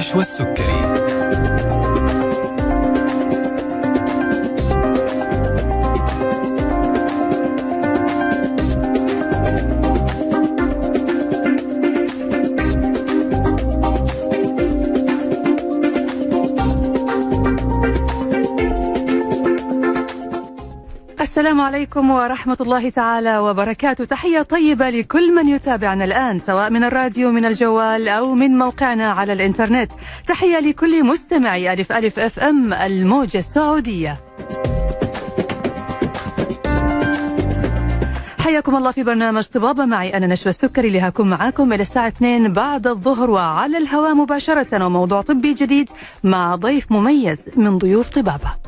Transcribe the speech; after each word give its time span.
نشوى 0.00 0.20
السكري 0.20 0.89
عليكم 21.90 22.10
ورحمة 22.10 22.56
الله 22.60 22.88
تعالى 22.88 23.38
وبركاته. 23.38 24.04
تحية 24.04 24.42
طيبة 24.42 24.90
لكل 24.90 25.34
من 25.34 25.48
يتابعنا 25.48 26.04
الآن 26.04 26.38
سواء 26.38 26.70
من 26.70 26.84
الراديو 26.84 27.30
من 27.30 27.44
الجوال 27.44 28.08
أو 28.08 28.34
من 28.34 28.58
موقعنا 28.58 29.10
على 29.10 29.32
الإنترنت. 29.32 29.92
تحية 30.26 30.60
لكل 30.60 31.04
مستمعي 31.04 31.72
ألف 31.72 31.92
ألف 31.92 32.18
FM 32.18 32.72
الموجة 32.72 33.38
السعودية. 33.38 34.16
حياكم 38.40 38.76
الله 38.76 38.90
في 38.90 39.02
برنامج 39.02 39.46
طبابة 39.46 39.84
معي 39.84 40.16
أنا 40.16 40.26
نشوى 40.26 40.50
السكري 40.50 40.88
اللي 40.88 41.00
هكون 41.00 41.30
معاكم 41.30 41.72
إلى 41.72 41.82
الساعة 41.82 42.08
2 42.08 42.52
بعد 42.52 42.86
الظهر 42.86 43.30
وعلى 43.30 43.78
الهواء 43.78 44.14
مباشرة 44.14 44.86
وموضوع 44.86 45.20
طبي 45.20 45.54
جديد 45.54 45.90
مع 46.24 46.54
ضيف 46.54 46.92
مميز 46.92 47.50
من 47.56 47.78
ضيوف 47.78 48.10
طبابة. 48.10 48.59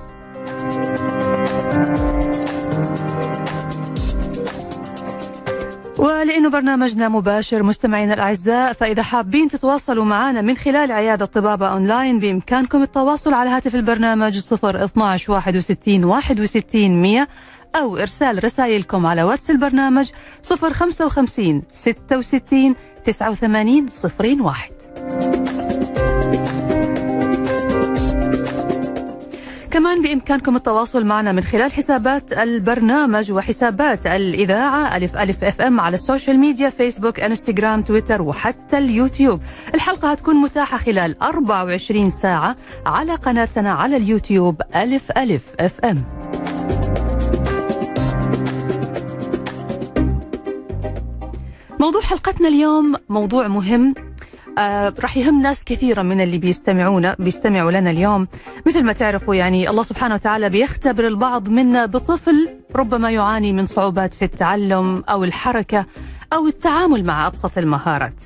ولأنه 6.02 6.50
برنامجنا 6.50 7.08
مباشر 7.08 7.62
مستمعينا 7.62 8.14
الأعزاء 8.14 8.72
فإذا 8.72 9.02
حابين 9.02 9.48
تتواصلوا 9.48 10.04
معنا 10.04 10.40
من 10.40 10.56
خلال 10.56 10.92
عيادة 10.92 11.24
طبابة 11.24 11.66
أونلاين 11.66 12.18
بإمكانكم 12.18 12.82
التواصل 12.82 13.34
على 13.34 13.50
هاتف 13.50 13.74
البرنامج 13.74 14.38
0 14.38 14.84
12 14.84 15.32
61 15.32 16.04
61 16.04 17.02
100 17.02 17.28
أو 17.76 17.96
إرسال 17.96 18.44
رسائلكم 18.44 19.06
على 19.06 19.22
واتس 19.22 19.50
البرنامج 19.50 20.10
055 20.42 21.62
66 21.72 22.74
89 23.04 23.88
01 24.40 26.01
كمان 29.72 30.02
بإمكانكم 30.02 30.56
التواصل 30.56 31.04
معنا 31.06 31.32
من 31.32 31.42
خلال 31.42 31.72
حسابات 31.72 32.32
البرنامج 32.32 33.32
وحسابات 33.32 34.06
الإذاعة 34.06 34.96
ألف 34.96 35.16
ألف 35.16 35.44
FM 35.44 35.80
على 35.80 35.94
ال 35.94 36.01
social 36.01 36.38
media 36.38 36.70
فيسبوك 36.70 37.20
إنستغرام 37.20 37.82
تويتر 37.82 38.22
وحتى 38.22 38.78
اليوتيوب. 38.78 39.40
الحلقة 39.74 40.10
هتكون 40.10 40.36
متاحة 40.36 40.78
خلال 40.78 41.22
24 41.22 42.10
ساعة 42.10 42.56
على 42.86 43.14
قناتنا 43.14 43.72
على 43.72 43.96
اليوتيوب 43.96 44.62
ألف 44.76 45.10
ألف 45.18 45.42
أف 45.60 45.80
أم. 45.84 46.04
موضوع 51.80 52.00
حلقتنا 52.00 52.48
اليوم 52.48 52.94
موضوع 53.08 53.48
مهم. 53.48 53.94
آه 54.58 54.94
راح 55.00 55.16
يهم 55.16 55.42
ناس 55.42 55.64
كثيرة 55.64 56.02
من 56.02 56.20
اللي 56.20 56.38
بيستمعونا 56.38 57.16
بيستمعوا 57.18 57.70
لنا 57.70 57.90
اليوم. 57.90 58.26
مثل 58.66 58.82
ما 58.82 58.92
تعرفوا 58.92 59.34
يعني 59.34 59.70
الله 59.70 59.82
سبحانه 59.82 60.14
وتعالى 60.14 60.48
بيختبر 60.48 61.06
البعض 61.06 61.48
منا 61.48 61.86
بطفل 61.86 62.48
ربما 62.76 63.10
يعاني 63.10 63.52
من 63.52 63.64
صعوبات 63.64 64.14
في 64.14 64.24
التعلم 64.24 65.04
أو 65.08 65.24
الحركة 65.24 65.86
أو 66.32 66.46
التعامل 66.46 67.04
مع 67.04 67.26
أبسط 67.26 67.58
المهارات. 67.58 68.22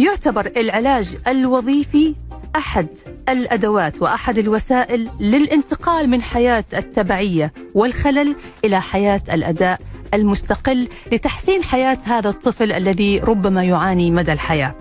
يعتبر 0.00 0.52
العلاج 0.56 1.16
الوظيفي 1.28 2.14
أحد 2.56 2.86
الأدوات 3.28 4.02
وأحد 4.02 4.38
الوسائل 4.38 5.08
للانتقال 5.20 6.10
من 6.10 6.22
حياة 6.22 6.64
التبعية 6.74 7.52
والخلل 7.74 8.36
إلى 8.64 8.80
حياة 8.80 9.20
الأداء 9.32 9.80
المستقل 10.14 10.88
لتحسين 11.12 11.62
حياة 11.62 11.98
هذا 12.04 12.28
الطفل 12.28 12.72
الذي 12.72 13.18
ربما 13.18 13.64
يعاني 13.64 14.10
مدى 14.10 14.32
الحياة. 14.32 14.74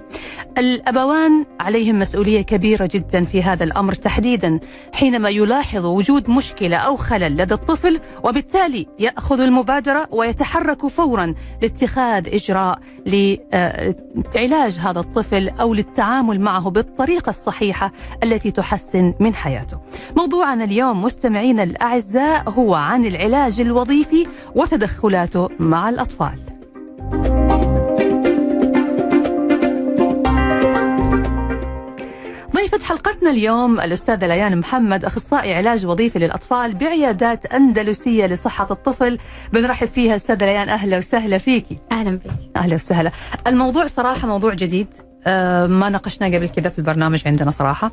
الأبوان 0.58 1.46
عليهم 1.60 2.00
مسؤولية 2.00 2.42
كبيرة 2.42 2.90
جدا 2.94 3.26
في 3.26 3.44
هذا 3.44 3.64
الأمر 3.64 3.94
تحديدا 3.94 4.60
حينما 4.94 5.30
يلاحظ 5.30 5.86
وجود 5.86 6.30
مشكلة 6.30 6.78
أو 6.78 6.96
خلل 6.96 7.38
لدى 7.38 7.54
الطفل 7.54 8.00
وبالتالي 8.24 8.88
يأخذ 9.00 9.40
المبادرة 9.40 10.08
ويتحرك 10.12 10.88
فورا 10.88 11.34
لاتخاذ 11.62 12.28
إجراء 12.34 12.80
لعلاج 13.06 14.80
هذا 14.80 15.00
الطفل 15.00 15.50
أو 15.50 15.74
للتعامل 15.74 16.42
معه 16.42 16.70
بالطريقة 16.70 17.30
الصحيحة 17.30 17.92
التي 18.24 18.52
تحسن 18.52 19.14
من 19.20 19.36
حياته. 19.36 19.78
موضوعنا 20.18 20.64
اليوم 20.64 21.04
مستمعينا 21.04 21.64
الأعزاء 21.64 22.50
هو 22.50 22.76
عن 22.76 23.06
العلاج 23.06 23.62
الوظيفي 23.62 24.28
وتدخلاته 25.22 25.50
مع 25.60 25.90
الأطفال. 25.90 26.40
ضيفة 32.56 32.80
حلقتنا 32.86 33.30
اليوم 33.30 33.80
الأستاذة 33.80 34.28
ليان 34.28 34.58
محمد 34.60 35.06
أخصائي 35.06 35.54
علاج 35.54 35.86
وظيفي 35.86 36.20
للأطفال 36.20 36.74
بعيادات 36.76 37.46
أندلسية 37.46 38.26
لصحة 38.26 38.68
الطفل. 38.72 39.18
بنرحب 39.54 39.88
فيها 39.88 40.16
أستاذة 40.16 40.46
ليان 40.46 40.70
أهلا 40.70 40.98
وسهلا 40.98 41.38
فيكي 41.38 41.78
أهلا 41.92 42.12
بك. 42.18 42.32
أهلا 42.56 42.76
وسهلا. 42.76 43.12
الموضوع 43.48 43.88
صراحة 43.88 44.28
موضوع 44.28 44.54
جديد 44.54 44.88
آه، 45.28 45.68
ما 45.68 45.90
ناقشناه 45.90 46.28
قبل 46.28 46.50
كذا 46.50 46.70
في 46.70 46.80
البرنامج 46.80 47.22
عندنا 47.26 47.52
صراحة. 47.52 47.92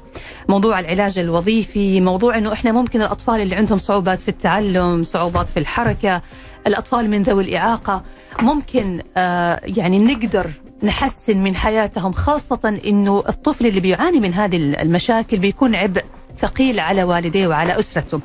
موضوع 0.49 0.81
العلاج 0.81 1.19
الوظيفي 1.19 2.00
موضوع 2.00 2.39
أنه 2.39 2.53
إحنا 2.53 2.72
ممكن 2.72 3.03
الأطفال 3.03 3.41
اللي 3.41 3.55
عندهم 3.56 3.78
صعوبات 3.78 4.19
في 4.19 4.28
التعلم 4.28 5.05
صعوبات 5.05 5.50
في 5.50 5.56
الحركة 5.59 6.22
الأطفال 6.69 7.11
من 7.11 7.23
ذوي 7.23 7.45
الإعاقة 7.45 8.03
ممكن 8.43 9.03
آه، 9.17 9.61
يعني 9.65 9.99
نقدر 9.99 10.51
نحسن 10.83 11.39
من 11.39 11.56
حياتهم 11.56 12.12
خاصة 12.12 12.81
أنه 12.87 13.25
الطفل 13.29 13.67
اللي 13.67 13.81
بيعاني 13.81 14.21
من 14.21 14.34
هذه 14.34 14.56
المشاكل 14.56 15.39
بيكون 15.39 15.75
عبء 15.75 16.05
ثقيل 16.39 16.81
على 16.81 17.05
والديه 17.05 17.47
وعلى 17.47 17.78
أسرته. 17.78 18.21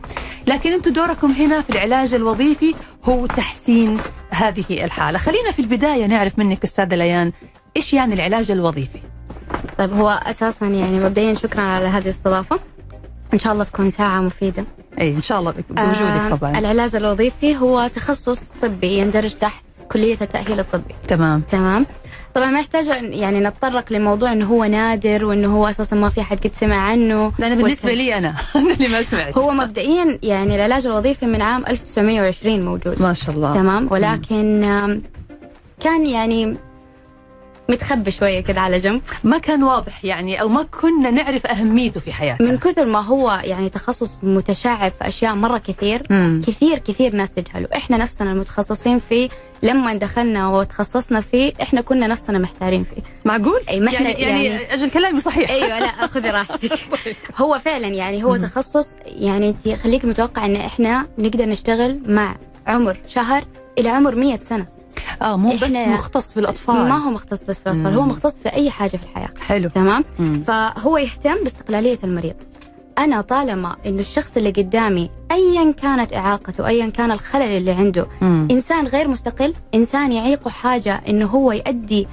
لكن 0.48 0.74
أنتم 0.74 0.94
دوركم 0.94 1.32
هنا 1.32 1.62
في 1.62 1.70
العلاج 1.70 2.14
الوظيفي 2.14 2.76
هو 3.06 3.26
تحسين 3.26 3.98
هذه 4.30 4.66
الحالة. 4.70 5.18
خلينا 5.18 5.52
في 5.52 5.60
البداية 5.60 6.06
نعرف 6.06 6.40
منك 6.40 6.64
أستاذة 6.64 6.96
ليان 6.96 7.32
إيش 7.78 7.94
يعني 7.94 8.14
العلاج 8.14 8.52
الوظيفي؟ 8.52 9.00
طيب 9.78 9.94
هو 9.94 10.10
أساسا 10.10 10.66
يعني 10.66 11.00
مبدئيا 11.00 11.34
شكرا 11.34 11.62
على 11.62 11.88
هذه 11.88 12.04
الاستضافة. 12.04 12.60
إن 13.34 13.40
شاء 13.40 13.54
الله 13.54 13.64
تكون 13.64 13.90
ساعة 13.90 14.22
مفيدة. 14.22 14.66
أي 15.02 15.08
إن 15.16 15.22
شاء 15.22 15.40
الله 15.40 15.52
بوجودك 15.52 15.80
آه 15.80 16.30
طبعا. 16.36 16.60
العلاج 16.60 16.96
الوظيفي 16.96 17.58
هو 17.58 17.88
تخصص 17.96 18.52
طبي 18.62 18.98
يندرج 18.98 19.34
تحت 19.34 19.64
كلية 19.92 20.18
التأهيل 20.22 20.60
الطبي. 20.60 20.96
تمام. 21.08 21.42
تمام. 21.42 21.86
طبعا 22.36 22.52
ما 22.52 22.60
يحتاج 22.60 22.88
يعني 23.02 23.40
نتطرق 23.40 23.94
لموضوع 23.94 24.32
إنه 24.34 24.46
هو 24.46 24.64
نادر 24.66 25.26
وإنه 25.26 25.56
هو 25.58 25.68
أساسا 25.68 25.96
ما 25.96 26.10
في 26.10 26.22
حد 26.22 26.40
قد 26.40 26.52
سمع 26.56 26.76
عنه. 26.76 27.32
أنا 27.44 27.56
بالنسبة 27.56 27.90
والك- 27.90 27.98
لي 27.98 28.18
أنا. 28.18 28.36
أنا 28.56 28.74
اللي 28.74 28.88
ما 28.88 29.02
سمعت. 29.02 29.38
هو 29.38 29.52
مبدئيا 29.52 30.20
يعني 30.24 30.56
العلاج 30.56 30.86
الوظيفي 30.88 31.26
من 31.26 31.42
عام 31.42 31.66
1920 31.68 32.66
موجود. 32.66 33.02
ما 33.02 33.14
شاء 33.14 33.36
الله. 33.36 33.54
تمام. 33.54 33.88
ولكن 33.92 34.62
كان 35.80 36.06
يعني 36.06 36.58
متخبي 37.70 38.12
شوية 38.12 38.40
كده 38.40 38.62
على 38.62 38.78
جنب. 38.78 39.02
ما 39.24 39.38
كان 39.38 39.64
واضح 39.64 40.06
يعني 40.06 40.42
أو 40.42 40.48
ما 40.50 40.64
كنا 40.64 41.12
نعرف 41.12 41.48
أهميته 41.48 42.00
في 42.00 42.14
حياتنا. 42.14 42.52
من 42.52 42.58
كثر 42.58 42.86
ما 42.86 43.02
هو 43.02 43.42
يعني 43.44 43.70
تخصص 43.70 44.16
متشعب 44.24 44.92
في 44.92 45.08
أشياء 45.08 45.36
مرة 45.36 45.58
كثير 45.58 46.04
مم. 46.10 46.42
كثير 46.48 46.78
كثير 46.78 47.16
ناس 47.16 47.32
تجهله. 47.32 47.68
إحنا 47.76 47.98
نفسنا 47.98 48.32
المتخصصين 48.32 49.00
فيه 49.10 49.30
لما 49.64 49.94
دخلنا 49.94 50.48
وتخصصنا 50.48 51.22
فيه 51.22 51.54
إحنا 51.62 51.82
كنا 51.82 52.08
نفسنا 52.08 52.40
محتارين 52.40 52.84
فيه. 52.84 53.02
معقول؟ 53.26 53.62
أي 53.70 53.80
ما 53.80 53.92
إحنا- 53.92 53.94
يعني, 53.94 54.12
يعني, 54.22 54.46
يعني- 54.46 54.74
أجل 54.74 54.90
كلامي 54.90 55.20
صحيح. 55.20 55.50
أيوه 55.52 55.80
لا 55.80 56.08
خذي 56.08 56.30
راحتك. 56.38 56.80
هو 57.38 57.60
فعلا 57.66 57.88
يعني 57.88 58.24
هو 58.24 58.36
تخصص 58.38 58.88
يعني 59.06 59.50
أنت 59.50 59.80
خليك 59.80 60.06
متوقع 60.06 60.46
إن 60.46 60.56
إحنا 60.56 61.08
نقدر 61.18 61.46
نشتغل 61.46 62.00
مع 62.08 62.36
عمر 62.68 62.98
شهر 63.08 63.44
إلى 63.78 63.90
عمر 63.90 64.16
100 64.16 64.40
سنة. 64.42 64.66
آه 65.22 65.38
مو 65.38 65.54
بس 65.62 65.72
مختص 65.72 66.34
بالأطفال 66.34 66.76
ما 66.90 66.98
هو 66.98 67.10
مختص 67.12 67.44
بس 67.44 67.56
في 67.60 67.62
الاطفال 67.68 67.92
مم. 67.92 67.98
هو 68.00 68.06
مختص 68.06 68.40
في 68.40 68.50
أي 68.54 68.70
حاجة 68.72 68.90
في 68.98 69.04
الحياة 69.04 69.30
حلو 69.48 69.70
تمام 69.70 70.06
مم. 70.20 70.44
فهو 70.48 70.98
يهتم 70.98 71.36
باستقلالية 71.44 71.98
المريض 72.04 72.36
أنا 72.98 73.22
طالما 73.22 73.76
إنه 73.86 74.00
الشخص 74.00 74.38
اللي 74.38 74.50
قدامي 74.52 75.10
ايا 75.32 75.72
كانت 75.72 76.14
إعاقته 76.14 76.68
ايا 76.68 76.88
كان 76.90 77.12
الخلل 77.12 77.42
اللي 77.58 77.72
عنده 77.72 78.08
مم. 78.22 78.48
إنسان 78.52 78.88
غير 78.88 79.08
مستقل 79.08 79.54
إنسان 79.76 80.12
يعيقه 80.12 80.50
حاجة 80.50 81.02
إنه 81.10 81.26
هو 81.26 81.52
يؤدي 81.52 82.08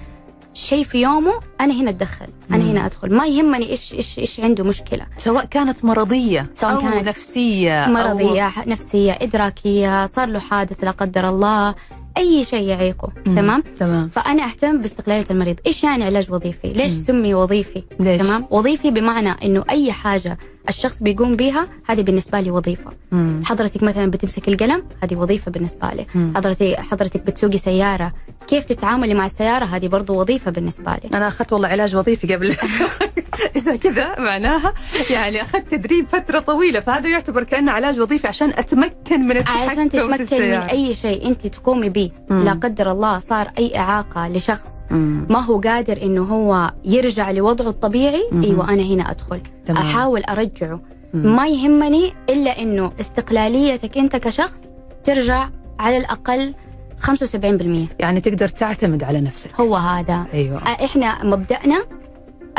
شيء 0.54 0.84
في 0.84 1.02
يومه 1.02 1.32
أنا 1.60 1.74
هنا 1.74 1.90
أتدخل 1.90 2.26
أنا 2.50 2.64
مم. 2.64 2.70
هنا 2.70 2.86
أدخل 2.86 3.14
ما 3.14 3.26
يهمني 3.26 3.70
إيش 3.70 3.94
إيش 3.94 4.18
إيش 4.18 4.40
عنده 4.40 4.64
مشكلة 4.64 5.06
سواء 5.16 5.44
كانت 5.44 5.84
مرضية 5.84 6.46
سواء 6.56 6.72
أو 6.74 6.78
كانت 6.80 7.08
نفسية 7.08 7.86
أو- 7.86 7.88
مرضية 7.88 8.42
ح- 8.42 8.66
نفسية 8.66 9.18
إدراكية 9.22 10.06
صار 10.06 10.28
له 10.28 10.38
حادث 10.38 10.84
لا 10.84 10.90
قدر 10.90 11.28
الله 11.28 11.74
أي 12.18 12.44
شيء 12.44 12.68
يعيقه. 12.68 13.12
تمام 13.24 13.62
تمام 13.78 14.08
فأنا 14.08 14.44
أهتم 14.44 14.78
باستقلالية 14.78 15.24
المريض 15.30 15.56
إيش 15.66 15.84
يعني 15.84 16.04
علاج 16.04 16.30
وظيفي 16.32 16.72
ليش 16.72 16.92
مم. 16.92 16.98
سمي 17.00 17.34
وظيفي 17.34 17.82
ليش؟ 18.00 18.22
تمام 18.22 18.46
وظيفي 18.50 18.90
بمعنى 18.90 19.30
إنه 19.30 19.64
أي 19.70 19.92
حاجة 19.92 20.38
الشخص 20.70 21.02
بيقوم 21.02 21.36
بها 21.36 21.68
هذه 21.86 22.02
بالنسبة 22.02 22.40
لي 22.40 22.50
وظيفة 22.50 22.90
مم. 23.12 23.40
حضرتك 23.44 23.82
مثلا 23.82 24.10
بتمسك 24.10 24.48
القلم 24.48 24.82
هذه 25.02 25.16
وظيفة 25.16 25.50
بالنسبة 25.50 25.88
لي 25.88 26.06
مم. 26.14 26.32
حضرتك 26.36 26.80
حضرتك 26.80 27.20
بتسوقي 27.20 27.58
سيارة 27.58 28.12
كيف 28.46 28.64
تتعاملي 28.64 29.14
مع 29.14 29.26
السيارة 29.26 29.64
هذه 29.64 29.88
برضو 29.88 30.20
وظيفة 30.20 30.50
بالنسبة 30.50 30.92
لي 30.92 31.10
أنا 31.14 31.28
أخذت 31.28 31.52
والله 31.52 31.68
علاج 31.68 31.96
وظيفي 31.96 32.34
قبل 32.34 32.54
إذا 33.56 33.76
كذا 33.76 34.20
معناها 34.20 34.74
يعني 35.10 35.42
أخذت 35.42 35.70
تدريب 35.70 36.06
فترة 36.06 36.40
طويلة 36.40 36.80
فهذا 36.80 37.08
يعتبر 37.08 37.42
كأنه 37.42 37.72
علاج 37.72 38.00
وظيفي 38.00 38.28
عشان 38.28 38.48
أتمكن 38.48 39.20
من 39.20 39.36
التحكم 39.36 39.70
عشان 39.70 39.88
تتمكن 39.88 40.36
من. 40.36 40.54
أي 40.54 40.94
شيء 40.94 41.26
أنت 41.26 41.46
تقومي 41.46 41.88
به. 41.88 42.10
لا 42.30 42.52
قدر 42.52 42.92
الله 42.92 43.18
صار 43.18 43.50
أي 43.58 43.78
إعاقة 43.78 44.28
لشخص 44.28 44.70
مم. 44.90 45.26
ما 45.30 45.38
هو 45.38 45.60
قادر 45.60 46.02
إنه 46.02 46.22
هو 46.22 46.72
يرجع 46.84 47.30
لوضعه 47.30 47.68
الطبيعي 47.68 48.28
مم. 48.32 48.42
أيوه 48.42 48.70
أنا 48.72 48.82
هنا 48.82 49.10
أدخل 49.10 49.40
تمام. 49.66 49.82
أحاول 49.82 50.22
مم. 50.62 51.36
ما 51.36 51.48
يهمني 51.48 52.12
إلا 52.28 52.58
إنه 52.62 52.92
استقلاليتك 53.00 53.98
أنت 53.98 54.16
كشخص 54.16 54.62
ترجع 55.04 55.48
على 55.80 55.96
الأقل 55.96 56.54
75% 57.02 57.88
يعني 57.98 58.20
تقدر 58.20 58.48
تعتمد 58.48 59.02
على 59.04 59.20
نفسك. 59.20 59.60
هو 59.60 59.76
هذا. 59.76 60.26
أيوه. 60.34 60.58
آه، 60.58 60.84
إحنا 60.84 61.24
مبدأنا 61.24 61.84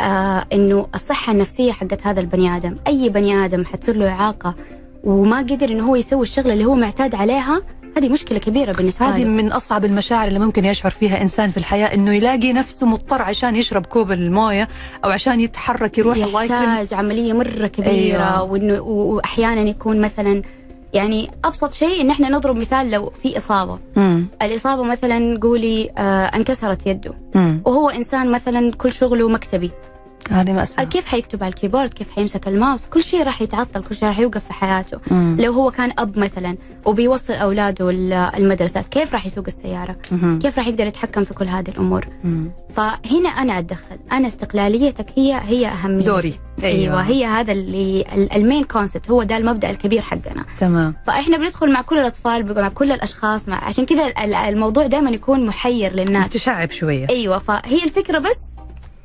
آه 0.00 0.44
إنه 0.52 0.86
الصحة 0.94 1.32
النفسية 1.32 1.72
حقت 1.72 2.06
هذا 2.06 2.20
البني 2.20 2.56
آدم، 2.56 2.76
أي 2.86 3.08
بني 3.08 3.44
آدم 3.44 3.64
حتصير 3.64 3.96
له 3.96 4.08
إعاقة 4.08 4.54
وما 5.04 5.38
قدر 5.38 5.68
إنه 5.68 5.84
هو 5.88 5.96
يسوي 5.96 6.22
الشغلة 6.22 6.52
اللي 6.52 6.64
هو 6.64 6.74
معتاد 6.74 7.14
عليها 7.14 7.62
هذه 7.96 8.08
مشكلة 8.08 8.38
كبيرة 8.38 8.72
بالنسبة 8.72 9.06
هذه 9.06 9.24
له 9.24 9.30
من 9.30 9.52
أصعب 9.52 9.84
المشاعر 9.84 10.28
اللي 10.28 10.38
ممكن 10.38 10.64
يشعر 10.64 10.90
فيها 10.90 11.22
إنسان 11.22 11.50
في 11.50 11.56
الحياة 11.56 11.94
إنه 11.94 12.14
يلاقي 12.14 12.52
نفسه 12.52 12.86
مضطر 12.86 13.22
عشان 13.22 13.56
يشرب 13.56 13.86
كوب 13.86 14.12
الموية 14.12 14.68
أو 15.04 15.10
عشان 15.10 15.40
يتحرك 15.40 15.98
يروح 15.98 16.16
الله 16.16 16.42
يحتاج 16.42 16.94
عملية 16.94 17.32
مرة 17.32 17.66
كبيرة 17.66 18.22
أيوة. 18.24 18.42
وإنه 18.42 18.80
وأحيانا 18.80 19.60
يكون 19.60 20.00
مثلا 20.00 20.42
يعني 20.92 21.30
أبسط 21.44 21.72
شيء 21.72 22.00
إن 22.00 22.10
إحنا 22.10 22.28
نضرب 22.28 22.56
مثال 22.56 22.90
لو 22.90 23.12
في 23.22 23.36
إصابة، 23.36 23.78
مم. 23.96 24.26
الإصابة 24.42 24.82
مثلا 24.82 25.38
قولي 25.42 25.90
آه 25.98 26.24
انكسرت 26.24 26.86
يده 26.86 27.14
مم. 27.34 27.62
وهو 27.64 27.90
إنسان 27.90 28.32
مثلا 28.32 28.72
كل 28.72 28.92
شغله 28.92 29.28
مكتبي، 29.28 29.70
هذه 30.30 30.52
مأساة 30.52 30.84
كيف 30.84 31.06
حيكتب 31.06 31.42
على 31.44 31.50
الكيبورد؟ 31.52 31.94
كيف 31.94 32.10
حيمسك 32.10 32.48
الماوس؟ 32.48 32.86
كل 32.86 33.02
شيء 33.02 33.22
راح 33.22 33.42
يتعطل 33.42 33.84
كل 33.84 33.94
شيء 33.94 34.08
راح 34.08 34.18
يوقف 34.18 34.44
في 34.46 34.52
حياته. 34.52 35.00
مم. 35.10 35.36
لو 35.40 35.52
هو 35.52 35.70
كان 35.70 35.92
أب 35.98 36.18
مثلا 36.18 36.56
وبيوصل 36.86 37.32
أولاده 37.32 37.90
ال- 37.90 38.12
المدرسة 38.12 38.82
كيف 38.82 39.12
راح 39.12 39.26
يسوق 39.26 39.44
السيارة؟ 39.46 39.96
مم. 40.12 40.38
كيف 40.42 40.58
راح 40.58 40.66
يقدر 40.68 40.86
يتحكم 40.86 41.24
في 41.24 41.34
كل 41.34 41.48
هذه 41.48 41.68
الأمور؟ 41.70 42.06
مم. 42.24 42.50
فهنا 42.76 43.28
أنا 43.28 43.58
أتدخل. 43.58 43.96
أنا 44.12 44.28
استقلاليتك 44.28 45.06
هي 45.16 45.40
هي 45.44 45.66
أهمية. 45.68 46.04
دوري. 46.04 46.34
أيوه. 46.64 47.00
هي 47.00 47.24
هذا 47.26 47.52
اللي 47.52 48.04
ال- 48.14 48.32
المين 48.32 48.64
كونسبت 48.64 49.10
هو 49.10 49.22
ده 49.22 49.36
المبدأ 49.36 49.70
الكبير 49.70 50.00
حقنا. 50.02 50.44
تمام. 50.58 50.94
فإحنا 51.06 51.36
بندخل 51.38 51.72
مع 51.72 51.82
كل 51.82 51.98
الأطفال 51.98 52.54
مع 52.60 52.68
كل 52.68 52.92
الأشخاص 52.92 53.48
مع 53.48 53.64
عشان 53.64 53.86
كذا 53.86 54.06
ال- 54.06 54.34
الموضوع 54.34 54.86
دائما 54.86 55.10
يكون 55.10 55.46
محير 55.46 55.92
للناس. 55.92 56.26
متشعب 56.26 56.70
شوية. 56.70 57.06
أيوه 57.10 57.38
فهي 57.38 57.84
الفكرة 57.84 58.18
بس 58.18 58.38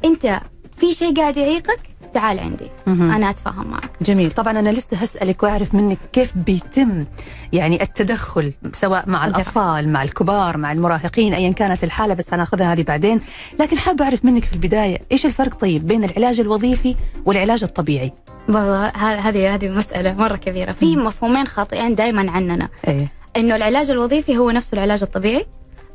أنت 0.06 0.40
في 0.78 0.94
شيء 0.94 1.16
قاعد 1.16 1.38
يعيقك؟ 1.38 1.80
تعال 2.14 2.40
عندي. 2.40 2.68
مهم. 2.88 3.12
أنا 3.12 3.30
أتفاهم 3.30 3.68
معك. 3.68 3.90
جميل. 4.02 4.32
طبعا 4.32 4.60
أنا 4.60 4.70
لسه 4.70 4.98
هسألك 4.98 5.44
وأعرف 5.44 5.76
منك 5.76 5.98
كيف 6.14 6.38
بيتم 6.38 7.06
يعني 7.54 7.82
التدخل 7.84 8.54
سواء 8.74 9.10
مع. 9.10 9.26
الأطفال 9.26 9.94
مع 9.94 10.04
الكبار 10.04 10.58
مع 10.58 10.72
المراهقين 10.72 11.34
ايا 11.34 11.52
كانت 11.52 11.84
الحالة 11.84 12.14
بس 12.14 12.34
أنا 12.34 12.44
أخذها 12.44 12.74
هذه 12.74 12.84
بعدين. 12.84 13.22
لكن 13.60 13.78
حابه 13.78 14.06
أعرف 14.06 14.26
منك 14.26 14.44
في 14.44 14.54
البداية 14.54 14.98
إيش 15.12 15.26
الفرق 15.26 15.56
طيب 15.56 15.88
بين 15.88 16.04
العلاج 16.04 16.40
الوظيفي 16.40 16.96
والعلاج 17.26 17.64
الطبيعي؟ 17.64 18.12
والله 18.50 18.88
هذه 18.88 19.56
هذه 19.56 19.70
مسألة 19.70 20.14
مرة 20.14 20.36
كبيرة. 20.36 20.72
في 20.72 20.96
مفهومين 20.96 21.48
خاطئين 21.48 21.96
دائما 21.96 22.32
عننا. 22.32 22.70
إيه. 22.88 23.12
إنه 23.38 23.56
العلاج 23.56 23.92
الوظيفي 23.92 24.38
هو 24.38 24.52
نفسه 24.52 24.76
العلاج 24.76 25.02
الطبيعي 25.02 25.46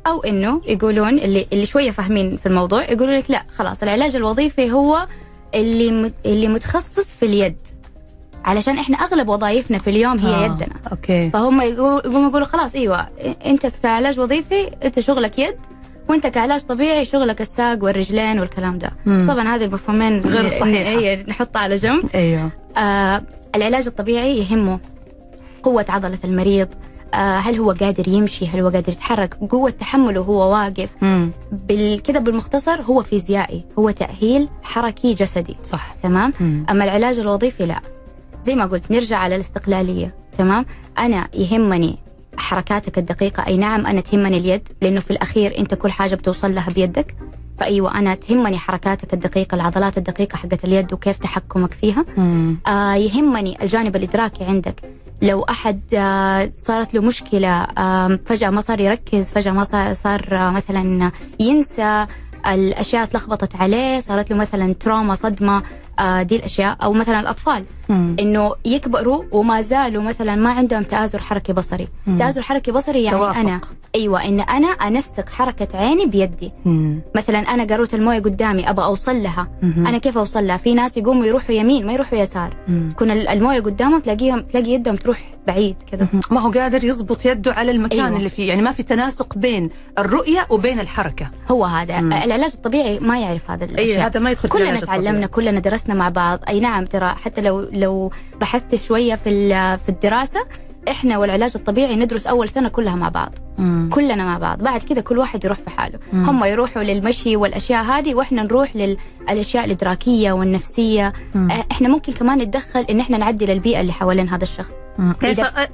أو 0.07 0.23
إنه 0.23 0.61
يقولون 0.65 1.19
اللي 1.19 1.47
اللي 1.53 1.65
شوية 1.65 1.91
فاهمين 1.91 2.37
في 2.37 2.45
الموضوع 2.45 2.83
يقولوا 2.83 3.17
لك 3.17 3.31
لا 3.31 3.43
خلاص 3.55 3.83
العلاج 3.83 4.15
الوظيفي 4.15 4.71
هو 4.71 5.05
اللي 5.55 6.11
اللي 6.25 6.47
متخصص 6.47 7.15
في 7.15 7.25
اليد. 7.25 7.55
علشان 8.45 8.77
إحنا 8.79 8.97
أغلب 8.97 9.29
وظائفنا 9.29 9.77
في 9.77 9.89
اليوم 9.89 10.19
هي 10.19 10.35
آه، 10.35 10.45
يدنا. 10.45 10.67
أوكي. 10.91 11.29
فهم 11.29 11.61
يقولوا 11.61 11.99
يقوموا 11.99 12.29
يقولوا 12.29 12.47
خلاص 12.47 12.75
إيوه 12.75 13.07
أنت 13.45 13.67
كعلاج 13.83 14.19
وظيفي 14.19 14.69
أنت 14.83 14.99
شغلك 14.99 15.39
يد 15.39 15.55
وأنت 16.09 16.27
كعلاج 16.27 16.61
طبيعي 16.61 17.05
شغلك 17.05 17.41
الساق 17.41 17.83
والرجلين 17.83 18.39
والكلام 18.39 18.77
ده. 18.77 18.91
مم. 19.05 19.27
طبعا 19.31 19.55
هذه 19.55 19.63
المفهومين 19.63 20.19
غير 20.19 20.49
صحيحة. 20.49 20.89
هي 20.89 21.23
نحطها 21.27 21.59
على 21.59 21.75
جنب. 21.75 22.09
أيوه. 22.15 22.51
آه 22.77 23.21
العلاج 23.55 23.85
الطبيعي 23.87 24.37
يهمه 24.37 24.79
قوة 25.63 25.85
عضلة 25.89 26.19
المريض 26.23 26.67
هل 27.13 27.55
هو 27.55 27.71
قادر 27.71 28.07
يمشي؟ 28.07 28.47
هل 28.47 28.59
هو 28.59 28.69
قادر 28.69 28.91
يتحرك؟ 28.91 29.33
قوة 29.33 29.69
تحمله 29.69 30.19
وهو 30.21 30.51
واقف. 30.53 30.89
بالكذا 31.51 32.19
بالمختصر 32.19 32.81
هو 32.81 33.03
فيزيائي 33.03 33.65
هو 33.79 33.89
تأهيل 33.89 34.49
حركي 34.63 35.13
جسدي. 35.13 35.57
صح. 35.63 35.95
تمام؟ 36.03 36.33
مم. 36.39 36.65
أما 36.69 36.83
العلاج 36.83 37.19
الوظيفي 37.19 37.65
لا. 37.65 37.81
زي 38.43 38.55
ما 38.55 38.65
قلت 38.65 38.91
نرجع 38.91 39.17
على 39.17 39.35
الاستقلالية. 39.35 40.15
تمام؟ 40.37 40.65
أنا 40.99 41.27
يهمني 41.33 41.97
حركاتك 42.37 42.97
الدقيقة. 42.97 43.47
أي 43.47 43.57
نعم 43.57 43.85
أنا 43.85 44.01
تهمني 44.01 44.37
اليد 44.37 44.67
لأنه 44.81 44.99
في 44.99 45.11
الأخير 45.11 45.57
أنت 45.57 45.73
كل 45.73 45.91
حاجة 45.91 46.15
بتوصل 46.15 46.55
لها 46.55 46.69
بيدك. 46.69 47.15
فأيوة 47.59 47.99
أنا 47.99 48.15
تهمني 48.15 48.57
حركاتك 48.57 49.13
الدقيقة 49.13 49.55
العضلات 49.55 49.97
الدقيقة 49.97 50.35
حقت 50.35 50.65
اليد 50.65 50.93
وكيف 50.93 51.17
تحكمك 51.17 51.73
فيها. 51.73 52.05
مم. 52.17 52.57
آه 52.67 52.93
يهمني 52.93 53.63
الجانب 53.63 53.95
الإدراكي 53.95 54.43
عندك. 54.43 55.02
لو 55.23 55.41
أحد 55.41 55.81
آه 55.93 56.51
صارت 56.55 56.93
له 56.93 57.01
مشكلة 57.01 57.63
آه 57.63 58.19
فجأة 58.25 58.49
ما 58.49 58.61
صار 58.61 58.79
يركز 58.79 59.31
فجأة 59.31 59.51
ما 59.51 59.63
صار, 59.93 60.27
آه 60.31 60.49
مثلا 60.51 61.11
ينسى 61.39 62.05
الأشياء 62.47 63.05
تلخبطت 63.05 63.55
عليه 63.55 63.99
صارت 63.99 64.31
له 64.31 64.37
مثلا 64.37 64.73
تروما 64.73 65.15
صدمة. 65.15 65.63
دي 66.21 66.35
الأشياء 66.35 66.77
أو 66.83 66.93
مثلا 66.93 67.19
الأطفال 67.19 67.63
مم. 67.89 68.15
إنه 68.19 68.53
يكبروا 68.65 69.23
وما 69.31 69.61
زالوا 69.61 70.03
مثلا 70.03 70.35
ما 70.35 70.49
عندهم 70.49 70.83
تآزر 70.83 71.19
حركي 71.19 71.53
بصري 71.53 71.87
مم. 72.07 72.17
تآزر 72.17 72.41
حركي 72.41 72.71
بصري 72.71 73.03
يعني 73.03 73.17
توافق. 73.17 73.39
أنا 73.39 73.61
أيوة 73.95 74.23
إن 74.25 74.39
أنا 74.39 74.67
أنسق 74.67 75.29
حركة 75.29 75.77
عيني 75.77 76.05
بيدي 76.05 76.51
مم. 76.65 77.01
مثلا 77.15 77.39
أنا 77.39 77.63
قاروت 77.63 77.93
الموية 77.93 78.19
قدامي 78.19 78.69
أبغى 78.69 78.85
أوصل 78.85 79.23
لها 79.23 79.47
مهم. 79.63 79.87
أنا 79.87 79.97
كيف 79.97 80.17
أوصل 80.17 80.47
لها 80.47 80.57
في 80.57 80.73
ناس 80.73 80.97
يقوموا 80.97 81.25
يروحوا 81.25 81.55
يمين 81.55 81.85
ما 81.85 81.93
يروحوا 81.93 82.17
يسار 82.19 82.55
مم. 82.67 82.91
تكون 82.95 83.11
الموية 83.11 83.59
قدامهم 83.59 83.99
تلاقيهم 83.99 84.41
تلاقي 84.41 84.71
يدهم 84.71 84.95
تروح 84.95 85.19
بعيد 85.47 85.75
كذا 85.91 86.07
ما 86.31 86.39
هو 86.39 86.51
قادر 86.51 86.83
يضبط 86.83 87.25
يده 87.25 87.53
على 87.53 87.71
المكان 87.71 87.91
أيوة. 87.99 88.07
أيوة. 88.07 88.17
اللي 88.17 88.29
فيه 88.29 88.47
يعني 88.47 88.61
ما 88.61 88.71
في 88.71 88.83
تناسق 88.83 89.37
بين 89.37 89.69
الرؤية 89.97 90.45
وبين 90.49 90.79
الحركة 90.79 91.25
هو 91.51 91.65
هذا 91.65 92.01
مم. 92.01 92.13
العلاج 92.13 92.51
الطبيعي 92.53 92.99
ما 92.99 93.19
يعرف 93.19 93.51
هذا 93.51 93.65
الأشياء 93.65 94.05
هذا 94.07 94.19
ما 94.19 94.31
يدخل 94.31 94.49
كلنا 94.49 94.79
تعلمنا. 94.79 95.25
كلنا 95.27 95.59
درسنا 95.59 95.82
مع 95.89 96.09
بعض. 96.09 96.39
أي 96.49 96.59
نعم 96.59 96.85
ترى 96.85 97.09
حتى 97.09 97.41
لو 97.41 97.59
لو 97.71 98.11
بحثت 98.41 98.75
شوية 98.75 99.15
في 99.15 99.29
ال- 99.29 99.79
في 99.79 99.89
الدراسة 99.89 100.39
إحنا 100.89 101.17
والعلاج 101.17 101.51
الطبيعي 101.55 101.95
ندرس 101.95 102.27
أول 102.27 102.49
سنة 102.49 102.69
كلها 102.69 102.95
مع 102.95 103.09
بعض. 103.09 103.31
مم. 103.57 103.89
كلنا 103.93 104.25
مع 104.25 104.37
بعض. 104.37 104.63
بعد 104.63 104.83
كذا 104.83 105.01
كل 105.01 105.17
واحد 105.17 105.45
يروح 105.45 105.57
في 105.59 105.69
حاله. 105.69 105.99
مم. 106.13 106.29
هم 106.29 106.45
يروحوا 106.45 106.83
للمشي 106.83 107.35
والأشياء 107.35 107.83
هذه 107.83 108.15
وإحنا 108.15 108.43
نروح 108.43 108.75
للاشياء 108.75 109.65
الإدراكية 109.65 110.31
والنفسية. 110.31 111.13
مم. 111.35 111.51
آه، 111.51 111.65
إحنا 111.71 111.89
ممكن 111.89 112.13
كمان 112.13 112.37
نتدخل 112.37 112.85
إن 112.89 112.99
إحنا 112.99 113.17
نعدل 113.17 113.51
البيئة 113.51 113.81
اللي 113.81 113.93
حوالين 113.93 114.29
هذا 114.29 114.43
الشخص. 114.43 114.73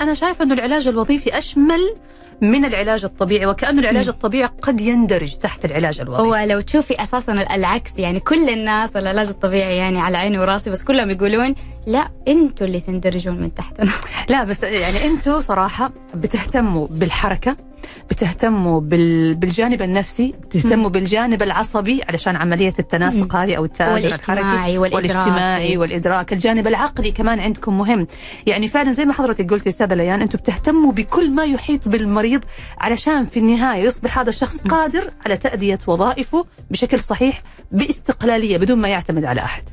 أنا 0.02 0.14
شايفة 0.14 0.44
إنه 0.46 0.54
العلاج 0.54 0.88
الوظيفي 0.88 1.38
أشمل 1.38 1.96
من 2.42 2.66
العلاج 2.66 3.06
الطبيعي 3.06 3.46
وكانه 3.46 3.80
العلاج. 3.82 4.08
الطبيعي 4.08 4.50
قد 4.62 4.82
يندرج 4.82 5.34
تحت 5.36 5.66
العلاج 5.66 6.02
الوظيفي 6.02 6.24
هو 6.28 6.36
لو 6.36 6.62
تشوفي 6.62 7.04
أساسا 7.04 7.32
العكس 7.32 8.00
يعني 8.00 8.20
كل 8.20 8.50
الناس 8.50 8.98
العلاج 8.98 9.28
الطبيعي 9.28 9.78
يعني 9.78 10.02
على 10.02 10.18
عيني 10.18 10.40
وراسي 10.40 10.70
بس 10.70 10.84
كلهم 10.84 11.10
يقولون 11.10 11.56
لا 11.90 12.12
أنتوا 12.28 12.68
اللي 12.68 12.80
تندرجون 12.80 13.42
من 13.42 13.54
تحتنا. 13.54 13.92
لا 14.30 14.44
بس 14.44 14.64
يعني 14.64 15.06
أنتم 15.06 15.42
صراحة 15.42 15.92
بتهتموا 16.14 16.88
بالحركة 16.92 17.58
بتهتموا 18.10 18.80
بال... 18.80 19.36
بالجانب 19.36 19.82
النفسي 19.82 20.34
بتهتموا 20.42 20.90
بالجانب 20.90 21.44
العصبي 21.44 22.04
علشان 22.10 22.36
عملية 22.36 22.74
التناسق 22.80 23.36
هذه 23.36 23.56
أو 23.56 23.66
التوازن 23.66 24.08
الحركي 24.08 24.78
والاجتماعي 24.78 24.78
والإدراكي. 24.78 25.78
والإدراك. 25.78 26.34
الجانب 26.34 26.68
العقلي 26.68 27.12
كمان 27.12 27.40
عندكم 27.40 27.78
مهم. 27.78 28.08
يعني 28.46 28.68
فعلا 28.68 28.92
زي 28.92 29.06
ما 29.06 29.14
حضرتك 29.14 29.50
قلتي 29.52 29.70
أستاذة 29.70 29.94
ليان 29.94 30.22
أنتم 30.22 30.38
بتهتموا 30.38 30.92
بكل 30.92 31.32
ما 31.32 31.44
يحيط 31.44 31.88
بالمريض 31.88 32.42
علشان 32.78 33.26
في 33.26 33.40
النهاية 33.40 33.84
يصبح 33.84 34.20
هذا 34.20 34.30
الشخص 34.30 34.62
قادر 34.62 35.12
على 35.26 35.38
تأدية 35.38 35.80
وظائفه 35.88 36.46
بشكل 36.72 37.00
صحيح 37.00 37.42
باستقلالية 37.72 38.58
بدون 38.58 38.78
ما 38.78 38.88
يعتمد 38.88 39.26
على 39.26 39.42
أحد. 39.42 39.64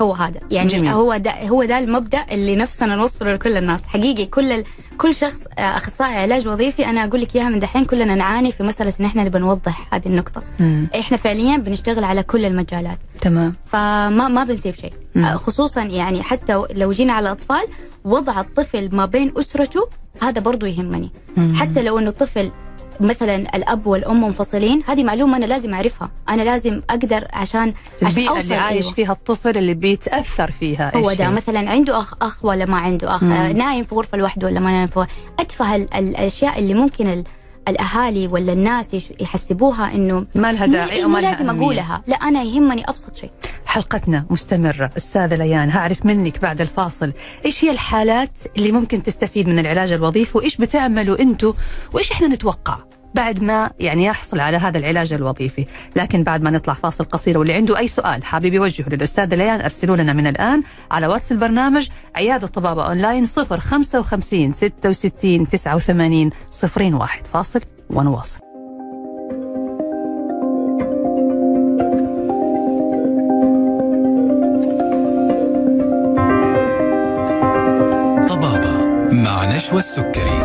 هو 0.00 0.12
هذا 0.12 0.40
يعني 0.50 0.68
جميل. 0.68 0.90
هو 0.90 1.16
ده 1.16 1.48
هو 1.48 1.64
ده 1.64 1.78
المبدأ 1.78 2.24
اللي 2.30 2.56
نفسنا 2.56 2.96
نوصله 2.96 3.34
لكل 3.34 3.56
الناس 3.56 3.82
حقيقي 3.86 4.26
كل 4.26 4.52
ال... 4.52 4.64
كل 4.98 5.14
شخص 5.14 5.44
آه، 5.58 5.60
أخصائي 5.60 6.14
علاج 6.16 6.48
وظيفي 6.48 6.86
أنا 6.86 7.04
أقول 7.04 7.20
لك 7.20 7.36
إياها 7.36 7.48
من 7.48 7.58
دحين 7.58 7.84
كلنا 7.84 8.14
نعاني 8.14 8.52
في 8.52 8.62
مسألة 8.62 8.92
إن 9.00 9.04
إحنا 9.04 9.24
نبغى 9.24 9.40
نوضح 9.40 9.94
هذه 9.94 10.06
النقطة 10.06 10.42
مم. 10.60 10.88
إحنا 10.98 11.16
فعليا 11.16 11.56
بنشتغل 11.56 12.04
على 12.04 12.22
كل 12.22 12.44
المجالات 12.44 12.98
تمام 13.20 13.52
فما 13.66 14.28
ما 14.28 14.44
بنسيب 14.44 14.74
شيء 14.74 14.92
مم. 15.14 15.24
آه، 15.24 15.36
خصوصا 15.36 15.82
يعني 15.82 16.22
حتى 16.22 16.62
لو 16.74 16.92
جينا 16.92 17.12
على 17.12 17.26
الأطفال 17.26 17.64
وضع 18.04 18.40
الطفل 18.40 18.88
ما 18.92 19.06
بين 19.06 19.32
أسرته 19.38 19.88
هذا 20.22 20.40
برضو 20.40 20.66
يهمني 20.66 21.10
مم. 21.36 21.54
حتى 21.54 21.82
لو 21.82 21.98
إنه 21.98 22.08
الطفل 22.08 22.50
مثلا 23.00 23.36
الأب 23.56 23.86
والأم 23.86 24.24
منفصلين 24.24 24.82
هذه 24.86 25.04
معلومة 25.04 25.36
أنا 25.36 25.44
لازم 25.44 25.74
أعرفها 25.74 26.10
أنا 26.28 26.42
لازم 26.42 26.82
أقدر 26.90 27.24
عشان 27.32 27.72
عشان 28.02 28.08
البيئة 28.08 28.28
أوصل 28.30 28.40
اللي 28.42 28.54
عايش 28.54 28.84
أيوة. 28.84 28.94
فيها 28.94 29.12
الطفل 29.12 29.58
اللي 29.58 29.74
بيتأثر 29.74 30.50
فيها 30.50 30.96
هو 30.96 31.12
ده؟ 31.12 31.28
مثلا 31.30 31.70
عنده 31.70 31.98
أخ 31.98 32.14
أخ 32.22 32.44
ولا 32.44 32.64
ما 32.64 32.76
عنده 32.76 33.14
أخ 33.14 33.22
مم. 33.22 33.32
نايم 33.32 33.84
في 33.84 33.94
غرفة 33.94 34.18
لوحده 34.18 34.46
ولا 34.46 34.60
ما 34.60 34.70
نايم 34.70 34.86
في 34.86 34.98
غرفة. 35.00 35.12
أتفه 35.40 35.76
ال- 35.76 35.94
الأشياء 35.94 36.58
اللي 36.58 36.74
ممكن 36.74 37.06
ال- 37.06 37.24
الأهالي 37.68 38.26
ولا 38.26 38.52
الناس 38.52 38.96
يحسبوها 39.20 39.94
إنه 39.94 40.26
ما 40.34 40.52
لها 40.52 40.66
داعي 40.66 41.02
مو 41.02 41.08
ما 41.08 41.18
لازم 41.18 41.48
أهمية. 41.48 41.62
أقولها. 41.62 42.02
لا 42.06 42.16
أنا 42.16 42.42
يهمني 42.42 42.88
أبسط 42.88 43.16
شيء. 43.16 43.30
حلقتنا 43.66 44.26
مستمرة. 44.30 44.90
أستاذة 44.96 45.34
ليان 45.34 45.70
حنعرف 45.70 46.06
منك 46.06 46.40
بعد 46.40 46.60
الفاصل. 46.60 47.12
إيش 47.44 47.64
هي 47.64 47.70
الحالات 47.70 48.30
اللي 48.56 48.72
ممكن 48.72 49.02
تستفيد 49.02 49.48
من 49.48 49.58
العلاج 49.58 49.92
الوظيفي؟ 49.92 50.38
وإيش 50.38 50.56
بتعملوا 50.56 51.20
أنتوا؟ 51.20 51.52
وإيش 51.92 52.12
إحنا 52.12 52.28
نتوقع؟ 52.28 52.78
بعد 53.14 53.42
ما 53.42 53.70
يعني 53.80 54.04
يحصل 54.04 54.40
على 54.40 54.56
هذا 54.56 54.78
العلاج 54.78 55.12
الوظيفي. 55.12 55.66
لكن 55.96 56.22
بعد 56.22 56.42
ما 56.42 56.50
نطلع 56.50 56.74
فاصل 56.74 57.04
قصير 57.04 57.38
واللي 57.38 57.52
عنده 57.52 57.78
أي 57.78 57.88
سؤال 57.88 58.24
حابب 58.24 58.54
يوجهه 58.54 58.88
للأستاذة 58.88 59.34
ليان 59.34 59.60
أرسلوا 59.60 59.96
لنا 59.96 60.12
من 60.12 60.26
الآن 60.26 60.62
على 60.90 61.06
واتس 61.06 61.32
البرنامج 61.32 61.88
عيادة 62.14 62.46
طبابة 62.46 62.86
أونلاين 62.86 63.26
055 63.26 64.52
66 64.52 65.48
89 65.48 66.30
01 66.92 67.26
فاصل 67.26 67.60
ونواصل. 67.90 68.38
طبابة 78.28 78.86
مع 79.12 79.44
نشوى 79.56 79.78
السكري. 79.78 80.41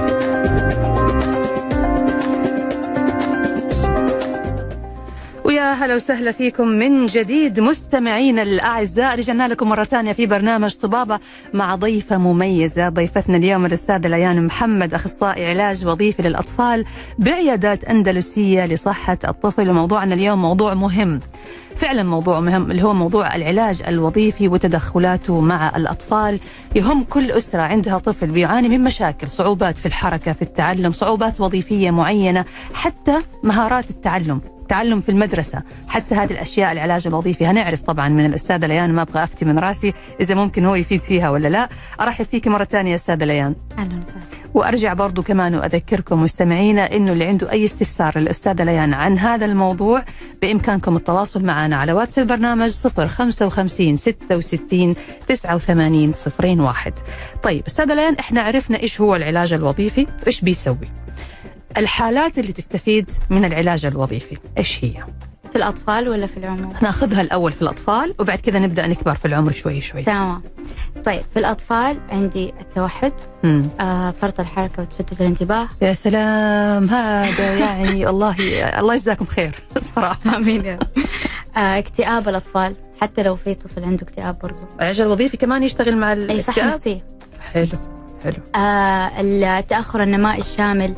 ويا 5.68 5.76
هلا 5.76 5.96
وسهلا 5.96 6.32
فيكم 6.32 6.68
من 6.68 7.06
جديد. 7.06 7.60
مستمعينا 7.60 8.42
الأعزاء 8.42 9.16
رجعنا 9.16 9.48
لكم 9.48 9.70
مرة 9.70 9.84
ثانية 9.84 10.12
في 10.12 10.26
برنامج 10.26 10.76
طبابة 10.76 11.20
مع 11.54 11.76
ضيفة 11.76 12.18
مميزة. 12.18 12.90
ضيفتنا 12.90 13.38
اليوم 13.38 13.66
الأستاذة 13.66 14.08
ليان 14.08 14.46
محمد 14.46 14.94
أخصائي 14.94 15.50
علاج 15.50 15.86
وظيفي 15.86 16.22
للأطفال 16.22 16.86
بعيادات 17.20 17.84
أندلسية 17.84 18.66
لصحة 18.66 19.18
الطفل. 19.28 19.70
وموضوعنا 19.70 20.14
اليوم 20.14 20.42
موضوع 20.42 20.74
مهم 20.74 21.20
فعلا 21.76 22.04
موضوع 22.04 22.40
مهم 22.40 22.72
اللي 22.72 22.84
هو 22.84 22.94
موضوع 22.94 23.36
العلاج 23.36 23.82
الوظيفي 23.88 24.48
وتدخلاته 24.48 25.42
مع 25.42 25.76
الأطفال. 25.76 26.40
يهم 26.76 27.04
كل 27.04 27.32
أسرة 27.32 27.62
عندها 27.62 27.98
طفل 27.98 28.28
بيعاني 28.28 28.70
من 28.70 28.84
مشاكل 28.84 29.30
صعوبات 29.30 29.78
في 29.78 29.86
الحركة 29.86 30.32
في 30.32 30.42
التعلم 30.42 30.92
صعوبات 30.92 31.42
وظيفية 31.42 31.92
معينة 31.92 32.46
حتى 32.74 33.18
مهارات 33.44 33.90
التعلم. 33.90 34.42
تعلم 34.68 35.00
في 35.00 35.10
المدرسة 35.10 35.62
حتى 35.88 36.16
هذه 36.16 36.32
الأشياء 36.32 36.72
العلاج 36.72 37.08
الوظيفي. 37.08 37.46
هنعرف 37.46 37.82
طبعا 37.82 38.10
من 38.10 38.26
الأستاذة 38.26 38.66
ليان 38.66 38.94
ما 38.94 39.02
أبغى 39.02 39.24
أفتي 39.24 39.46
من 39.46 39.60
رأسي 39.60 39.94
إذا 40.22 40.36
ممكن 40.36 40.66
هو 40.66 40.76
يفيد 40.76 41.02
فيها 41.02 41.30
ولا 41.30 41.48
لا. 41.48 41.70
أرحب 42.02 42.26
فيك 42.26 42.48
مرة 42.48 42.64
ثانية 42.64 42.96
أستاذة 42.96 43.26
ليان. 43.26 43.56
أهلا 43.78 44.02
وسهلا. 44.02 44.22
وأرجع 44.54 44.94
برضو 44.94 45.24
كمان 45.24 45.56
وأذكركم 45.56 46.24
مستمعينا 46.24 46.96
إنه 46.96 47.12
اللي 47.12 47.26
عنده 47.26 47.52
أي 47.52 47.66
استفسار 47.66 48.20
للأستاذة 48.20 48.64
ليان 48.64 48.94
عن 48.94 49.20
هذا 49.20 49.46
الموضوع 49.46 50.04
بإمكانكم 50.42 50.96
التواصل 50.96 51.46
معنا 51.46 51.76
على 51.76 51.94
واتس 51.94 52.20
البرنامج 52.20 52.72
055 52.72 53.98
66 53.98 54.96
89 55.28 56.14
01 56.60 56.94
طيب 57.44 57.64
أستاذة 57.68 57.94
ليان 57.94 58.16
إحنا 58.20 58.42
عرفنا 58.42 58.80
إيش 58.80 59.02
هو 59.02 59.16
العلاج 59.16 59.54
الوظيفي 59.54 60.08
وإيش 60.24 60.42
بيسوي؟ 60.42 60.90
الحالات 61.78 62.40
اللي 62.40 62.54
تستفيد 62.54 63.12
من 63.30 63.46
العلاج 63.46 63.86
الوظيفي 63.86 64.38
إيش 64.58 64.80
هي؟ 64.84 64.94
في 65.52 65.56
الأطفال 65.56 66.10
ولا 66.10 66.28
في 66.28 66.38
العموم 66.38 66.74
ناخذها 66.82 67.22
الأول 67.22 67.54
في 67.54 67.62
الأطفال 67.62 68.16
وبعد 68.20 68.38
كذا 68.38 68.60
نبدأ 68.60 68.88
نكبر 68.88 69.16
في 69.16 69.26
العمر 69.26 69.52
شوي 69.52 69.82
شوي. 69.82 70.04
تمام. 70.04 70.42
طيب 71.06 71.22
في 71.34 71.40
الأطفال 71.40 72.00
عندي 72.10 72.54
التوحد 72.62 73.14
مم. 73.44 73.66
آه 73.82 74.14
فرط 74.22 74.40
الحركة 74.40 74.82
وتشتت 74.82 75.22
الانتباه. 75.22 75.68
يا 75.82 75.94
سلام 75.94 76.90
هذا 76.90 77.56
يعني 77.66 78.10
الله 78.10 78.36
الله 78.80 78.94
يجزاكم 78.94 79.26
خير 79.26 79.56
صراحة. 79.96 80.36
آمين 80.38 80.66
يا. 80.66 80.80
آه 81.58 81.80
اكتئاب 81.80 82.30
الأطفال 82.30 82.76
حتى 83.02 83.24
لو 83.24 83.36
في 83.36 83.54
طفل 83.54 83.84
عنده 83.84 84.04
اكتئاب 84.04 84.40
برضو. 84.40 84.60
العلاج 84.76 85.02
الوظيفي 85.02 85.38
كمان 85.38 85.64
يشتغل 85.64 85.98
مع 85.98 86.14
الاكتئاب؟ 86.14 86.68
نفسيه 86.68 87.06
حلو 87.54 87.68
حلو. 88.24 88.62
آه 88.62 89.12
التأخر 89.60 90.04
النمائي 90.04 90.40
الشامل 90.40 90.94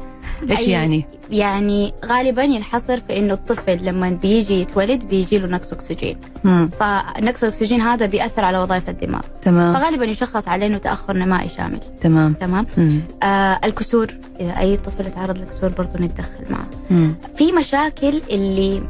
إيش 0.49 0.59
يعني؟ 0.59 1.05
يعني 1.31 1.93
غالبا 2.05 2.43
ينحصر 2.43 2.99
في 2.99 3.17
إنه 3.17 3.33
الطفل 3.33 3.85
لما 3.85 4.09
بيجي 4.09 4.61
يتولد 4.61 5.05
بيجي 5.05 5.37
له 5.39 5.47
نقص 5.47 5.73
أكسجين. 5.73 6.17
مم. 6.43 6.69
فنقص 6.79 7.43
الاكسجين 7.43 7.81
هذا 7.81 8.05
بيأثر 8.05 8.45
على 8.45 8.59
وظائف 8.59 8.89
الدماغ. 8.89 9.21
تمام. 9.41 9.73
فغالبا 9.73 10.05
يشخص 10.05 10.47
عليه 10.47 10.67
إنه 10.67 10.77
تأخر 10.77 11.13
نمائي 11.13 11.49
شامل. 11.49 11.79
تمام. 12.01 12.33
تمام؟ 12.33 12.65
مم. 12.77 12.99
آه 13.23 13.59
الكسور. 13.63 14.07
إذا 14.39 14.59
أي 14.59 14.77
طفل 14.77 15.07
يتعرض 15.07 15.37
للكسور 15.37 15.69
برضه 15.69 15.99
نتدخل 15.99 16.45
معه. 16.49 16.67
مم. 16.91 17.15
في 17.37 17.51
مشاكل 17.51 18.21
اللي 18.31 18.83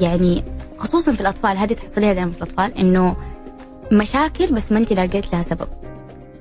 يعني 0.00 0.44
خصوصا 0.78 1.12
في 1.12 1.20
الأطفال 1.20 1.56
هذه 1.58 1.72
تحصليها 1.72 2.12
دائما 2.12 2.30
في 2.30 2.36
الأطفال 2.36 2.78
إنه 2.78 3.16
مشاكل 3.92 4.46
بس 4.52 4.72
ما 4.72 4.78
أنت 4.78 4.92
لقيت 4.92 5.32
لها 5.32 5.42
سبب. 5.42 5.68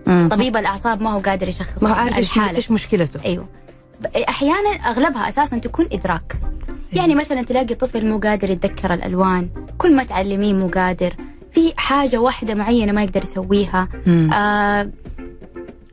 مم. 0.08 0.30
طبيب 0.32 0.58
الأعصاب 0.58 1.02
ما 1.02 1.10
هو 1.10 1.20
قادر 1.20 1.50
يشخص 1.50 1.84
ما 1.84 1.90
هو 1.90 1.94
عارف 1.94 2.18
الحالة. 2.18 2.56
إيش 2.56 2.72
مشكلته. 2.72 3.20
أيوه. 3.26 3.46
أحيانا 4.30 4.70
أغلبها 4.70 5.30
أساسا 5.30 5.58
تكون 5.58 5.88
إدراك 5.92 6.36
يعني 6.94 7.16
مثلا 7.16 7.42
تلاقي 7.42 7.76
طفل 7.76 8.06
مو 8.06 8.18
قادر 8.18 8.50
يتذكر 8.50 8.94
الألوان 8.94 9.50
كل 9.78 9.96
ما 9.96 10.04
تعلميه 10.04 10.54
مو 10.54 10.68
قادر 10.68 11.14
في 11.54 11.74
حاجة 11.78 12.18
واحدة 12.18 12.54
معينة 12.56 12.92
ما 12.92 13.04
يقدر 13.04 13.24
يسويها 13.24 13.88
مم. 14.08 14.34
آه 14.34 14.90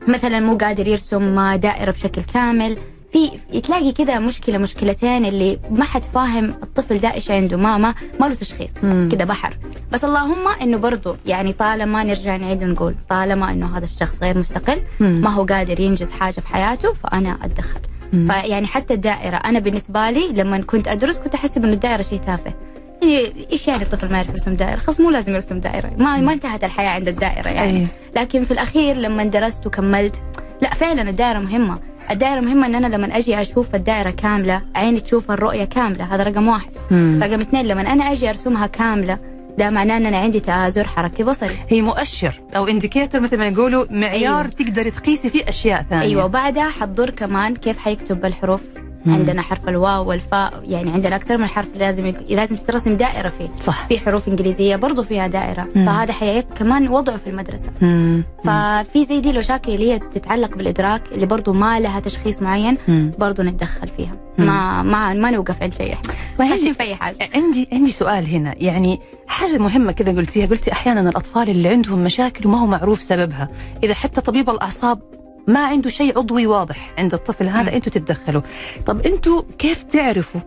مثلا 0.07 0.39
مو 0.39 0.57
قادر 0.57 0.87
يرسم 0.87 1.55
دائرة 1.55 1.91
بشكل 1.91 2.23
كامل 2.23 2.77
في 3.13 3.59
تلاقي 3.59 3.91
كذا 3.91 4.19
مشكلة 4.19 4.57
مشكلتين 4.57 5.25
اللي 5.25 5.59
ما 5.71 5.83
حد 5.85 6.03
فاهم 6.03 6.49
الطفل 6.63 6.99
ده 6.99 7.13
إيش 7.13 7.31
عنده 7.31 7.57
ما 7.57 7.77
ما 7.77 7.93
ما 8.19 8.25
له 8.25 8.33
تشخيص. 8.33 8.71
كذا 9.11 9.23
بحر 9.25 9.57
بس 9.91 10.03
اللهم 10.05 10.47
إنه 10.61 10.77
برضو 10.77 11.15
يعني 11.25 11.53
طالما 11.53 12.03
نرجع 12.03 12.35
نعيد 12.37 12.63
ونقول 12.63 12.95
طالما 13.09 13.51
إنه 13.51 13.77
هذا 13.77 13.85
الشخص 13.85 14.23
غير 14.23 14.37
مستقل 14.37 14.81
مم. 14.99 15.21
ما 15.23 15.29
هو 15.29 15.43
قادر 15.43 15.79
ينجز 15.79 16.11
حاجة 16.11 16.39
في 16.39 16.47
حياته 16.47 16.93
فأنا 16.93 17.37
أتدخل. 17.43 17.79
فيعني 18.13 18.67
حتى 18.67 18.93
الدائرة 18.93 19.35
أنا 19.35 19.59
بالنسبة 19.59 20.09
لي 20.09 20.27
لما 20.27 20.57
كنت 20.57 20.87
أدرس 20.87 21.19
كنت 21.19 21.33
احسب 21.33 21.63
انه 21.63 21.73
الدائرة 21.73 22.01
شيء 22.01 22.19
تافه. 22.19 22.53
يعني 23.01 23.47
إيش 23.51 23.67
يعني 23.67 23.83
الطفل 23.83 24.09
ما 24.09 24.17
يعرف 24.17 24.29
يرسم 24.29 24.55
دائرة؟ 24.55 24.77
خلاص 24.77 24.99
مو 24.99 25.09
لازم 25.09 25.33
يرسم 25.33 25.59
دائرة. 25.59 25.91
ما 25.97 26.17
ما 26.17 26.33
انتهت 26.33 26.63
الحياة 26.63 26.89
عند 26.89 27.07
الدائرة 27.07 27.49
يعني. 27.49 27.71
أيه. 27.79 27.87
لكن 28.15 28.43
في 28.43 28.51
الأخير 28.51 28.97
لما 28.97 29.23
درست 29.23 29.67
وكملت 29.67 30.15
لا 30.61 30.69
فعلا 30.69 31.09
الدائرة 31.09 31.39
مهمة. 31.39 31.79
الدائرة 32.11 32.39
مهمة 32.39 32.65
إن 32.65 32.75
أنا 32.75 32.95
لما 32.95 33.17
أجي 33.17 33.41
أشوف 33.41 33.75
الدائرة 33.75 34.09
كاملة 34.09 34.61
عيني 34.75 34.99
تشوف 34.99 35.31
الرؤية 35.31 35.63
كاملة. 35.63 36.15
هذا 36.15 36.23
رقم 36.23 36.47
واحد. 36.47 36.71
مم. 36.91 37.19
رقم 37.23 37.41
اثنين 37.41 37.65
لما 37.65 37.81
أنا 37.81 38.11
أجي 38.11 38.29
أرسمها 38.29 38.67
كاملة 38.67 39.17
ده 39.57 39.69
معناه 39.69 39.97
إن 39.97 40.05
أنا 40.05 40.17
عندي 40.17 40.39
تآزر 40.39 40.87
حركي 40.87 41.23
بصري. 41.23 41.57
هي 41.69 41.81
مؤشر 41.81 42.33
أو 42.55 42.67
indicator 42.67 43.21
مثل 43.21 43.37
ما 43.37 43.47
يقولوا 43.47 43.85
معيار 43.89 44.41
أيوه. 44.45 44.47
تقدري 44.47 44.91
تقيسي 44.91 45.29
فيه 45.29 45.49
أشياء 45.49 45.85
ثانية. 45.89 46.03
أيوه 46.03 46.25
وبعدها 46.25 46.69
حتضر 46.69 47.09
كمان 47.09 47.55
كيف 47.55 47.77
حيكتب 47.77 48.25
الحروف 48.25 48.61
مم. 49.05 49.13
عندنا 49.13 49.41
حرف 49.41 49.69
الواو 49.69 50.09
والفاء 50.09 50.63
يعني 50.63 50.91
عندنا 50.91 51.15
أكثر 51.15 51.37
من 51.37 51.45
حرف 51.47 51.67
لازم. 51.75 52.13
لازم 52.29 52.55
تترسم 52.55 52.97
دائرة 52.97 53.29
فيه 53.37 53.49
صح 53.59 53.87
في 53.87 53.99
حروف 53.99 54.27
إنجليزية 54.27 54.75
برضو 54.75 55.03
فيها 55.03 55.27
دائرة 55.27 55.67
مم. 55.75 55.85
فهذا 55.85 56.13
حيعيق 56.13 56.45
كمان 56.55 56.87
وضعه 56.87 57.17
في 57.17 57.29
المدرسة 57.29 57.69
مم. 57.81 58.23
ففي 58.43 59.05
زي 59.05 59.19
دي 59.19 59.29
المشاكل 59.29 59.71
اللي 59.71 59.91
هي 59.93 59.99
تتعلق 59.99 60.57
بالإدراك 60.57 61.03
اللي 61.11 61.25
برضو 61.25 61.53
ما 61.53 61.79
لها 61.79 61.99
تشخيص 61.99 62.41
معين 62.41 62.77
مم. 62.87 63.11
برضو 63.19 63.43
نتدخل 63.43 63.87
فيها 63.97 64.15
مم. 64.37 64.45
ما 64.45 64.83
ما 64.83 65.13
ما 65.13 65.31
نوقف 65.31 65.63
عند 65.63 65.73
شيء 65.73 65.95
ماشيين 66.39 66.73
في 66.73 66.83
أي 66.83 66.95
حاجة 66.95 67.29
عندي 67.35 67.67
عندي 67.71 67.91
سؤال 67.91 68.25
هنا 68.29 68.53
يعني 68.57 68.99
حاجة 69.27 69.57
مهمة 69.57 69.91
كذا 69.91 70.11
قلتيها 70.11 70.45
قلتي 70.47 70.71
أحيانا 70.71 71.01
الأطفال 71.09 71.49
اللي 71.49 71.69
عندهم 71.69 71.99
مشاكل 71.99 72.47
وما 72.47 72.57
هو 72.61 72.65
معروف 72.65 73.01
سببها 73.01 73.49
إذا 73.83 73.93
حتى 73.93 74.21
طبيب 74.21 74.49
الأعصاب 74.49 74.99
ما 75.47 75.65
عنده 75.65 75.89
شيء 75.89 76.17
عضوي 76.17 76.47
واضح 76.47 76.91
عند 76.97 77.13
الطفل 77.13 77.47
هذا 77.47 77.61
مم. 77.69 77.75
أنتوا 77.75 77.91
تتدخلوا 77.91 78.41
طب 78.85 79.01
أنتوا 79.01 79.41
كيف 79.59 79.83
تعرفوا 79.83 80.41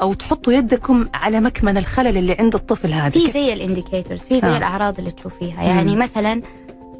أو 0.00 0.12
تحطوا 0.14 0.52
يدكم 0.52 1.06
على 1.14 1.40
مكمن 1.40 1.76
الخلل 1.76 2.18
اللي 2.18 2.36
عند 2.40 2.54
الطفل 2.54 2.92
هذا 2.92 3.10
في 3.10 3.30
زي 3.30 3.52
الإنديكيتورز 3.52 4.20
في 4.20 4.40
زي 4.40 4.48
آه. 4.48 4.56
الأعراض 4.58 4.98
اللي 4.98 5.10
تشوفيها 5.10 5.62
يعني 5.62 5.96
مثلا 5.96 6.42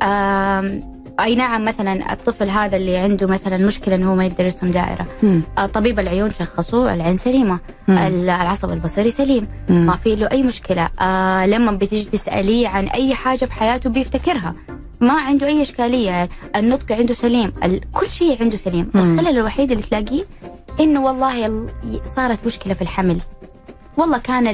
آم، 0.03 0.97
أي 1.21 1.35
نعم 1.35 1.65
مثلا 1.65 2.13
الطفل 2.13 2.49
هذا 2.51 2.77
اللي 2.77 2.97
عنده 2.97 3.27
مثلا 3.27 3.67
مشكلة 3.67 3.95
انه 3.95 4.11
هو 4.11 4.15
ما 4.15 4.27
يقدر 4.27 4.45
يرسم 4.45 4.71
دائرة 4.71 5.07
مم. 5.23 5.43
آه، 5.59 5.67
طبيب 5.67 5.99
العيون 6.01 6.31
شخصوه 6.31 6.95
العين 6.95 7.19
سليمة 7.19 7.59
مم. 7.89 7.99
ال- 7.99 8.29
العصب 8.31 8.71
البصري 8.71 9.11
سليم 9.11 9.49
مم. 9.69 9.87
ما 9.87 9.97
في 9.97 10.17
له 10.17 10.31
أي 10.33 10.43
مشكلة 10.43 10.89
آه 11.01 11.47
لما 11.47 11.73
بتيجي 11.73 12.05
تسأليه 12.11 12.69
عن 12.69 12.87
أي 12.89 13.15
حاجة 13.15 13.45
بحياته 13.45 13.91
بيفتكرها 13.91 14.55
ما 15.01 15.13
عنده 15.13 15.47
أي 15.47 15.63
إشكالية. 15.63 16.29
النطق 16.57 16.93
عنده 16.93 17.15
سليم. 17.15 17.53
كل 17.93 18.07
شيء 18.11 18.43
عنده 18.43 18.57
سليم. 18.57 18.91
الخلل 18.95 19.29
الوحيد 19.39 19.71
اللي 19.73 19.83
تلاقيه 19.83 20.25
إنه 20.81 21.05
والله 21.05 21.47
ال- 21.47 21.71
صارت 22.17 22.47
مشكلة 22.47 22.75
في 22.75 22.83
الحمل. 22.83 23.19
والله 23.97 24.19
كان 24.19 24.45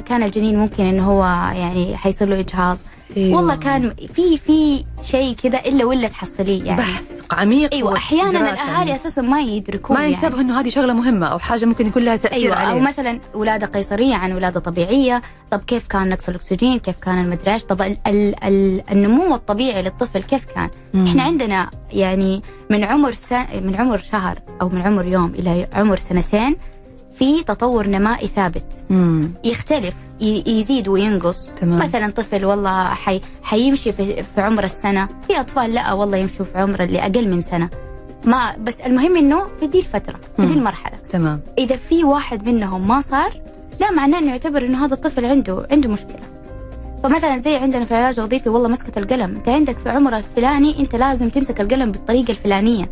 كان 0.00 0.22
الجنين 0.22 0.58
ممكن 0.58 0.84
إنه 0.86 1.10
هو 1.10 1.22
يعني 1.56 1.96
حيصير 1.96 2.28
له 2.28 2.40
إجهاض. 2.40 2.78
أيوة. 3.16 3.36
والله 3.36 3.54
كان 3.56 3.94
في 4.14 4.38
في 4.38 4.84
شيء 5.02 5.36
كده 5.42 5.58
إلا 5.58 5.84
ولا 5.84 6.08
تحصليه 6.08 6.64
يعني 6.64 6.78
بحث 6.80 7.02
عميق 7.30 7.74
أيوه 7.74 7.96
أحيانا. 7.96 8.52
الأهالي 8.52 8.94
أساسا 8.94 9.22
ما 9.22 9.40
يدركون 9.40 9.96
ما 9.96 10.02
يعني. 10.02 10.12
ينتبهوا 10.14 10.40
إنه 10.40 10.60
هذه 10.60 10.68
شغلة 10.68 10.92
مهمة 10.92 11.26
أو 11.26 11.38
حاجة 11.38 11.64
ممكن 11.64 11.86
يكون 11.86 12.02
لها 12.02 12.16
تأثير 12.16 12.38
أيوه 12.38 12.56
عليه 12.56 12.70
أو 12.72 12.78
مثلا 12.78 13.20
ولادة 13.34 13.66
قيصرية 13.66 14.14
عن 14.14 14.32
ولادة 14.32 14.60
طبيعية 14.60 15.22
طب 15.50 15.60
كيف 15.60 15.86
كان 15.86 16.08
نقص 16.08 16.28
الأكسجين 16.28 16.78
كيف 16.78 16.96
كان 16.96 17.24
المدري 17.24 17.54
إيش 17.54 17.64
طب 17.64 17.82
ال 17.82 17.96
ال 18.06 18.44
ال 18.44 18.82
النمو 18.90 19.34
الطبيعي 19.34 19.82
للطفل 19.82 20.22
كيف 20.22 20.44
كان 20.44 20.70
مم. 20.94 21.06
إحنا 21.06 21.22
عندنا 21.22 21.70
يعني 21.92 22.42
من 22.70 22.84
عمر. 22.84 23.14
من 23.54 23.76
عمر 23.76 23.98
شهر 23.98 24.38
أو 24.60 24.68
من 24.68 24.82
عمر 24.82 25.06
يوم 25.06 25.32
إلى 25.38 25.68
عمر 25.72 25.98
سنتين 25.98 26.56
في 27.20 27.42
تطور 27.42 27.86
نمائي 27.86 28.28
ثابت. 28.36 28.64
مم. 28.90 29.30
يختلف 29.44 29.94
يزيد 30.20 30.88
وينقص. 30.88 31.46
تمام. 31.60 31.78
مثلا 31.78 32.12
طفل 32.12 32.44
والله 32.44 32.84
حي... 32.84 33.20
حيمشي 33.42 33.92
في... 33.92 34.22
في 34.22 34.40
عمر 34.40 34.64
السنة. 34.64 35.08
في 35.28 35.40
أطفال 35.40 35.74
لا 35.74 35.92
والله 35.92 36.16
يمشوا 36.16 36.44
في 36.44 36.58
عمر 36.58 36.82
اللي 36.82 37.00
أقل 37.00 37.28
من 37.28 37.40
سنة. 37.40 37.68
ما 38.24 38.56
بس 38.58 38.80
المهم 38.80 39.16
إنه 39.16 39.42
في 39.60 39.66
دي 39.66 39.78
الفترة 39.78 40.20
في 40.36 40.46
دي. 40.46 40.52
المرحلة. 40.52 40.96
تمام. 41.10 41.40
إذا 41.58 41.76
في 41.76 42.04
واحد 42.04 42.48
منهم 42.48 42.88
ما 42.88 43.00
صار 43.00 43.42
لا 43.80 43.90
معناه 43.90 44.18
إنه 44.18 44.30
يعتبر 44.30 44.64
إنه 44.64 44.84
هذا 44.84 44.94
الطفل 44.94 45.24
عنده 45.24 45.66
عنده 45.70 45.88
مشكلة. 45.88 46.20
فمثلا 47.02 47.36
زي 47.36 47.56
عندنا 47.56 47.84
في 47.84 47.90
العلاج 47.90 48.18
الوظيفي 48.18 48.48
والله 48.48 48.68
مسكه 48.68 48.98
القلم. 48.98 49.36
أنت 49.36 49.48
عندك 49.48 49.78
في 49.78 49.88
عمر 49.88 50.16
الفلاني 50.16 50.80
أنت 50.80 50.96
لازم 50.96 51.28
تمسك 51.28 51.60
القلم 51.60 51.92
بالطريقة 51.92 52.30
الفلانية. 52.30 52.90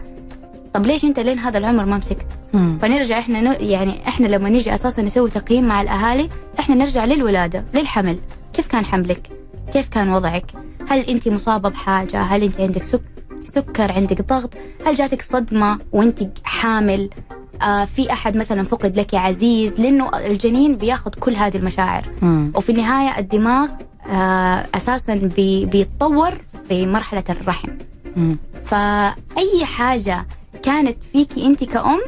طب 0.75 0.87
ليش 0.87 1.05
أنت 1.05 1.21
لين 1.21 1.39
هذا 1.39 1.59
العمر 1.59 1.85
ما 1.85 1.99
مسكت؟ 1.99 2.27
مم. 2.55 2.79
فنرجع 2.83 3.19
إحنا 3.19 3.41
ن... 3.41 3.57
يعني 3.61 4.09
إحنا 4.09 4.27
لما 4.27 4.49
نيجي 4.49 4.75
أساسا 4.75 5.03
نسوي 5.03 5.31
تقييم 5.31 5.69
مع 5.69 5.83
الأهالي 5.83 6.29
إحنا 6.59 6.75
نرجع 6.75 7.05
للولادة 7.05 7.65
للحمل. 7.75 8.19
كيف 8.53 8.67
كان 8.67 8.85
حملك؟ 8.85 9.31
كيف 9.73 9.89
كان 9.89 10.09
وضعك؟ 10.13 10.53
هل 10.89 10.99
أنت 10.99 11.29
مصابة 11.29 11.69
بحاجة؟ 11.69 12.23
هل 12.23 12.43
أنت 12.43 12.61
عندك 12.61 12.83
سك... 12.85 13.03
سكر؟ 13.47 13.93
عندك 13.93 14.23
ضغط؟ 14.29 14.55
هل 14.87 14.95
جاتك 14.95 15.23
صدمة 15.23 15.79
وأنت 15.93 16.19
حامل؟ 16.45 17.11
آه 17.63 17.85
في 17.85 18.13
أحد 18.13 18.37
مثلا 18.37 18.63
فقد 18.63 18.99
لك 18.99 19.15
عزيز؟ 19.15 19.81
لأنه 19.81 20.11
الجنين 20.19 20.77
بياخذ 20.77 21.11
كل 21.11 21.35
هذه 21.35 21.57
المشاعر. 21.57 22.11
مم. 22.23 22.53
وفي 22.55 22.73
النهاية 22.73 23.19
الدماغ 23.19 23.69
آه 24.11 24.67
أساسا 24.75 25.15
بي... 25.15 25.67
بيتطور 25.67 26.31
في 26.69 26.87
مرحلة 26.87 27.25
الرحم. 27.31 27.69
مم. 28.17 28.37
فأي 28.65 29.65
حاجة 29.65 30.27
كانت 30.63 31.05
فيكي 31.05 31.47
أنت 31.47 31.65
كأم 31.65 32.01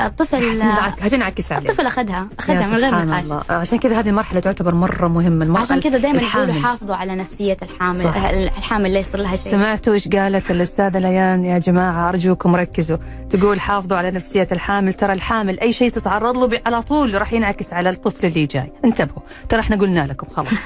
الطفل 0.00 0.36
هتنعك- 0.36 1.02
هتنعكس 1.02 1.52
عليه. 1.52 1.68
الطفل 1.70 1.86
اخذها 1.86 2.28
أخذها 2.38 2.66
من 2.66 2.76
غير 2.76 3.04
نقاش 3.04 3.22
الله. 3.24 3.42
عشان 3.50 3.78
كذا 3.78 4.00
هذه 4.00 4.08
المرحلة 4.08 4.40
تعتبر 4.40 4.74
مرة 4.74 5.08
مهمة 5.08 5.44
المرحلة 5.44 5.66
عشان 5.66 5.80
كذا 5.80 5.98
دائما. 5.98 6.22
يقولوا 6.22 6.54
حافظوا 6.54 6.96
على 6.96 7.14
نفسية 7.14 7.56
الحامل 7.62 7.96
صح. 7.96 8.16
الحامل 8.24 8.92
لا 8.94 8.98
يصير 9.00 9.20
لها 9.20 9.36
شيء. 9.36 9.52
سمعتوا 9.52 9.92
إيش 9.92 10.08
قالت 10.08 10.50
الأستاذة 10.50 10.98
ليان؟ 10.98 11.44
يا 11.44 11.58
جماعة 11.58 12.08
أرجوكم 12.08 12.56
ركزوا. 12.56 12.96
تقول 13.30 13.60
حافظوا 13.60 13.96
على 13.98 14.10
نفسية 14.10 14.48
الحامل. 14.52 14.92
ترى 14.92 15.12
الحامل 15.12 15.60
أي 15.60 15.72
شيء 15.72 15.90
تتعرض 15.90 16.36
له 16.36 16.60
على 16.66 16.82
طول 16.82 17.20
راح 17.20 17.32
ينعكس 17.32 17.72
على 17.72 17.90
الطفل 17.90 18.26
اللي 18.26 18.46
جاي. 18.46 18.72
انتبهوا. 18.84 19.22
ترى 19.48 19.60
إحنا 19.60 19.76
قلنا 19.76 20.06
لكم 20.06 20.26
خلاص. 20.36 20.54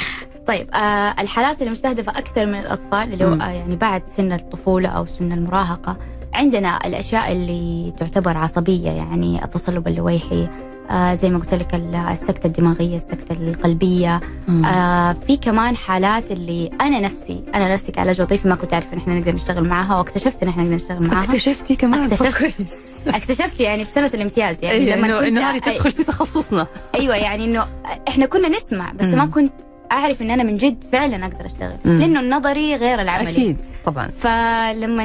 طيب 0.48 0.70
آه 0.74 1.14
الحالات 1.20 1.60
اللي 1.60 1.70
مستهدفه 1.72 2.12
أكثر 2.18 2.46
من 2.46 2.58
الأطفال 2.60 3.12
اللي 3.12 3.24
هو. 3.24 3.32
آه 3.34 3.48
يعني 3.50 3.76
بعد 3.76 4.02
سن 4.08 4.32
الطفولة 4.32 4.88
أو 4.88 5.06
سن 5.06 5.32
المراهقة. 5.32 5.96
عندنا 6.34 6.78
الأشياء 6.86 7.32
اللي 7.32 7.92
تعتبر 7.98 8.36
عصبية 8.36 8.90
يعني 8.90 9.44
التصلب 9.44 9.88
اللويحي 9.88 10.48
آه 10.90 11.14
زي 11.14 11.30
ما 11.30 11.38
قلت 11.38 11.54
لك 11.54 11.74
ال- 11.74 11.94
السكتة 11.94 12.46
الدماغية 12.46 12.96
السكتة 12.96 13.32
القلبية 13.32 14.20
مم. 14.48 14.64
آه 14.64 15.12
في 15.26 15.36
كمان 15.36 15.76
حالات 15.76 16.30
اللي 16.30 16.70
أنا 16.80 17.00
نفسي 17.00 17.42
أنا 17.54 17.72
نفسي 17.74 17.92
كعلاج 17.92 18.20
وظيفي 18.22 18.48
ما 18.48 18.54
كنت 18.54 18.72
أعرف 18.72 18.92
إن 18.92 18.98
إحنا 18.98 19.14
نقدر 19.18 19.34
نشتغل 19.34 19.64
معاها 19.68 19.98
واكتشفت 19.98 20.42
إن 20.42 20.48
إحنا 20.48 20.62
نقدر 20.62 20.74
نشتغل 20.74 21.06
معاها 21.08 21.24
اكتشفتي 21.24 21.76
كمان 21.76 22.02
اكتشفت. 22.12 23.08
اكتشفت 23.16 23.60
يعني 23.60 23.84
في 23.84 23.90
سنه 23.90 24.10
الامتياز 24.14 24.56
يعني 24.64 24.78
أيوه 24.78 24.96
لما 24.96 25.06
انه 25.06 25.18
كنت 25.18 25.26
إنه 25.28 25.40
هذه 25.40 25.60
أ- 25.60 25.64
تدخل 25.64 25.92
في 25.92 26.04
تخصصنا 26.04 26.66
أيوه 26.94 27.16
يعني 27.16 27.44
إنه 27.44 27.66
إحنا 28.08 28.26
كنا 28.26 28.48
نسمع 28.48 28.92
بس 28.92 29.06
مم. 29.06 29.18
ما 29.18 29.26
كنت 29.26 29.52
أعرف 29.92 30.22
إن 30.22 30.30
أنا 30.30 30.42
من 30.42 30.56
جد 30.56 30.84
فعلا 30.92 31.26
أقدر 31.26 31.46
أشتغل 31.46 31.76
مم. 31.84 31.98
لأنه 32.00 32.20
النظري 32.20 32.76
غير 32.76 33.00
العملي 33.02 33.30
أكيد 33.30 33.56
طبعا 33.84 34.08
فلما 34.20 35.04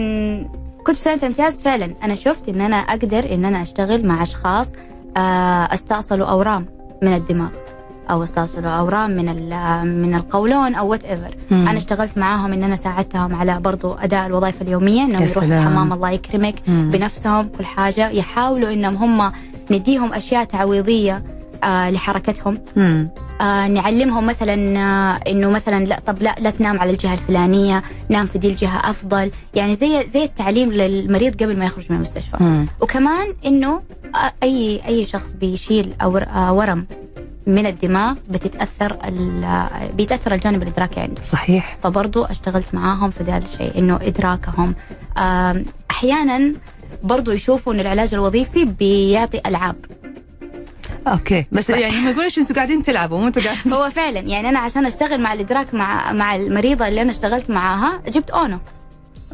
كنت 0.87 0.95
في 0.95 1.01
سنة 1.01 1.15
الامتياز 1.15 1.61
فعلا 1.61 1.93
أنا 2.03 2.15
شفت 2.15 2.49
إن 2.49 2.61
أنا 2.61 2.75
أقدر 2.75 3.33
إن 3.33 3.45
أنا 3.45 3.61
أشتغل 3.61 4.05
مع 4.05 4.23
أشخاص 4.23 4.73
آه، 5.17 5.73
أستأصلوا 5.73 6.27
أورام 6.27 6.65
من 7.03 7.13
الدماغ 7.13 7.49
أو 8.09 8.23
أستأصلوا 8.23 8.69
أورام 8.69 9.11
من 9.11 9.25
من 10.03 10.15
القولون 10.15 10.75
أو 10.75 10.87
whatever. 10.91 11.35
أنا 11.51 11.77
اشتغلت 11.77 12.17
معاهم 12.17 12.53
إن 12.53 12.63
أنا 12.63 12.75
ساعدتهم 12.75 13.35
على 13.35 13.59
برضو 13.59 13.93
أداء 13.93 14.27
الوظائف 14.27 14.61
اليومية 14.61 15.01
إنهم 15.01 15.23
يروحوا. 15.23 15.43
الحمام 15.43 15.93
الله 15.93 16.09
يكرمك 16.09 16.55
مم. 16.67 16.89
بنفسهم 16.93 17.49
كل 17.57 17.65
حاجة 17.65 18.09
يحاولوا 18.09 18.73
إنهم 18.73 18.95
هم 19.19 19.31
نديهم 19.71 20.13
أشياء 20.13 20.43
تعويضية 20.43 21.23
آه 21.65 21.89
لحركتهم. 21.89 22.61
مم. 22.75 23.09
آه 23.41 23.67
نعلمهم 23.67 24.25
مثلا 24.25 24.79
آه 24.79 25.19
إنه 25.31 25.49
مثلا 25.49 25.85
لا 25.85 25.99
طب 26.07 26.21
لا 26.21 26.35
لا 26.39 26.49
تنام 26.49 26.79
على 26.79 26.91
الجهة 26.91 27.13
الفلانية 27.13 27.83
نام 28.09 28.27
في 28.27 28.37
دي 28.37 28.49
الجهة 28.49 28.89
أفضل. 28.89 29.31
يعني 29.55 29.75
زي 29.75 30.05
زي 30.13 30.23
التعليم 30.23 30.71
للمريض 30.71 31.43
قبل 31.43 31.59
ما 31.59 31.65
يخرج 31.65 31.85
من 31.89 31.95
المستشفى. 31.95 32.37
مم. 32.39 32.65
وكمان 32.81 33.27
إنه 33.45 33.81
آه، 34.15 34.33
أي 34.43 34.81
أي 34.87 35.05
شخص 35.05 35.29
بيشيل 35.41 35.93
أو 36.01 36.17
آه، 36.17 36.53
ورم 36.53 36.87
من 37.47 37.65
الدماغ 37.65 38.15
بتتأثر 38.29 38.97
بيتأثر 39.93 40.33
الجانب 40.33 40.63
الإدراكي 40.63 40.99
عنده 40.99 41.21
صحيح. 41.21 41.77
فبرضو 41.83 42.23
أشتغلت 42.23 42.75
معاهم 42.75 43.09
في 43.09 43.23
ذا 43.23 43.37
الشيء 43.37 43.77
إنه 43.77 43.95
إدراكهم. 44.01 44.75
أحيانا 45.91 46.53
برضو 47.03 47.31
يشوفوا 47.31 47.73
ان 47.73 47.79
العلاج 47.79 48.13
الوظيفي 48.13 48.65
بيعطي 48.65 49.41
ألعاب. 49.45 49.75
أوكي 51.07 51.45
بس 51.51 51.69
يعني 51.69 51.99
ما 51.99 52.09
يقولوش 52.11 52.37
أنتوا 52.37 52.55
قاعدين 52.55 52.83
تلعبوا 52.83 53.19
مو 53.19 53.29
قاعدين 53.41 53.73
هو 53.73 53.89
فعلا 53.89 54.19
يعني 54.19 54.49
أنا 54.49 54.59
عشان 54.59 54.85
أشتغل 54.85 55.21
مع 55.21 55.33
الإدراك 55.33 55.73
مع 55.73 56.11
مع 56.11 56.35
المريضة 56.35 56.87
اللي 56.87 57.01
أنا 57.01 57.11
اشتغلت 57.11 57.49
معاها 57.49 58.01
جبت 58.07 58.29
أونو. 58.29 58.59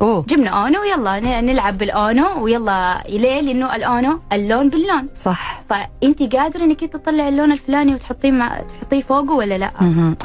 أوه. 0.02 0.26
جبنا 0.30 0.50
اونو 0.50 0.82
ويلا 0.82 1.42
نلعب 1.42 1.78
بالاونو 1.78 2.44
ويلا 2.44 3.04
ليه 3.10 3.42
لأنه 3.42 3.76
الاونو 3.76 4.20
اللون 4.34 4.70
باللون. 4.70 5.08
صح. 5.22 5.62
فانت 5.70 6.36
قادرة 6.36 6.64
إنك 6.64 6.84
أنت 6.84 6.94
تطلعي 6.96 7.30
اللون 7.30 7.52
الفلاني 7.52 7.94
وتحطيه 7.94 8.32
مع 8.32 8.60
تحطيه 8.82 9.02
فوقه 9.02 9.34
ولا 9.34 9.58
لا. 9.58 9.72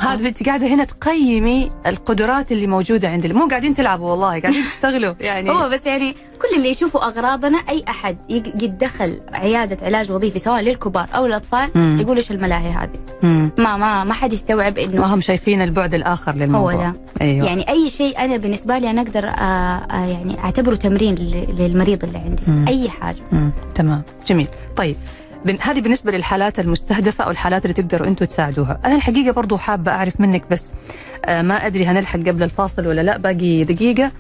هذا 0.01 0.29
انت 0.29 0.47
قاعدة 0.47 0.67
هنا 0.67 0.85
تقيمي 0.85 1.71
القدرات 1.87 2.53
اللي 2.53 2.67
موجودة 2.67 3.09
عند 3.09 3.27
مو 3.27 3.47
قاعدين 3.49 3.75
تلعبوا 3.75 4.11
والله 4.11 4.27
قاعدين 4.41 4.65
تشتغلوا 4.71 5.15
يعني. 5.21 5.51
هو 5.51 5.69
بس 5.69 5.87
يعني 5.87 6.12
كل 6.43 6.57
اللي 6.57 6.69
يشوفوا 6.71 7.07
أغراضنا 7.07 7.59
أي 7.69 7.85
أحد 7.89 8.17
يق- 8.31 8.62
يتدخل 8.65 9.21
عيادة 9.33 9.87
علاج 9.87 10.12
وظيفي 10.12 10.39
سواء 10.39 10.61
للكبار 10.61 11.07
أو 11.15 11.27
الأطفال 11.27 11.69
مم. 11.75 11.99
يقول 12.01 12.17
إيش 12.17 12.31
الملاهي 12.31 12.71
هذه؟ 12.71 12.99
مم. 13.23 13.51
ما 13.59 13.77
ما 13.77 14.05
ما 14.05 14.15
حد 14.15 14.33
يستوعب 14.33 14.79
إنه 14.79 15.01
ما 15.01 15.15
هم 15.15 15.21
شايفين 15.21 15.62
البعد 15.62 15.95
الآخر 15.95 16.33
للموضوع. 16.35 16.73
هو 16.75 16.81
ده. 16.81 16.93
أيوه. 17.21 17.47
يعني 17.47 17.69
أي 17.69 17.91
شيء 17.91 18.19
أنا 18.25 18.37
بالنسبة 18.37 18.79
لي 18.79 18.91
أنا 18.91 19.01
أقدر 19.03 19.29
آه 19.29 19.65
يعني 19.92 20.38
أعتبره 20.44 20.74
تمرين 20.74 21.14
لل- 21.14 21.57
للمريض 21.59 22.05
اللي 22.05 22.18
عندي. 22.18 22.42
مم. 22.46 22.64
أي 22.68 22.88
حاجة. 22.88 23.22
مم. 23.33 23.52
تمام. 23.74 24.02
جميل. 24.26 24.48
طيب 24.76 24.96
هذه 25.61 25.81
بالنسبة 25.81 26.12
للحالات 26.12 26.59
المستهدفة 26.61 27.24
أو 27.24 27.31
الحالات 27.31 27.62
اللي 27.64 27.74
تقدروا 27.74 28.09
أنتم 28.09 28.24
تساعدوها. 28.24 28.79
أنا 28.85 28.94
الحقيقة 28.96 29.33
برضو 29.33 29.57
حابة 29.57 29.90
أعرف 29.92 30.20
منك 30.20 30.42
بس 30.50 30.74
آه 31.24 31.42
ما 31.42 31.66
أدري 31.66 31.87
هنلحق 31.87 32.18
قبل 32.18 32.42
الفاصل 32.42 32.87
ولا 32.87 33.00
لا 33.00 33.16
باقي 33.18 33.64
دقيقة. 33.64 34.11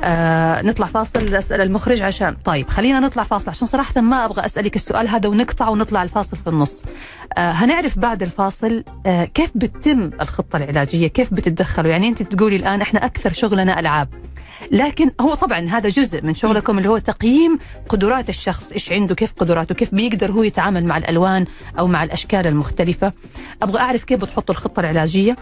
آه 0.00 0.62
نطلع 0.62 0.86
فاصل 0.86 1.34
أسأل 1.34 1.60
المخرج 1.60 2.02
عشان. 2.02 2.36
طيب 2.44 2.68
خلينا 2.68 3.00
نطلع 3.00 3.22
فاصل 3.24 3.50
عشان 3.50 3.66
صراحة 3.68 4.00
ما 4.00 4.24
أبغى 4.24 4.44
أسألك 4.44 4.76
السؤال 4.76 5.08
هذا 5.08 5.28
ونقطع 5.28 5.68
ونطلع 5.68 6.02
الفاصل 6.02 6.36
في 6.36 6.46
النص. 6.50 6.82
آه 7.38 7.50
هنعرف 7.52 7.98
بعد 7.98 8.22
الفاصل 8.22 8.84
آه 9.06 9.24
كيف 9.24 9.50
بتتم 9.54 10.10
الخطة 10.20 10.56
العلاجية؟ 10.56 11.06
كيف 11.06 11.34
بتتدخلوا؟ 11.34 11.90
يعني 11.90 12.08
أنت 12.08 12.22
بتقولي 12.22 12.56
الآن 12.56 12.80
إحنا 12.80 13.04
أكثر 13.06 13.32
شغلنا 13.32 13.80
ألعاب. 13.80 14.08
لكن 14.72 15.10
هو 15.20 15.34
طبعا 15.34 15.58
هذا 15.58 15.88
جزء 15.88 16.22
من 16.22 16.34
شغلكم 16.34 16.78
اللي 16.78 16.88
هو 16.88 16.98
تقييم 16.98 17.58
قدرات 17.88 18.28
الشخص 18.28 18.72
إيش 18.72 18.92
عنده 18.92 19.14
كيف 19.14 19.32
قدراته 19.32 19.74
كيف 19.74 19.94
بيقدر 19.94 20.30
هو 20.32 20.42
يتعامل 20.42 20.84
مع 20.84 20.96
الألوان 20.96 21.44
أو 21.78 21.86
مع 21.86 22.04
الأشكال 22.04 22.46
المختلفة. 22.46 23.12
أبغى 23.62 23.80
أعرف 23.80 24.04
كيف 24.04 24.20
بتحطوا 24.20 24.54
الخطة 24.54 24.80
العلاجية؟ 24.80 25.36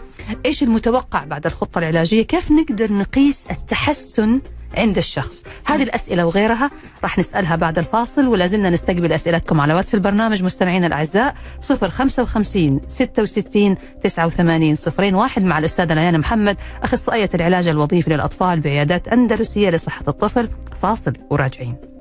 إيش 0.45 0.63
المتوقع 0.63 1.23
بعد 1.23 1.45
الخطة 1.45 1.79
العلاجية؟ 1.79 2.21
كيف 2.21 2.51
نقدر 2.51 2.93
نقيس 2.93 3.47
التحسن 3.51 4.41
عند 4.77 4.97
الشخص. 4.97 5.43
هذه 5.65 5.83
الأسئلة 5.83 6.25
وغيرها 6.25 6.71
راح 7.03 7.19
نسألها 7.19 7.55
بعد 7.55 7.77
الفاصل 7.77 8.27
ولا 8.27 8.45
زلنا 8.45 8.69
نستقبل 8.69 9.13
أسئلتكم 9.13 9.61
على 9.61 9.73
واتس 9.73 9.95
البرنامج. 9.95 10.43
مستمعينا 10.43 10.87
الأعزاء 10.87 11.35
055 11.61 12.81
66 12.87 13.77
89 14.03 14.75
01 15.13 15.43
مع 15.43 15.59
الأستاذة 15.59 15.93
ليان 15.93 16.19
محمد 16.19 16.57
أخصائية 16.83 17.29
العلاج 17.33 17.67
الوظيفي 17.67 18.09
للأطفال 18.09 18.59
بعيادات 18.59 19.07
أندلسية 19.07 19.69
لصحة 19.69 20.03
الطفل. 20.07 20.49
فاصل 20.81 21.13
وراجعين. 21.29 21.94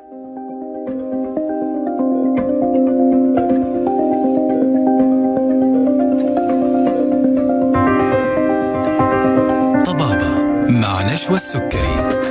مع 10.69 11.13
نشوى 11.13 11.37
السكري. 11.37 12.25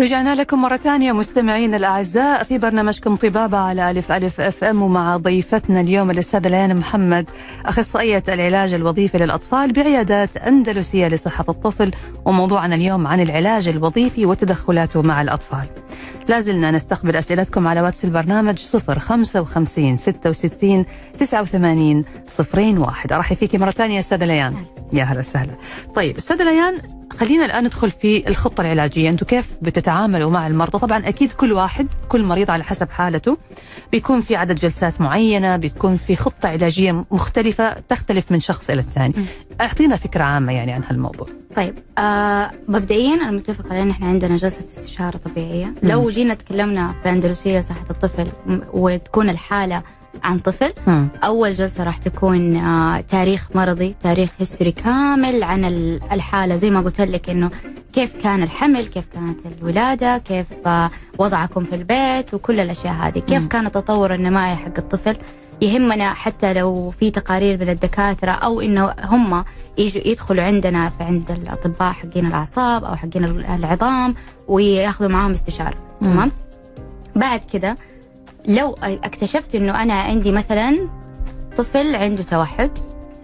رجعنا 0.00 0.34
لكم 0.34 0.62
مرة 0.62 0.76
ثانية 0.76 1.12
مستمعين 1.12 1.74
الأعزاء 1.74 2.42
في 2.42 2.58
برنامجكم 2.58 3.16
طبابة 3.16 3.58
على 3.58 3.90
ألف 3.90 4.12
ألف 4.12 4.40
أف 4.40 4.64
أم 4.64 4.82
ومع 4.82 5.16
ضيفتنا 5.16 5.80
اليوم 5.80 6.10
الأستاذة 6.10 6.48
ليان 6.48 6.76
محمد 6.76 7.30
أخصائية 7.66 8.22
العلاج 8.28 8.72
الوظيفي 8.74 9.18
للأطفال 9.18 9.72
بعيادات 9.72 10.36
أندلسية 10.36 11.08
لصحة 11.08 11.44
الطفل 11.48 11.90
وموضوعنا 12.24 12.74
اليوم 12.74 13.06
عن 13.06 13.20
العلاج 13.20 13.68
الوظيفي 13.68 14.26
وتدخلاته 14.26 15.02
مع 15.02 15.22
الأطفال. 15.22 15.66
لازلنا 16.28 16.70
نستقبل 16.70 17.16
أسئلتكم 17.16 17.68
على 17.68 17.80
واتس 17.80 18.04
البرنامج 18.04 18.58
055 18.58 19.96
66 19.96 20.84
89 21.18 22.04
01 22.54 23.12
أرحب 23.12 23.36
فيك 23.36 23.54
مرة 23.54 23.70
ثانية 23.70 23.98
أستاذة 23.98 24.24
ليان. 24.24 24.54
يا 24.92 25.04
هلا 25.04 25.18
وسهلا. 25.18 25.52
طيب 25.94 26.16
أستاذة 26.16 26.44
ليان 26.44 26.97
خلينا 27.16 27.44
الآن 27.44 27.64
ندخل 27.64 27.90
في 27.90 28.28
الخطة 28.28 28.60
العلاجية. 28.60 29.10
أنتم 29.10 29.26
كيف 29.26 29.52
بتتعاملوا 29.62 30.30
مع 30.30 30.46
المرضى؟ 30.46 30.78
طبعا 30.78 31.08
أكيد 31.08 31.32
كل 31.32 31.52
واحد 31.52 31.86
كل 32.08 32.22
مريض 32.22 32.50
على 32.50 32.64
حسب 32.64 32.90
حالته. 32.90 33.38
بيكون 33.92 34.20
في 34.20 34.36
عدد 34.36 34.54
جلسات 34.54 35.00
معينة 35.00 35.56
بتكون 35.56 35.96
في 35.96 36.16
خطة 36.16 36.48
علاجية 36.48 37.04
مختلفة 37.10 37.72
تختلف 37.88 38.32
من 38.32 38.40
شخص 38.40 38.70
إلى 38.70 38.80
الثاني. 38.80 39.14
أعطينا 39.60 39.96
فكرة 39.96 40.24
عامة 40.24 40.52
يعني 40.52 40.72
عن 40.72 40.82
هالموضوع. 40.90 41.26
طيب 41.54 41.74
آه 41.98 42.50
مبدئيا 42.68 43.14
أنا 43.14 43.30
متفقة 43.30 43.68
لأن 43.74 43.90
إحنا 43.90 44.06
عندنا 44.06 44.36
جلسة 44.36 44.64
استشارة 44.64 45.16
طبيعية. 45.16 45.74
لو 45.82 46.10
جينا 46.10 46.34
تكلمنا 46.34 46.94
في 47.02 47.10
أندلسية 47.10 47.60
صحة 47.60 47.86
الطفل 47.90 48.26
وتكون 48.72 49.28
الحالة 49.28 49.82
عن 50.24 50.38
طفل 50.38 50.72
مم. 50.86 51.08
أول 51.24 51.54
جلسة 51.54 51.84
راح 51.84 51.98
تكون 51.98 52.56
آه 52.56 53.00
تاريخ 53.00 53.48
مرضي 53.54 53.96
تاريخ 54.02 54.30
هيستوري 54.40 54.72
كامل 54.72 55.42
عن 55.42 55.64
ال- 55.64 56.00
الحالة 56.12 56.56
زي 56.56 56.70
ما 56.70 56.80
قلت 56.80 57.00
لك 57.00 57.30
إنه 57.30 57.50
كيف 57.92 58.16
كان 58.22 58.42
الحمل 58.42 58.86
كيف 58.86 59.04
كانت 59.14 59.40
الولادة 59.46 60.18
كيف 60.18 60.46
آه 60.66 60.90
وضعكم 61.18 61.64
في 61.64 61.74
البيت 61.74 62.34
وكل 62.34 62.60
الأشياء 62.60 62.92
هذه 62.94 63.18
كيف 63.18 63.42
مم. 63.42 63.48
كان 63.48 63.66
التطور 63.66 64.14
النمائي 64.14 64.56
حق 64.56 64.78
الطفل 64.78 65.16
يهمنا 65.62 66.14
حتى 66.14 66.52
لو 66.52 66.90
في 67.00 67.10
تقارير 67.10 67.60
من 67.60 67.68
الدكاترة 67.68 68.30
أو 68.30 68.60
إنه 68.60 68.94
هم 69.02 69.44
يجوا 69.78 70.02
يدخلوا 70.08 70.44
عندنا 70.44 70.88
في 70.88 71.04
عند 71.04 71.30
الأطباء 71.30 71.92
حقين 71.92 72.26
الأعصاب 72.26 72.84
أو 72.84 72.96
حقين 72.96 73.24
العظام 73.24 74.14
وياخذوا 74.48 75.10
معاهم 75.10 75.32
استشارة. 75.32 75.74
تمام 76.00 76.32
بعد 77.16 77.40
كده 77.52 77.76
لو 78.48 78.74
اكتشفت 78.82 79.54
انه 79.54 79.82
أنا 79.82 79.94
عندي 79.94 80.32
مثلا 80.32 80.88
طفل 81.56 81.94
عنده 81.94 82.22
توحد 82.22 82.70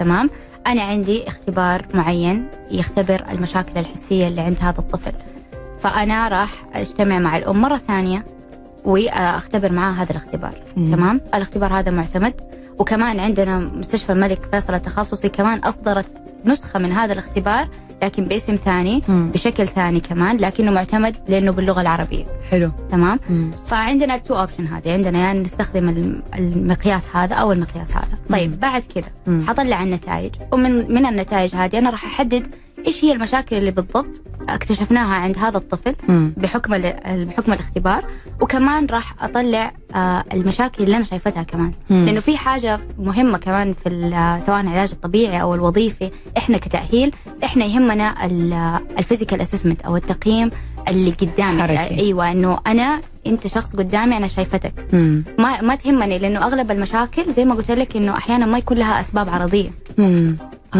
تمام؟ 0.00 0.30
أنا 0.66 0.82
عندي 0.82 1.28
اختبار 1.28 1.86
معين 1.94 2.48
يختبر 2.70 3.24
المشاكل 3.30 3.78
الحسية 3.78 4.28
اللي 4.28 4.40
عند 4.40 4.56
هذا 4.60 4.78
الطفل. 4.78 5.12
فأنا 5.80 6.28
راح 6.28 6.50
أجتمع 6.74 7.18
مع 7.18 7.36
الأم 7.36 7.60
مرة 7.60 7.76
ثانية 7.76 8.24
وأختبر 8.84 9.72
معاه 9.72 9.92
هذا 9.92 10.10
الاختبار 10.10 10.62
مم. 10.76 10.86
تمام؟ 10.86 11.20
الاختبار 11.34 11.78
هذا 11.78 11.90
معتمد. 11.90 12.40
وكمان 12.78 13.20
عندنا 13.20 13.58
مستشفى 13.58 14.12
الملك 14.12 14.48
فيصل 14.52 14.74
التخصصي 14.74 15.28
كمان 15.28 15.58
أصدرت 15.58 16.06
نسخة 16.44 16.78
من 16.78 16.92
هذا 16.92 17.12
الاختبار 17.12 17.68
لكن 18.04 18.24
باسم 18.24 18.54
ثاني 18.56 19.02
مم. 19.08 19.30
بشكل 19.30 19.68
ثاني 19.68 20.00
كمان 20.00 20.36
لكنه 20.36 20.70
معتمد 20.70 21.16
لأنه 21.28 21.50
باللغة 21.52 21.80
العربية. 21.80 22.24
حلو. 22.50 22.70
تمام؟ 22.90 23.18
مم. 23.30 23.50
فعندنا 23.66 24.14
ال 24.14 24.19
two 24.19 24.34
option 24.34 24.66
هذه. 24.66 24.92
عندنا 24.92 25.18
يعني 25.18 25.40
نستخدم 25.40 25.88
الم- 25.88 26.22
المقياس 26.38 27.16
هذا 27.16 27.34
أو 27.34 27.52
المقياس 27.52 27.96
هذا. 27.96 28.18
طيب 28.30 28.60
بعد 28.60 28.82
كذا 28.94 29.08
مم. 29.26 29.44
حطلع 29.48 29.82
النتائج. 29.82 30.32
ومن 30.52 30.94
من 30.94 31.06
النتائج 31.06 31.54
هذه 31.54 31.78
أنا 31.78 31.90
راح 31.90 32.04
أحدد 32.04 32.46
إيش 32.86 33.04
هي 33.04 33.12
المشاكل 33.12 33.56
اللي 33.56 33.70
بالضبط 33.70 34.22
اكتشفناها 34.48 35.14
عند 35.14 35.38
هذا 35.38 35.56
الطفل. 35.58 35.94
بحكم 36.08 36.78
بحكم 37.24 37.52
الاختبار 37.52 38.04
وكمان 38.40 38.86
راح 38.86 39.24
أطلع 39.24 39.72
آه، 39.94 40.24
المشاكل 40.32 40.84
اللي 40.84 40.96
أنا 40.96 41.04
شايفتها 41.04 41.42
كمان 41.42 41.72
مم. 41.90 42.04
لأنه 42.06 42.20
في 42.20 42.36
حاجة 42.36 42.80
مهمة 42.98 43.38
كمان 43.38 43.74
في 43.84 43.90
سواء 44.46 44.60
العلاج 44.60 44.90
الطبيعي 44.92 45.42
أو 45.42 45.54
الوظيفي 45.54 46.10
إحنا 46.38 46.58
كتأهيل 46.58 47.14
إحنا 47.44 47.64
يهمنا 47.64 48.26
ال 48.98 49.03
physical 49.03 49.40
assessment 49.40 49.82
أو 49.82 49.96
التقييم 49.96 50.50
اللي 50.88 51.10
قدامي 51.10 51.62
حركي. 51.62 51.98
أيوه 51.98 52.32
إنه 52.32 52.58
أنا 52.66 53.00
أنت 53.26 53.46
شخص 53.46 53.76
قدامي 53.76 54.16
أنا 54.16 54.26
شايفتك 54.28 54.74
مم. 54.92 55.24
ما 55.38 55.60
ما 55.62 55.74
تهمني 55.74 56.18
لأنه 56.18 56.46
أغلب 56.46 56.70
المشاكل 56.70 57.32
زي 57.32 57.44
ما 57.44 57.54
قلت 57.54 57.70
لك 57.70 57.96
إنه 57.96 58.12
أحيانا 58.16 58.46
ما 58.46 58.58
يكون 58.58 58.76
لها 58.76 59.00
أسباب 59.00 59.28
عرضية. 59.28 59.70
فاهم 59.96 60.36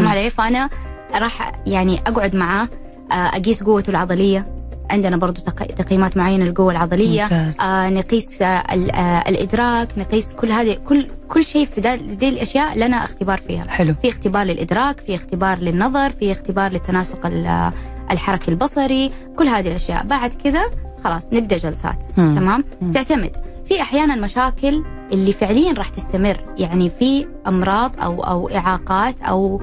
علي 0.09 0.31
فأنا 0.31 0.71
راح 1.19 1.53
يعني 1.67 1.99
أقعد 2.07 2.35
معاه 2.35 2.69
آه، 3.13 3.15
أقيس 3.15 3.63
قوته 3.63 3.91
العضلية. 3.91 4.47
عندنا 4.91 5.17
برضو 5.17 5.41
تق- 5.41 5.67
تقييمات 5.67 6.17
معينة 6.17 6.45
للقوة 6.45 6.73
العضلية. 6.73 7.23
ممتاز. 7.23 7.61
آه 7.61 7.91
نقيس 7.91 8.43
آه 8.43 8.45
آه 8.47 9.29
الإدراك 9.29 9.89
نقيس 9.99 10.33
كل 10.33 10.53
هذه 10.53 10.79
كل 10.89 11.07
كل 11.29 11.45
شيء 11.45 11.67
في 11.67 11.81
دي 11.97 12.29
الأشياء 12.29 12.79
لنا 12.79 13.05
اختبار 13.05 13.39
فيها. 13.49 13.65
حلو. 13.69 13.95
في 14.03 14.09
اختبار 14.09 14.47
للإدراك 14.47 15.01
في 15.01 15.15
اختبار 15.15 15.59
للنظر 15.59 16.11
في 16.11 16.33
اختبار 16.33 16.73
للتناسق 16.73 17.27
ال- 17.27 17.73
الحركي 18.11 18.51
البصري 18.51 19.11
كل 19.39 19.47
هذه 19.49 19.69
الأشياء. 19.69 20.07
بعد 20.07 20.31
كذا 20.45 20.63
خلاص 21.05 21.23
نبدأ 21.33 21.57
جلسات. 21.57 22.05
مم. 22.17 22.35
تمام؟ 22.35 22.65
مم. 22.83 22.93
تعتمد. 22.93 23.37
في 23.69 23.81
أحيانا 23.81 24.15
مشاكل 24.17 24.85
اللي 25.13 25.33
فعليا 25.33 25.73
راح 25.73 25.89
تستمر. 25.89 26.41
يعني 26.59 26.91
في 26.99 27.27
أمراض 27.47 28.01
أو 28.03 28.25
أو 28.25 28.49
إعاقات 28.51 29.21
أو 29.21 29.63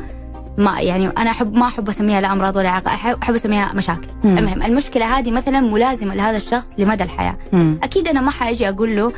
ما 0.58 0.82
يعني 0.82 1.08
أنا 1.08 1.30
احب 1.32 1.54
ما 1.54 1.68
أحب 1.68 1.90
أسميها 1.90 2.22
لا 2.22 2.32
أمراض 2.32 2.56
ولا 2.56 2.70
اعاقات 2.70 2.88
احب 3.24 3.34
أسميها 3.36 3.74
مشاكل 3.74 4.08
مم. 4.24 4.38
المهم 4.38 4.62
المشكلة 4.64 5.18
هذه 5.18 5.32
مثلا 5.32 5.60
ملازمة 5.60 6.16
لهذا 6.16 6.38
الشخص 6.38 6.72
لمدى 6.78 7.04
الحياة 7.04 7.38
مم. 7.54 7.80
أكيد 7.84 8.08
أنا 8.08 8.22
ما 8.22 8.32
حأجي 8.32 8.70
أقول 8.70 8.96
له 8.96 9.14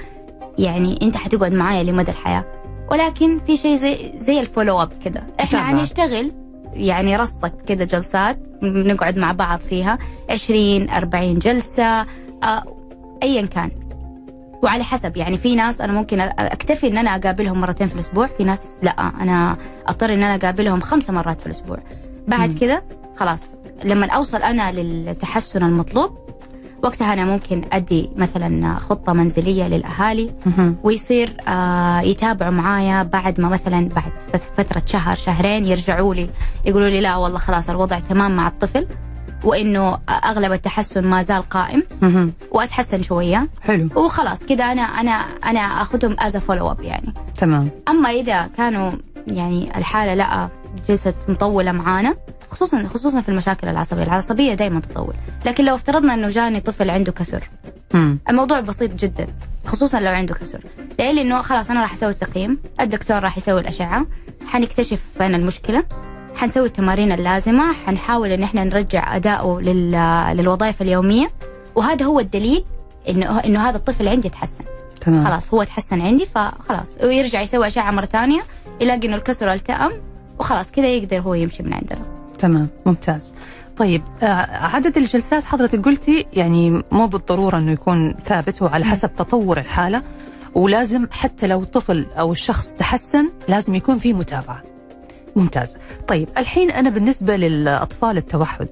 يعني 0.59 0.99
أنت 1.01 1.17
حتقعد 1.17 1.53
معايا 1.53 1.83
لمدى 1.83 2.11
الحياة 2.11 2.45
ولكن 2.91 3.39
في 3.47 3.57
شيء 3.57 3.75
زي 3.75 4.13
زي 4.19 4.39
الفولو 4.39 4.81
اب 4.81 4.91
كده 5.05 5.23
إحنا. 5.39 5.59
حنشتغل 5.63 6.31
يعني 6.73 7.15
رصة 7.15 7.51
كده 7.67 7.85
جلسات 7.85 8.39
بنقعد 8.61 9.17
مع 9.17 9.31
بعض 9.31 9.59
فيها 9.59 9.97
20 10.29 10.89
40 10.89 11.39
جلسة 11.39 12.01
آه، 12.43 12.63
ايا 13.23 13.45
كان 13.45 13.71
وعلى 14.63 14.83
حسب 14.83 15.17
يعني 15.17 15.37
في 15.37 15.55
ناس 15.55 15.81
أنا 15.81 15.93
ممكن 15.93 16.19
أكتفي 16.21 16.87
إن 16.87 16.97
أنا 16.97 17.15
أقابلهم 17.15 17.61
مرتين 17.61 17.87
في 17.87 17.95
الأسبوع 17.95 18.27
في 18.27 18.43
ناس 18.43 18.77
لا 18.83 18.91
أنا 18.91 19.57
أضطر 19.87 20.13
إن 20.13 20.23
أنا 20.23 20.35
أقابلهم 20.35 20.79
خمسة 20.81 21.13
مرات 21.13 21.39
في 21.41 21.47
الأسبوع 21.47 21.77
بعد. 22.27 22.57
كده 22.57 22.83
خلاص 23.15 23.39
لما 23.83 24.05
أوصل 24.11 24.37
أنا 24.37 24.71
للتحسن 24.71 25.63
المطلوب 25.63 26.17
وقتها 26.83 27.13
أنا 27.13 27.25
ممكن 27.25 27.61
أدي 27.73 28.09
مثلا 28.15 28.75
خطة 28.75 29.13
منزلية 29.13 29.67
للأهالي. 29.67 30.35
ويصير 30.83 31.37
آه 31.47 32.01
يتابعوا 32.01 32.51
معايا 32.51 33.03
بعد 33.03 33.41
ما 33.41 33.49
مثلا 33.49 33.89
بعد 33.89 34.11
فترة 34.57 34.81
شهر 34.85 35.15
شهرين 35.15 35.65
يرجعوا 35.65 36.15
لي 36.15 36.29
يقولوا 36.65 36.89
لي 36.89 37.01
لا 37.01 37.15
والله 37.15 37.39
خلاص 37.39 37.69
الوضع 37.69 37.99
تمام 37.99 38.35
مع 38.35 38.47
الطفل 38.47 38.87
وإنه 39.43 39.99
أغلب 40.09 40.51
التحسن 40.51 41.03
ما 41.03 41.23
زال 41.23 41.49
قائم. 41.49 41.83
وأتحسن 42.51 43.01
شوية. 43.01 43.47
حلو. 43.61 43.89
وخلاص 43.95 44.43
كده 44.45 44.71
أنا 44.71 44.81
أنا 44.81 45.11
أنا 45.45 45.59
أخذهم 45.59 46.15
as 46.19 46.37
follow 46.37 46.71
up 46.71 46.81
يعني. 46.81 47.13
تمام. 47.37 47.69
أما 47.89 48.09
إذا 48.09 48.49
كانوا 48.57 48.91
يعني 49.27 49.77
الحالة 49.77 50.13
لأ 50.13 50.49
جلسه 50.89 51.13
مطولة 51.27 51.71
معانا 51.71 52.15
خصوصا 52.51 52.83
خصوصا 52.93 53.21
في 53.21 53.29
المشاكل 53.29 53.67
العصبية. 53.67 54.03
العصبية 54.03 54.53
دائما 54.53 54.79
تطول. 54.79 55.13
لكن 55.45 55.65
لو 55.65 55.75
افترضنا 55.75 56.13
إنه 56.13 56.29
جاني 56.29 56.59
طفل 56.59 56.89
عنده 56.89 57.11
كسر. 57.11 57.49
مم. 57.93 58.19
الموضوع 58.29 58.59
بسيط 58.59 58.93
جدا 58.93 59.27
خصوصا 59.65 59.99
لو 59.99 60.11
عنده 60.11 60.33
كسر. 60.33 60.63
ليه؟ 60.99 61.11
لأنه 61.11 61.41
خلاص 61.41 61.69
أنا 61.69 61.81
راح 61.81 61.93
أسوي 61.93 62.09
التقييم 62.09 62.59
الدكتور 62.81 63.19
راح 63.19 63.37
يسوي 63.37 63.61
الأشعة 63.61 64.05
حنكتشف 64.47 64.99
فين 65.17 65.35
المشكلة. 65.35 65.83
حنسوي 66.35 66.65
التمارين 66.65 67.11
اللازمة. 67.11 67.73
حنحاول 67.73 68.29
إن 68.29 68.43
إحنا 68.43 68.63
نرجع 68.63 69.15
اداؤه 69.15 69.61
لل- 69.61 70.37
للوظائف 70.37 70.81
اليومية. 70.81 71.27
وهذا 71.75 72.05
هو 72.05 72.19
الدليل 72.19 72.63
إنه 73.09 73.39
إنه 73.39 73.69
هذا 73.69 73.77
الطفل 73.77 74.07
عندي 74.07 74.29
تحسن 74.29 74.63
تمام. 75.01 75.25
خلاص 75.27 75.53
هو 75.53 75.63
تحسن 75.63 76.01
عندي 76.01 76.25
فخلاص. 76.25 76.87
ويرجع 77.03 77.41
يسوي 77.41 77.67
اشعه 77.67 77.91
مرة 77.91 78.05
ثانية 78.05 78.41
يلاقي 78.81 79.07
إنه 79.07 79.15
الكسر 79.15 79.53
التئم 79.53 79.91
وخلاص 80.39 80.71
كذا 80.71 80.87
يقدر 80.87 81.19
هو 81.19 81.33
يمشي 81.33 81.63
من 81.63 81.73
عندنا 81.73 81.99
تمام. 82.39 82.67
ممتاز. 82.85 83.31
طيب 83.77 84.01
آه، 84.23 84.25
عدد 84.75 84.97
الجلسات 84.97 85.43
حضرتك 85.43 85.85
قلتي 85.85 86.25
يعني 86.33 86.83
مو 86.91 87.07
بالضرورة 87.07 87.57
إنه 87.57 87.71
يكون 87.71 88.15
ثابت 88.25 88.61
هو 88.61 88.67
على 88.67 88.85
حسب 88.85 89.15
تطور 89.15 89.57
الحالة. 89.57 90.01
ولازم 90.53 91.07
حتى 91.11 91.47
لو 91.47 91.61
الطفل 91.61 92.05
أو 92.19 92.31
الشخص 92.31 92.71
تحسن 92.71 93.29
لازم 93.47 93.75
يكون 93.75 93.97
في 93.99 94.13
متابعة. 94.13 94.63
ممتاز. 95.35 95.77
طيب 96.07 96.27
الحين 96.37 96.71
أنا 96.71 96.89
بالنسبة 96.89 97.35
للأطفال 97.35 98.17
التوحد 98.17 98.67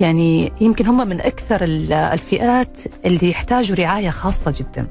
يعني 0.00 0.52
يمكن 0.60 0.86
هم 0.86 1.08
من 1.08 1.20
أكثر 1.20 1.64
ال- 1.64 1.92
الفئات 1.92 2.80
اللي 3.06 3.30
يحتاجوا 3.30 3.76
رعاية 3.76 4.10
خاصة 4.10 4.54
جدا. 4.58 4.86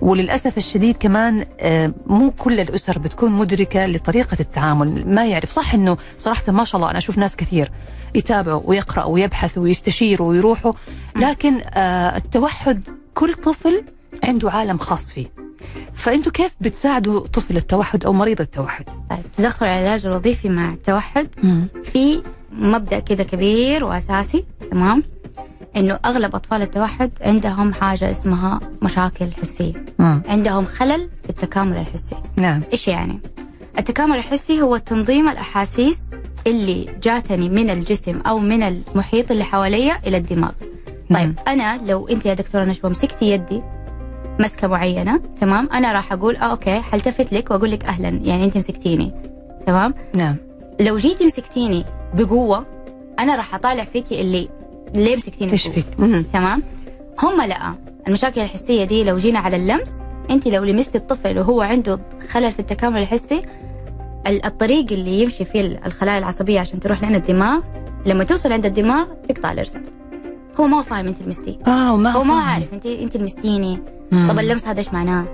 وللأسف 0.00 0.58
الشديد 0.58 0.96
كمان 0.96 1.44
آه، 1.60 1.92
مو 2.06 2.30
كل 2.30 2.60
الأسر 2.60 2.98
بتكون 2.98 3.32
مدركة 3.32 3.86
لطريقة 3.86 4.36
التعامل. 4.40 5.08
ما 5.14 5.26
يعرف 5.26 5.50
صح 5.50 5.74
إنه 5.74 5.96
صراحة 6.18 6.52
ما 6.52 6.64
شاء 6.64 6.76
الله 6.78 6.90
أنا 6.90 6.98
أشوف 6.98 7.18
ناس 7.18 7.36
كثير 7.36 7.70
يتابعوا 8.14 8.62
ويقرأوا 8.64 9.14
ويبحثوا 9.14 9.62
ويستشيروا 9.62 10.28
ويروحوا 10.28 10.72
لكن 11.16 11.60
آه، 11.74 12.16
التوحد 12.16 12.88
كل 13.14 13.34
طفل 13.34 13.84
عنده 14.24 14.50
عالم 14.50 14.78
خاص 14.78 15.12
فيه. 15.12 15.26
فأنتوا 15.94 16.32
كيف 16.32 16.52
بتساعدوا 16.60 17.26
طفل 17.26 17.56
التوحد 17.56 18.04
أو 18.04 18.12
مريض 18.12 18.40
التوحد؟ 18.40 18.84
طيب 19.10 19.18
تدخل 19.36 19.66
العلاج 19.66 20.06
الوظيفي 20.06 20.48
مع 20.48 20.72
التوحد 20.72 21.28
في 21.92 22.22
مبدأ 22.52 22.98
كده 22.98 23.24
كبير 23.24 23.84
وأساسي 23.84 24.44
تمام؟ 24.70 25.04
إنه 25.76 25.98
أغلب 26.04 26.34
أطفال 26.34 26.62
التوحد 26.62 27.10
عندهم 27.20 27.72
حاجة 27.72 28.10
اسمها 28.10 28.60
مشاكل 28.82 29.32
حسية. 29.42 29.84
مم. 29.98 30.22
عندهم 30.28 30.64
خلل 30.64 31.08
في 31.22 31.30
التكامل 31.30 31.76
الحسي. 31.76 32.16
نعم. 32.36 32.62
إيش 32.72 32.88
يعني؟ 32.88 33.20
التكامل 33.78 34.16
الحسي 34.18 34.62
هو 34.62 34.76
تنظيم 34.76 35.28
الأحاسيس 35.28 36.10
اللي 36.46 36.86
جاتني 37.02 37.48
من 37.48 37.70
الجسم 37.70 38.20
أو 38.26 38.38
من 38.38 38.62
المحيط 38.62 39.30
اللي 39.30 39.44
حواليا 39.44 39.98
إلى 40.06 40.16
الدماغ. 40.16 40.52
طيب 41.14 41.38
أنا 41.48 41.80
لو 41.86 42.08
أنت 42.08 42.26
يا 42.26 42.34
دكتورة 42.34 42.64
نشوى 42.64 42.90
مسكتي 42.90 43.30
يدي 43.30 43.62
مسكة 44.40 44.68
معينة 44.68 45.20
تمام 45.40 45.68
أنا 45.72 45.92
راح 45.92 46.12
أقول 46.12 46.36
آه 46.36 46.40
أوكي 46.50 46.80
حلتفت 46.80 47.32
لك 47.32 47.50
وأقول 47.50 47.70
لك 47.70 47.84
أهلا 47.84 48.08
يعني 48.08 48.44
أنت 48.44 48.56
مسكتيني 48.56 49.12
تمام 49.66 49.94
نعم 50.16 50.36
لو 50.80 50.96
جيتي 50.96 51.26
مسكتيني 51.26 51.84
بقوة 52.14 52.66
أنا 53.20 53.36
راح 53.36 53.54
أطالع 53.54 53.84
فيكي 53.84 54.20
اللي 54.20 54.48
ليه 54.94 55.16
مسكتيني 55.16 55.52
إيش؟ 55.52 55.68
فيك. 55.68 55.84
تمام 56.32 56.62
هم 57.22 57.42
لا 57.42 57.74
المشاكل 58.08 58.40
الحسية 58.40 58.84
دي 58.84 59.04
لو 59.04 59.16
جينا 59.16 59.38
على 59.38 59.56
اللمس 59.56 59.90
أنت 60.30 60.48
لو 60.48 60.64
لمستي 60.64 60.98
الطفل 60.98 61.38
وهو 61.38 61.60
عنده 61.60 62.00
خلل 62.30 62.52
في 62.52 62.58
التكامل 62.60 63.00
الحسي 63.00 63.42
ال- 64.26 64.44
الطريق 64.46 64.92
اللي 64.92 65.22
يمشي 65.22 65.44
فيه 65.44 65.60
ال- 65.60 65.86
الخلايا 65.86 66.18
العصبية 66.18 66.60
عشان 66.60 66.80
تروح 66.80 67.02
لين 67.02 67.14
الدماغ 67.14 67.60
لما 68.06 68.24
توصل 68.24 68.52
عند 68.52 68.66
الدماغ 68.66 69.06
تقطع 69.28 69.52
الارسال 69.52 69.82
هو 70.60 70.66
ما 70.66 70.78
هو 70.78 70.82
فاهم 70.82 71.06
أنت 71.06 71.22
لمستيه 71.22 71.58
آه 71.66 71.94
وما 71.94 72.10
هو 72.10 72.24
ما 72.24 72.34
فاهم. 72.34 72.48
عارف 72.48 72.72
أنت 72.74 72.86
أنت 72.86 73.16
لمستيني. 73.16 73.78
طب 74.10 74.38
اللمس 74.38 74.68
هذا 74.68 74.78
إيش 74.78 74.88
معناه 74.88 75.24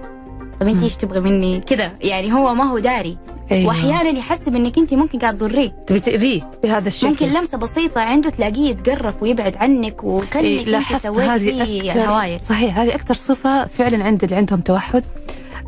طب 0.60 0.68
انت 0.68 0.82
إيش 0.82 0.96
تبغي 0.96 1.20
مني؟ 1.20 1.60
كذا 1.60 1.92
يعني 2.00 2.32
هو 2.32 2.54
ما 2.54 2.64
هو 2.64 2.78
داري. 2.78 3.18
أيوة. 3.52 3.68
وأحيانا 3.68 4.18
يحسب 4.18 4.56
انك 4.56 4.78
انت 4.78 4.94
ممكن 4.94 5.18
قاعد 5.18 5.38
تضريه. 5.38 5.68
تبي 5.86 6.00
تأذيه 6.00 6.50
بهذا 6.62 6.88
الشكل. 6.88 7.08
ممكن 7.08 7.26
لمسة 7.26 7.58
بسيطة 7.58 8.00
عنده 8.00 8.30
تلاقيه 8.30 8.70
يتقرف 8.70 9.22
ويبعد 9.22 9.56
عنك 9.56 10.04
وكأنك 10.04 10.36
إيه، 10.44 10.76
انت 10.78 11.02
سويت 11.02 11.28
هذه 11.28 11.64
فيه 11.64 11.90
أكثر 11.90 12.00
الهواير 12.00 12.40
صحيح 12.40 12.78
هذه 12.78 12.94
أكثر 12.94 13.14
صفة 13.14 13.66
فعلا 13.66 14.04
عند 14.04 14.24
اللي 14.24 14.36
عندهم 14.36 14.60
توحد. 14.60 15.04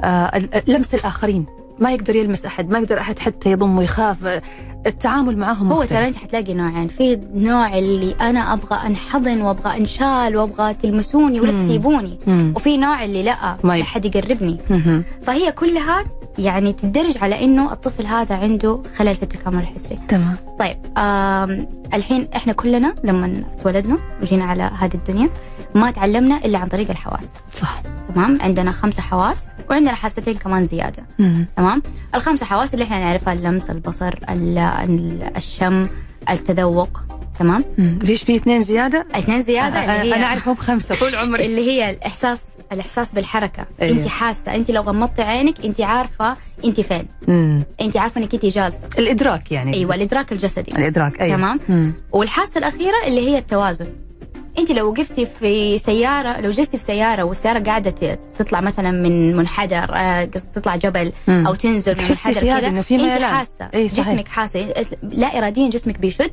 آه 0.05 0.43
لمس 0.67 0.95
الآخرين. 0.95 1.47
ما 1.79 1.93
يقدر 1.93 2.17
يلمس 2.17 2.45
أحد 2.45 2.71
ما 2.71 2.79
يقدر 2.79 3.01
أحد 3.01 3.19
حتى 3.19 3.51
يضم 3.51 3.79
ويخاف 3.79 4.27
آه، 4.27 4.43
التعامل 4.89 5.39
معهم 5.39 5.73
هو. 5.73 5.85
ترى 5.85 6.09
انت 6.09 6.17
حتلاقي 6.17 6.55
نوعين 6.55 6.89
في 6.89 7.21
نوع 7.35 7.79
اللي 7.79 8.15
أنا 8.21 8.53
أبغى 8.53 8.87
أنحضن 8.87 9.43
وأبغى 9.43 9.77
أنشال 9.77 10.37
وأبغى 10.37 10.75
تلمسوني 10.75 11.41
ولا. 11.41 11.53
تسيبوني. 11.53 12.19
وفي 12.57 12.77
نوع 12.77 13.05
اللي 13.05 13.23
لا 13.23 13.57
ما 13.65 13.77
يب- 13.77 13.81
لا 13.81 13.85
حد 13.85 14.05
يقربني. 14.05 14.59
فهي 15.23 15.53
كلها 15.53 16.05
يعني 16.39 16.73
تندرج 16.73 17.19
على 17.19 17.45
إنه 17.45 17.73
الطفل 17.73 18.07
هذا 18.07 18.35
عنده 18.37 18.83
خلل 18.97 19.17
في 19.17 19.23
التكامل 19.23 19.59
الحسي. 19.59 19.99
تمام. 20.09 20.37
طيب 20.59 20.77
الحين 21.95 22.29
إحنا 22.37 22.53
كلنا 22.53 22.95
لما 23.05 23.43
اتولدنا 23.59 23.99
وجينا 24.23 24.45
على 24.45 24.63
هذه 24.79 24.95
الدنيا 24.95 25.29
ما 25.75 25.91
تعلمنا 25.91 26.37
إلا 26.37 26.59
عن 26.59 26.69
طريق 26.69 26.91
الحواس. 26.91 27.35
صح. 27.55 27.83
تمام؟ 28.15 28.39
عندنا 28.43 28.73
خمسة 28.73 29.03
حواس 29.03 29.37
وعندنا 29.71 29.95
حاستين 29.95 30.35
كمان 30.37 30.67
زيادة. 30.67 31.07
مم. 31.19 31.47
تمام؟ 31.57 31.83
الخمسة 32.15 32.47
حواس 32.47 32.75
اللي 32.75 32.85
إحنا 32.85 33.01
نعرفها 33.01 33.33
اللمس 33.33 33.71
البصر 33.71 34.15
ال- 34.29 34.59
ال- 34.59 35.31
الشم 35.37 35.89
التذوق. 36.31 37.03
تمام؟ 37.39 37.65
مم. 37.79 37.99
ليش 38.03 38.23
في 38.25 38.37
اثنين 38.37 38.63
زيادة؟ 38.63 39.07
اثنين 39.15 39.43
زيادة 39.43 39.79
اللي 40.03 40.15
هي 40.15 40.17
أنا 40.19 40.27
أعرفهم 40.27 40.55
خمسة. 40.57 40.95
طول 40.95 41.15
عمري. 41.15 41.47
اللي 41.47 41.71
هي 41.71 41.91
الإحساس 41.91 42.41
الإحساس 42.73 43.13
بالحركة. 43.13 43.67
أيوه. 43.83 43.99
انت 43.99 44.09
حاسة. 44.09 44.55
انت 44.55 44.71
لو 44.71 44.83
غمضتي 44.83 45.23
عينك 45.23 45.65
انت 45.65 45.81
عارفة 45.81 46.37
انت 46.65 46.81
فين. 46.81 47.07
مم. 47.29 47.63
انت 47.81 47.97
عارفة 47.97 48.21
أنك 48.21 48.35
انت 48.35 48.47
جالسة. 48.47 48.89
الإدراك 48.99 49.53
يعني. 49.53 49.75
أيوه 49.75 49.95
الإدراك 49.95 50.33
الجسدي. 50.33 50.73
الإدراك 50.79 51.21
أيوة. 51.21 51.37
تمام. 51.37 51.61
مم. 51.69 51.93
والحاسة 52.13 52.59
الأخيرة 52.59 52.97
اللي 53.07 53.29
هي 53.31 53.39
التوازن. 53.39 53.87
انت 54.59 54.71
لو 54.73 54.89
وقفتي 54.91 55.27
في 55.41 55.79
سيارة 55.79 56.41
لو 56.41 56.51
جلستي 56.51 56.79
في 56.79 56.85
سيارة 56.85 57.23
والسيارة 57.23 57.59
قاعدة 57.59 57.91
ت- 57.91 58.19
تطلع 58.39 58.61
مثلا 58.61 58.91
من 58.91 59.37
منحدر 59.37 59.87
آه، 59.95 60.25
تطلع 60.25 60.77
جبل 60.77 61.13
مم. 61.29 61.47
أو 61.47 61.55
تنزل 61.55 61.97
من 61.99 62.05
منحدر 62.05 62.41
كذا 62.41 62.69
انت 62.69 62.75
إيه، 63.75 63.89
صحيح. 63.89 64.09
جسمك 64.09 64.29
حاسة. 64.29 64.75
لا 65.03 65.39
اراديا 65.39 65.71
جسمك 65.71 65.99
بيشد 65.99 66.31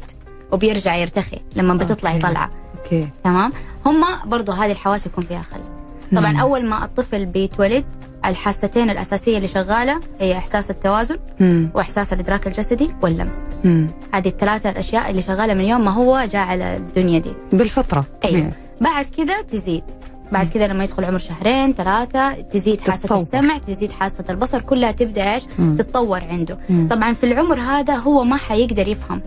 وبيرجع 0.52 0.95
يرتخي 0.95 1.38
لما 1.56 1.74
بتطلعي 1.74 2.15
أوكي. 2.15 2.28
طلعة 2.28 2.50
أوكي. 2.84 3.08
تمام؟ 3.24 3.54
هم 3.86 4.04
برضو 4.26 4.52
هذه 4.52 4.71
الحواس 4.71 5.06
يكون 5.06 5.24
فيها 5.24 5.41
خلل. 5.41 5.75
طبعا 6.12 6.32
مم. 6.32 6.38
أول 6.39 6.65
ما 6.65 6.86
الطفل 6.86 7.26
بيتولد 7.26 7.86
الحاستين 8.26 8.89
الأساسية 8.89 9.38
اللي 9.38 9.48
شغالة 9.48 10.00
هي 10.20 10.38
إحساس 10.38 10.72
التوازن 10.72 11.18
مم. 11.39 11.70
وإحساس 11.76 12.13
الإدراك 12.13 12.48
الجسدي 12.48 12.89
واللمس 13.02 13.50
مم. 13.63 13.88
هذه 14.13 14.28
الثلاثة 14.28 14.70
الأشياء 14.70 15.10
اللي 15.12 15.22
شغالة 15.22 15.54
من 15.54 15.62
يوم 15.65 15.86
ما 15.86 15.91
هو 15.91 16.28
جاء 16.32 16.48
على 16.48 16.78
الدنيا 16.78 17.20
دي 17.20 17.32
بالفطرة 17.54 18.06
أيوه 18.26 18.50
بعد 18.82 19.06
كذا 19.06 19.41
تزيد 19.41 19.84
بعد 20.32 20.48
كذا 20.48 20.68
لما 20.68 20.84
يدخل 20.84 21.06
عمر 21.06 21.18
شهرين 21.18 21.74
ثلاثة 21.74 22.34
تزيد 22.41 22.82
حاسة 22.82 23.02
تتطور. 23.04 23.22
السمع 23.22 23.58
تزيد 23.58 23.91
حاسة 23.91 24.24
البصر 24.30 24.62
كلها 24.62 24.91
تبدأ 24.91 25.34
إيش 25.34 25.44
مم. 25.60 25.76
تتطور 25.76 26.24
عنده 26.24 26.58
مم. 26.70 26.88
طبعا 26.88 27.13
في 27.13 27.26
العمر 27.26 27.60
هذا 27.60 27.96
هو 27.96 28.24
ما 28.24 28.38
حيقدر 28.38 28.88
يفهم 28.88 29.22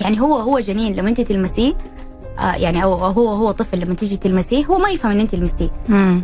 يعني 0.00 0.20
هو 0.20 0.36
هو 0.36 0.58
جنين 0.58 0.94
لما 0.96 1.08
أنت 1.10 1.20
تلمسيه 1.20 1.72
يعني 2.38 2.82
أو 2.82 2.94
هو 2.94 3.28
هو 3.28 3.50
طفل 3.50 3.78
لما 3.80 3.94
تيجي 3.94 4.16
تلمسيه 4.16 4.64
هو 4.64 4.78
ما 4.78 4.88
يفهم 4.90 5.10
إن 5.12 5.20
أنت 5.20 5.34
لمستيه. 5.34 5.70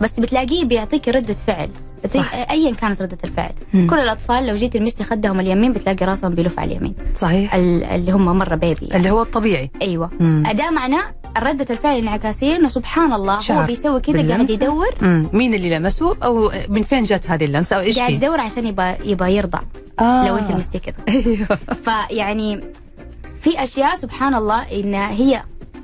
بس 0.00 0.20
بتلاقيه 0.20 0.64
بيعطيك 0.64 1.08
ردة 1.08 1.34
فعل. 1.46 1.70
صح. 2.14 2.34
ايا 2.34 2.74
كانت 2.74 3.02
ردة 3.02 3.18
الفعل 3.24 3.52
مم. 3.74 3.86
كل 3.90 3.98
الأطفال 3.98 4.46
لو 4.46 4.54
جيت 4.54 4.76
لمستي 4.76 5.04
خدهم 5.04 5.40
اليمين 5.40 5.72
بتلاقي 5.72 6.06
راسهم 6.06 6.34
بيلف 6.34 6.58
على 6.58 6.72
اليمين 6.72 6.94
صحيح 7.14 7.54
ال- 7.54 7.84
اللي 7.84 8.12
هم 8.12 8.24
مرة 8.38 8.54
بيبي 8.54 8.86
يعني. 8.86 8.96
اللي 8.96 9.10
هو 9.10 9.22
الطبيعي 9.22 9.70
أيوه 9.82 10.10
مم. 10.20 10.42
ده 10.54 10.70
معناه 10.70 11.02
ردة 11.38 11.66
الفعل 11.70 11.94
الانعكاسية 11.98 12.56
إنه 12.56 12.68
سبحان 12.68 13.12
الله 13.12 13.38
هو 13.50 13.66
بيسوي 13.66 14.00
كذا 14.00 14.28
قاعد؟ 14.28 14.50
يدور 14.50 14.86
مم. 15.02 15.28
مين 15.32 15.54
اللي 15.54 15.78
لمسه 15.78 16.16
أو 16.22 16.52
من 16.68 16.82
فين 16.82 17.02
جت 17.04 17.30
هذه 17.30 17.44
اللمسة 17.44 17.76
أو 17.76 17.80
إيش 17.80 17.98
قاعد؟ 17.98 18.12
يدور 18.12 18.40
عشان 18.40 18.66
يبغى 18.66 18.96
يبغى 19.04 19.36
يرضع 19.36 19.60
آه. 20.00 20.28
لو 20.28 20.36
أنت 20.36 20.50
لمستي 20.50 20.78
كذا 20.78 20.94
أيوه 21.08 21.58
فيعني 21.84 22.60
في 23.42 23.62
أشياء 23.62 23.94
سبحان 23.94 24.34
الله 24.34 24.62
انها 24.72 25.10
هي 25.10 25.42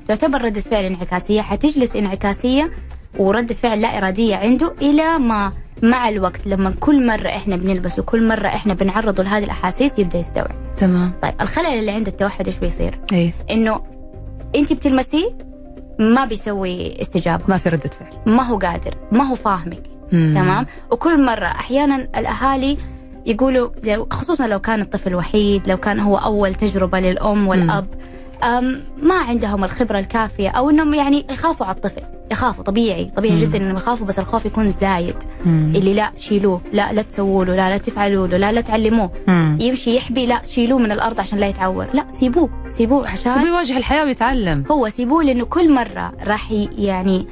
تعتبر 0.08 0.42
ردة 0.44 0.60
فعل 0.60 0.84
انعكاسية 0.84 1.40
حتجلس 1.40 1.96
انعكاسية 1.96 2.70
وردة 3.18 3.54
فعل 3.54 3.80
لا 3.80 3.98
إرادية 3.98 4.36
عنده 4.36 4.72
إلى 4.82 5.18
ما 5.18 5.52
مع 5.82 6.08
الوقت 6.08 6.46
لما 6.46 6.74
كل 6.80 7.06
مرة 7.06 7.28
إحنا 7.28 7.56
بنلبس 7.56 7.98
وكل 7.98 8.28
مرة 8.28 8.46
إحنا 8.48 8.74
بنعرضه 8.74 9.22
لهذه 9.22 9.44
الأحاسيس 9.44 9.98
يبدأ 9.98 10.18
يستوعب. 10.18 10.56
تمام. 10.78 11.12
طيب 11.22 11.32
الخلل 11.40 11.66
اللي 11.66 11.90
عند 11.90 12.06
التوحد 12.06 12.46
إيش 12.46 12.58
بيصير؟ 12.58 12.98
إيه. 13.12 13.34
إنه 13.50 13.80
أنت 14.56 14.72
بتلمسيه 14.72 15.38
ما 15.98 16.24
بيسوي 16.24 17.00
استجابة. 17.02 17.44
ما 17.48 17.56
في 17.56 17.68
ردة 17.68 17.90
فعل. 17.90 18.34
ما 18.34 18.42
هو 18.42 18.58
قادر 18.58 18.94
ما 19.12 19.24
هو 19.24 19.34
فاهمك. 19.34 19.82
مم. 20.12 20.32
تمام؟ 20.34 20.66
وكل 20.90 21.24
مرة 21.24 21.46
أحيانا 21.46 21.96
الأهالي 21.96 22.78
يقولوا 23.26 23.68
لو- 23.84 24.06
خصوصا 24.10 24.46
لو 24.46 24.58
كان 24.60 24.80
الطفل 24.80 25.14
وحيد 25.14 25.68
لو 25.68 25.76
كان 25.76 26.00
هو 26.00 26.16
أول 26.16 26.54
تجربة 26.54 27.00
للأم 27.00 27.48
والأب 27.48 27.86
أم 27.94 27.98
ما 29.02 29.14
عندهم 29.14 29.64
الخبرة 29.64 29.98
الكافية 29.98 30.48
أو 30.48 30.70
أنهم 30.70 30.94
يعني 30.94 31.26
يخافوا 31.30 31.66
على 31.66 31.76
الطفل 31.76 32.02
يخافوا 32.32 32.64
طبيعي 32.64 33.10
طبيعي 33.16 33.34
مم. 33.34 33.40
جدا 33.40 33.58
إنهم 33.58 33.76
يخافوا 33.76 34.06
بس 34.06 34.18
الخوف 34.18 34.46
يكون 34.46 34.70
زايد 34.70 35.14
مم. 35.46 35.72
اللي 35.76 35.94
لا 35.94 36.10
شيلوه 36.18 36.60
لا 36.72 36.92
لا 36.92 37.02
تسووا 37.02 37.44
له 37.44 37.56
لا 37.56 37.70
لا 37.70 37.78
تفعلوا 37.78 38.26
له 38.26 38.36
لا 38.36 38.52
لا 38.52 38.60
تعلموه 38.60 39.10
مم. 39.28 39.58
يمشي 39.60 39.96
يحبي 39.96 40.26
لا 40.26 40.40
شيلوه 40.46 40.78
من 40.78 40.92
الأرض 40.92 41.20
عشان 41.20 41.38
لا 41.38 41.46
يتعور 41.48 41.86
لا 41.94 42.06
سيبوه 42.10 42.50
سيبوه 42.70 43.08
عشان 43.10 43.32
سيبوه 43.32 43.48
يواجه 43.48 43.76
الحياة 43.76 44.04
ويتعلم 44.04 44.64
هو 44.70 44.88
سيبوه 44.88 45.24
لأنه 45.24 45.44
كل 45.44 45.74
مرة 45.74 46.12
راح 46.24 46.52
يعني 46.78 47.26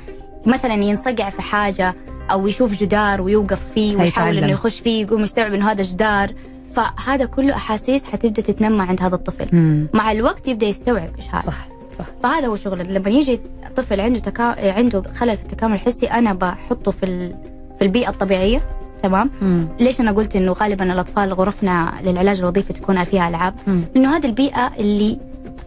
مثلا 0.46 0.74
ينصقع 0.74 1.30
في 1.30 1.42
حاجة 1.42 1.94
أو 2.30 2.48
يشوف 2.48 2.80
جدار 2.80 3.20
ويوقف 3.20 3.60
فيه 3.74 3.96
ويحاول. 3.96 4.38
إنه 4.38 4.50
يخش 4.50 4.80
فيه 4.80 5.02
يقوم 5.02 5.22
يستوعب 5.22 5.54
إنه 5.54 5.70
هذا 5.70 5.82
جدار 5.82 6.32
فهذا 6.76 7.24
كله 7.24 7.54
أحاسيس 7.56 8.04
حتبدأ 8.04 8.42
تتنمى 8.42 8.82
عند 8.82 9.02
هذا 9.02 9.14
الطفل 9.14 9.46
مم. 9.52 9.86
مع 9.94 10.12
الوقت 10.12 10.48
يبدأ 10.48 10.66
يستوعب 10.66 11.10
إيش 11.16 11.28
هذا 11.28 11.40
صح 11.40 11.68
صح 11.98 12.04
فهذا 12.22 12.46
هو 12.46 12.56
شغل 12.56 12.94
لما 12.94 13.10
يجي 13.10 13.40
طفل 13.76 14.00
عنده 14.00 14.18
تكا... 14.18 14.72
عنده 14.72 15.02
خلل 15.16 15.36
في 15.36 15.42
التكامل 15.42 15.74
الحسي 15.74 16.06
أنا 16.06 16.32
بحطه 16.32 16.90
في 16.90 17.06
ال... 17.06 17.34
في 17.78 17.84
البيئة 17.84 18.08
الطبيعية 18.08 18.62
تمام 19.02 19.30
مم. 19.42 19.66
ليش 19.80 20.00
أنا 20.00 20.12
قلت 20.12 20.36
إنه 20.36 20.52
غالبا 20.52 20.92
الأطفال 20.92 21.32
غرفنا 21.32 21.92
للعلاج 22.02 22.38
الوظيفي 22.38 22.72
تكون 22.72 23.04
فيها 23.04 23.28
ألعاب 23.28 23.54
مم. 23.66 23.80
لأنه 23.94 24.16
هذه 24.16 24.26
البيئة 24.26 24.70
اللي 24.78 25.18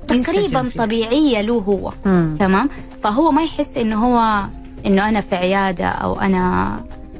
تقريبا. 0.07 0.69
طبيعية 0.77 1.41
له 1.41 1.53
هو 1.53 1.91
مم. 2.05 2.35
تمام 2.39 2.69
فهو 3.03 3.31
ما 3.31 3.43
يحس 3.43 3.77
إنه 3.77 4.05
هو 4.05 4.43
إنه 4.85 5.09
أنا 5.09 5.21
في 5.21 5.35
عيادة 5.35 5.85
أو 5.87 6.19
أنا 6.19 6.75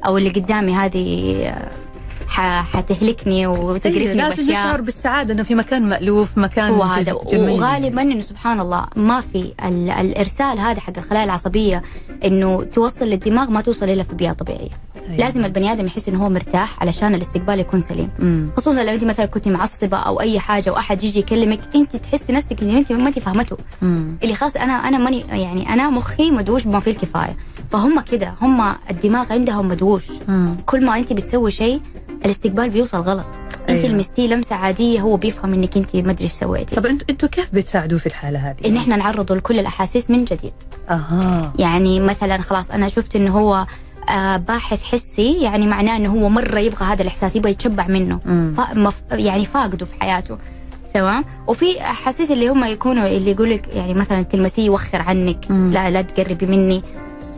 أو 0.06 0.18
اللي 0.18 0.30
قدامي 0.30 0.74
هذه 0.74 1.54
حتهلكني 2.28 3.46
وتقرفني 3.46 4.14
لازم 4.14 4.36
بأشياء 4.36 4.50
يشعر 4.50 4.80
بالسعادة 4.80 5.34
إنه 5.34 5.42
في 5.42 5.54
مكان 5.54 5.88
مألوف 5.88 6.38
مكان 6.38 6.70
هو 6.70 6.82
هذا 6.82 7.12
جز- 7.12 7.30
جميل. 7.32 7.50
وغالبا 7.50 8.02
إنه 8.02 8.20
سبحان 8.20 8.60
الله 8.60 8.86
ما 8.96 9.20
في 9.20 9.52
ال- 9.64 9.90
الإرسال 9.90 10.58
هذا 10.58 10.80
حق 10.80 10.98
الخلايا 10.98 11.24
العصبية 11.24 11.82
إنه 12.24 12.62
توصل 12.62 13.04
للدماغ 13.06 13.50
ما 13.50 13.60
توصل 13.60 13.88
الا 13.88 14.02
في 14.02 14.14
بيئه 14.14 14.32
طبيعية 14.32 14.68
أيوة. 15.08 15.16
لازم 15.16 15.44
البني 15.44 15.72
آدم 15.72 15.86
يحس 15.86 16.08
إنه 16.08 16.24
هو 16.24 16.28
مرتاح 16.28 16.82
علشان 16.82 17.14
الاستقبال 17.14 17.60
يكون 17.60 17.82
سليم 17.82 18.08
مم. 18.18 18.50
خصوصا 18.56 18.84
لو 18.84 18.92
أنت 18.94 19.04
مثلا 19.04 19.26
كنت 19.26 19.48
معصبة 19.48 19.96
أو 19.96 20.20
أي 20.20 20.38
حاجة 20.40 20.70
وأحد 20.72 21.04
يجي 21.04 21.18
يكلمك 21.18 21.60
أنت 21.74 21.96
تحسي 21.96 22.32
نفسك 22.32 22.62
ان 22.62 22.70
أنت 22.70 22.92
ما 22.92 23.08
أنت 23.08 23.18
فاهمته 23.18 23.56
مم. 23.82 24.18
اللي 24.22 24.34
خلاص 24.34 24.56
أنا 24.56 24.72
أنا 24.72 24.98
ماني 24.98 25.20
يعني 25.30 25.72
أنا 25.72 25.90
مخي 25.90 26.30
مدوش 26.30 26.62
بما 26.64 26.80
فيه 26.80 26.90
الكفاية 26.90 27.36
فهم 27.70 28.00
كده 28.00 28.32
هم 28.42 28.72
الدماغ 28.90 29.32
عندهم 29.32 29.68
مدووش 29.68 30.04
مم. 30.28 30.54
كل 30.66 30.84
ما 30.86 30.96
أنت 30.98 31.12
بتسوي 31.12 31.50
شيء 31.50 31.80
الاستقبال 32.24 32.70
بيوصل 32.70 32.98
غلط 32.98 33.24
انت 33.68 33.84
أيوة. 33.84 33.94
لمستيه 33.94 34.28
لمسة 34.28 34.56
عادية 34.56 35.00
هو 35.00 35.16
بيفهم 35.16 35.54
إنك 35.54 35.76
أنت 35.76 35.96
ما 35.96 36.10
أدري 36.10 36.24
إيش 36.24 36.32
سويتي 36.32 36.76
طب 36.76 36.86
أنتوا 36.86 37.06
أنتوا 37.10 37.28
كيف 37.28 37.54
بتساعدوه 37.54 37.98
في 37.98 38.06
الحالة 38.06 38.38
هذه؟ 38.38 38.66
إن 38.66 38.76
إحنا 38.76 38.96
نعرضه 38.96 39.34
لكل 39.36 39.58
الأحاسيس 39.58 40.10
من 40.10 40.24
جديد 40.24 40.52
أها 40.90 41.52
يعني 41.58 42.00
مثلا 42.00 42.38
خلاص 42.38 42.70
أنا 42.70 42.88
شفت 42.88 43.16
إنه 43.16 43.38
هو 43.38 43.66
آه 44.10 44.36
باحث 44.36 44.82
حسي 44.82 45.42
يعني 45.42 45.66
معناه 45.66 45.96
إنه 45.96 46.12
هو 46.12 46.28
مرة 46.28 46.58
يبغى 46.58 46.84
هذا 46.84 47.02
الإحساس 47.02 47.36
يبغى 47.36 47.50
يتشبع 47.50 47.86
منه 47.86 48.20
مم. 48.24 48.54
ف... 48.56 48.60
مف... 48.76 48.94
يعني 49.12 49.46
فاقده 49.46 49.86
في 49.86 49.92
حياته 50.00 50.38
تمام 50.94 51.24
وفي 51.46 51.80
أحاسيس 51.80 52.30
اللي 52.30 52.48
هم 52.48 52.64
يكونوا 52.64 53.06
اللي 53.06 53.30
يقول 53.30 53.50
لك 53.50 53.68
يعني 53.74 53.94
مثلا 53.94 54.22
تلمسيه 54.22 54.66
يوخر 54.66 55.02
عنك 55.02 55.50
مم. 55.50 55.70
لا 55.72 55.90
لا 55.90 56.02
تقربي 56.02 56.46
مني 56.46 56.82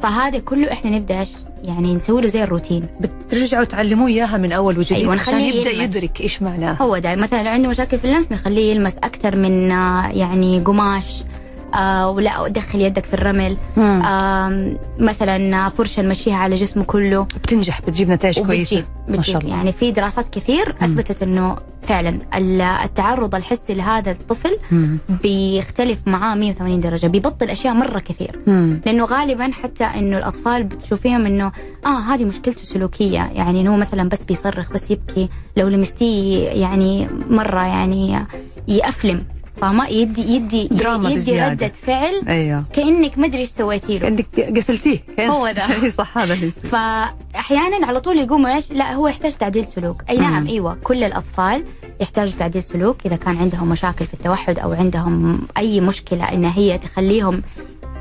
فهذا 0.03 0.38
كله 0.38 0.73
إحنا 0.73 0.91
نبدأ؟ 0.91 1.27
يعني 1.62 1.94
نسوي 1.94 2.23
له 2.23 2.29
زي 2.29 2.42
الروتين. 2.44 2.87
بترجعوا 3.01 3.64
تعلموا 3.64 4.09
إياها 4.09 4.37
من 4.37 4.53
أول 4.53 4.79
وجديد 4.79 4.99
أيوة، 4.99 5.21
عشان 5.21 5.40
يبدأ 5.40 5.71
يلمس. 5.71 5.97
يدرك 5.97 6.21
إيش 6.21 6.42
معناه 6.42 6.73
هو 6.83 6.99
ده 6.99 7.14
مثلا 7.16 7.42
لو 7.42 7.51
عنده 7.51 7.68
مشاكل 7.68 7.99
في 7.99 8.05
اللمس 8.05 8.33
نخليه 8.33 8.71
يلمس 8.73 8.99
أكثر 8.99 9.37
من 9.37 9.71
آه، 9.71 10.09
يعني 10.11 10.61
قماش. 10.61 11.23
آه 11.74 12.11
ولا 12.11 12.48
دخل 12.48 12.81
يدك 12.81 13.04
في 13.04 13.14
الرمل. 13.14 13.57
آه 13.78 14.76
مثلا 14.98 15.68
فرشه 15.68 16.02
نمشيها 16.02 16.37
على 16.37 16.54
جسمه 16.54 16.85
كله. 16.85 17.22
بتنجح 17.42 17.81
بتجيب 17.81 18.11
نتائج 18.11 18.38
كويسة. 18.40 18.85
ما 19.09 19.22
شاء 19.22 19.38
الله. 19.42 19.57
يعني 19.57 19.72
في 19.72 19.90
دراسات 19.92 20.28
كثير 20.28 20.74
أثبتت 20.83 21.22
إنه 21.22 21.57
فعلا 21.83 22.18
ال- 22.35 22.61
التعرض 22.61 23.35
الحسي 23.35 23.74
لهذا 23.74 24.11
الطفل 24.11 24.57
مم. 24.70 24.98
بيختلف 25.22 25.98
معاه 26.07 26.35
180 26.35 26.81
درجة 26.81 27.07
بيبطل 27.07 27.50
أشياء 27.50 27.74
مرة 27.74 27.98
كثير. 27.98 28.38
مم. 28.46 28.81
لأنه 28.87 29.04
غالبا 29.04 29.50
حتى 29.62 29.85
إنه 29.85 30.18
الأطفال 30.18 30.64
بتشوفيهم 30.64 31.26
إنه 31.26 31.52
آه 31.87 31.98
هذه 32.00 32.24
مشكلته 32.24 32.64
سلوكية. 32.64 33.31
يعني 33.35 33.61
إنه 33.61 33.72
هو 33.72 33.76
مثلا 33.76 34.09
بس 34.09 34.24
بيصرخ 34.24 34.72
بس 34.72 34.90
يبكي. 34.90 35.28
لو 35.57 35.68
لمستيه 35.68 36.48
يعني 36.48 37.09
مرة 37.31 37.64
يعني 37.66 38.18
يأفلم. 38.68 39.24
فما 39.61 39.88
يدي 39.88 40.35
يدي 40.35 40.68
دراما 40.71 41.09
يدي 41.09 41.14
بزيادة. 41.14 41.66
ردة 41.66 41.68
فعل 41.87 42.23
أيوه 42.29 42.64
كأنك 42.73 43.18
ما 43.18 43.27
أدري 43.27 43.38
إيش 43.40 43.49
سويتي 43.49 43.99
له 43.99 44.07
عندك 44.07 44.27
قتلتيه 44.59 44.99
هو 45.21 45.51
ده. 45.51 45.88
صح 45.99 46.18
هذا 46.18 46.35
اللي 46.35 46.47
يصير. 46.47 46.71
فأحيانا 46.71 47.87
على 47.87 48.01
طول 48.01 48.18
يقوموا 48.18 48.55
إيش 48.57 48.73
لا 48.73 48.92
هو 48.92 49.09
يحتاج 49.09 49.33
تعديل 49.33 49.66
سلوك 49.66 50.03
أي 50.11 50.18
نعم 50.18 50.40
مم. 50.42 50.47
أيوه 50.49 50.77
كل 50.85 51.05
الأطفال 51.05 51.64
يحتاجوا 52.01 52.38
تعديل 52.38 52.62
سلوك 52.62 52.97
إذا 53.07 53.16
كان 53.16 53.37
عندهم 53.37 53.68
مشاكل 53.68 54.05
في 54.07 54.14
التوحد 54.14 54.59
أو 54.59 54.73
عندهم 54.73 55.40
أي 55.57 55.81
مشكلة 55.81 56.25
إن 56.33 56.44
هي 56.44 56.79
تخليهم 56.79 57.42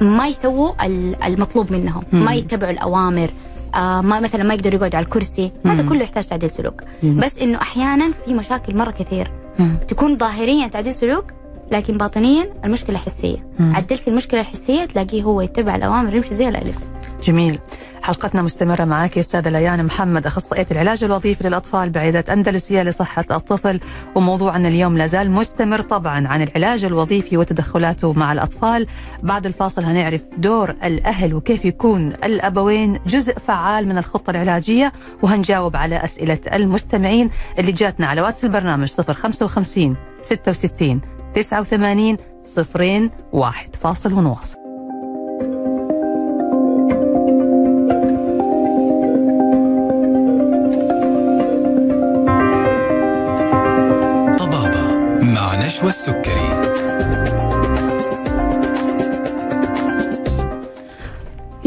ما 0.01 0.27
يسووا 0.27 0.85
ال- 0.85 1.23
المطلوب 1.23 1.71
منهم 1.71 2.03
مم. 2.13 2.25
ما 2.25 2.33
يتبعوا 2.33 2.71
الأوامر 2.71 3.29
آه 3.75 4.01
ما 4.01 4.19
مثلا 4.19 4.43
ما 4.43 4.53
يقدروا 4.53 4.75
يقعدوا 4.75 4.97
على 4.97 5.05
الكرسي 5.05 5.51
هذا 5.65 5.81
مم. 5.83 5.89
كله 5.89 6.03
يحتاج 6.03 6.23
تعديل 6.25 6.51
سلوك 6.51 6.81
مم. 7.03 7.19
بس 7.19 7.37
إنه 7.37 7.61
أحيانا 7.61 8.11
في 8.25 8.33
مشاكل 8.33 8.75
مرة 8.77 8.91
كثير 8.91 9.31
مم. 9.59 9.77
تكون 9.87 10.17
ظاهريا 10.17 10.67
تعديل 10.67 10.93
سلوك 10.93 11.25
لكن 11.71 11.97
باطنيا 11.97 12.49
المشكلة 12.65 12.97
حسية. 12.97 13.47
مم. 13.59 13.75
عدلت 13.75 14.07
المشكلة 14.07 14.41
الحسية 14.41 14.85
تلاقيه 14.85 15.23
هو 15.23 15.41
يتبع 15.41 15.75
الأوامر 15.75 16.15
يمشي 16.15 16.35
زي 16.35 16.49
الألف. 16.49 16.75
جميل. 17.23 17.59
حلقتنا 18.03 18.41
مستمرة 18.41 18.85
معك 18.85 19.17
أستاذة 19.17 19.49
ليان 19.49 19.85
محمد 19.85 20.25
أخصائية 20.25 20.65
العلاج 20.71 21.03
الوظيفي 21.03 21.47
للأطفال 21.47 21.89
بعيادة 21.89 22.33
أندلسية 22.33 22.83
لصحة 22.83 23.25
الطفل. 23.31 23.79
وموضوعنا 24.15 24.67
اليوم 24.67 24.97
لازال 24.97 25.31
مستمر 25.31 25.81
طبعا 25.81 26.27
عن 26.27 26.41
العلاج 26.41 26.85
الوظيفي 26.85 27.37
وتدخلاته 27.37 28.13
مع 28.13 28.31
الأطفال. 28.33 28.87
بعد 29.23 29.45
الفاصل 29.45 29.83
هنعرف 29.83 30.21
دور 30.37 30.69
الأهل 30.83 31.33
وكيف 31.33 31.65
يكون 31.65 32.07
الأبوين 32.23 32.99
جزء 33.07 33.37
فعال 33.39 33.87
من 33.87 33.97
الخطة 33.97 34.29
العلاجية. 34.29 34.93
وهنجاوب 35.21 35.75
على 35.75 36.03
أسئلة 36.03 36.39
المستمعين 36.53 37.29
اللي 37.59 37.71
جاتنا 37.71 38.07
على 38.07 38.21
واتس 38.21 38.43
البرنامج 38.45 38.91
055 38.91 39.95
66 40.21 41.01
89 41.37 42.17
صفرين 42.45 43.11
واحد 43.31 43.75
فاصل 43.75 44.13
ونواصل. 44.13 44.57
طبابة 54.39 54.97
مع 55.21 55.65
نشوى 55.65 55.89
السكري. 55.89 56.46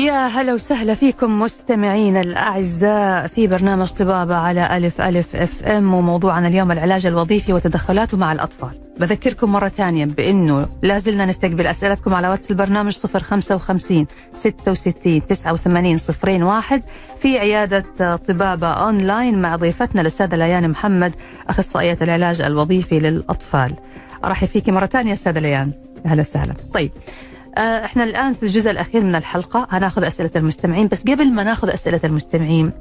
يا 0.01 0.27
هلا 0.27 0.55
وسهلا 0.55 0.95
فيكم 0.95 1.41
مستمعينا 1.41 2.21
الأعزاء 2.21 3.27
في 3.27 3.47
برنامج 3.47 3.91
طبابة 3.91 4.37
على 4.37 4.77
ألف 4.77 5.01
ألف 5.01 5.37
أف 5.37 5.65
إم 5.65 5.95
وموضوعنا 5.95 6.49
اليوم 6.49 6.73
العلاج 6.73 7.07
الوظيفي 7.07 7.53
وتدخلاته 7.53 8.17
مع 8.17 8.33
الأطفال. 8.33 8.71
بذكركم 9.01 9.53
مرة 9.53 9.69
ثانية 9.69 10.05
بأنه 10.05 10.69
لازلنا 10.83 11.27
نستقبل 11.27 11.67
أسئلتكم 11.67 12.15
على 12.15 12.29
واتس 12.29 12.51
البرنامج 12.51 12.97
055 12.97 14.07
66 14.35 15.27
89 15.27 15.97
صفرين 15.97 16.43
واحد 16.43 16.85
في 17.21 17.39
عيادة 17.39 18.17
طبابة 18.17 18.69
أونلاين 18.69 19.43
مع 19.43 19.57
ضيفتنا 19.57 20.01
الأستاذة 20.01 20.37
ليان 20.37 20.71
محمد 20.71 21.13
أخصائية 21.49 21.99
العلاج 22.03 22.41
الوظيفي 22.41 22.99
للأطفال. 22.99 23.75
أرحب 24.25 24.47
فيك 24.47 24.69
مرة 24.69 24.87
ثانية 24.87 25.13
أستاذة 25.13 25.39
ليان. 25.39 25.73
أهلا 26.07 26.21
وسهلا. 26.21 26.55
طيب 26.75 26.91
إحنا 27.59 28.05
الآن 28.05 28.33
في 28.33 28.43
الجزء 28.43 28.71
الأخير 28.71 29.05
من 29.05 29.15
الحلقة 29.15 29.67
هناخذ 29.71 30.05
أسئلة 30.05 30.31
المستمعين. 30.37 30.89
بس 30.89 31.03
قبل 31.03 31.33
ما 31.33 31.45
ناخذ 31.45 31.71
أسئلة 31.71 32.01
المستمعين 32.05 32.73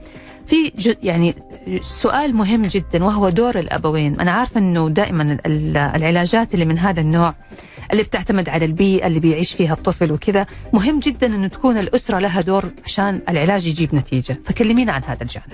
في 0.47 0.71
يعني 1.03 1.35
سؤال 1.81 2.35
مهم 2.35 2.65
جدا 2.65 3.03
وهو 3.03 3.29
دور 3.29 3.59
الأبوين. 3.59 4.19
أنا 4.19 4.31
عارفة 4.31 4.59
إنه 4.59 4.89
دائما 4.89 5.37
ال- 5.45 5.77
العلاجات 5.77 6.53
اللي 6.53 6.65
من 6.65 6.79
هذا 6.79 7.01
النوع 7.01 7.33
اللي 7.91 8.03
بتعتمد 8.03 8.49
على 8.49 8.65
البيئة 8.65 9.07
اللي 9.07 9.19
بيعيش 9.19 9.53
فيها 9.53 9.73
الطفل 9.73 10.11
وكذا 10.11 10.45
مهم 10.73 10.99
جدا 10.99 11.27
إنه 11.27 11.47
تكون 11.47 11.77
الأسرة 11.77 12.19
لها 12.19 12.41
دور 12.41 12.65
عشان 12.85 13.21
العلاج 13.29 13.67
يجيب 13.67 13.95
نتيجة. 13.95 14.39
فكلمينا 14.45 14.91
عن 14.91 15.01
هذا 15.03 15.21
الجانب. 15.23 15.47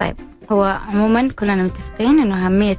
طيب 0.00 0.16
هو 0.52 0.80
عموما 0.88 1.28
كلنا 1.28 1.62
متفقين 1.62 2.18
إنه 2.18 2.46
أهمية 2.46 2.76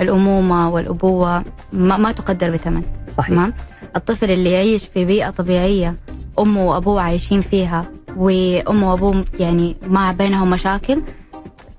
الأمومة 0.00 0.70
والأبوة 0.70 1.44
ما, 1.72 1.96
ما 1.96 2.12
تقدر 2.12 2.50
بثمن 2.50 2.82
صحيح. 3.16 3.28
تمام؟ 3.30 3.52
الطفل 3.96 4.30
اللي 4.30 4.50
يعيش 4.50 4.84
في 4.86 5.04
بيئة 5.04 5.30
طبيعية 5.30 5.94
أمه 6.38 6.64
وأبوه 6.66 7.02
عايشين 7.02 7.42
فيها 7.42 7.84
وأمه 8.16 8.90
وأبوه 8.90 9.24
يعني 9.40 9.76
ما 9.86 10.12
بينهم 10.12 10.50
مشاكل 10.50 11.02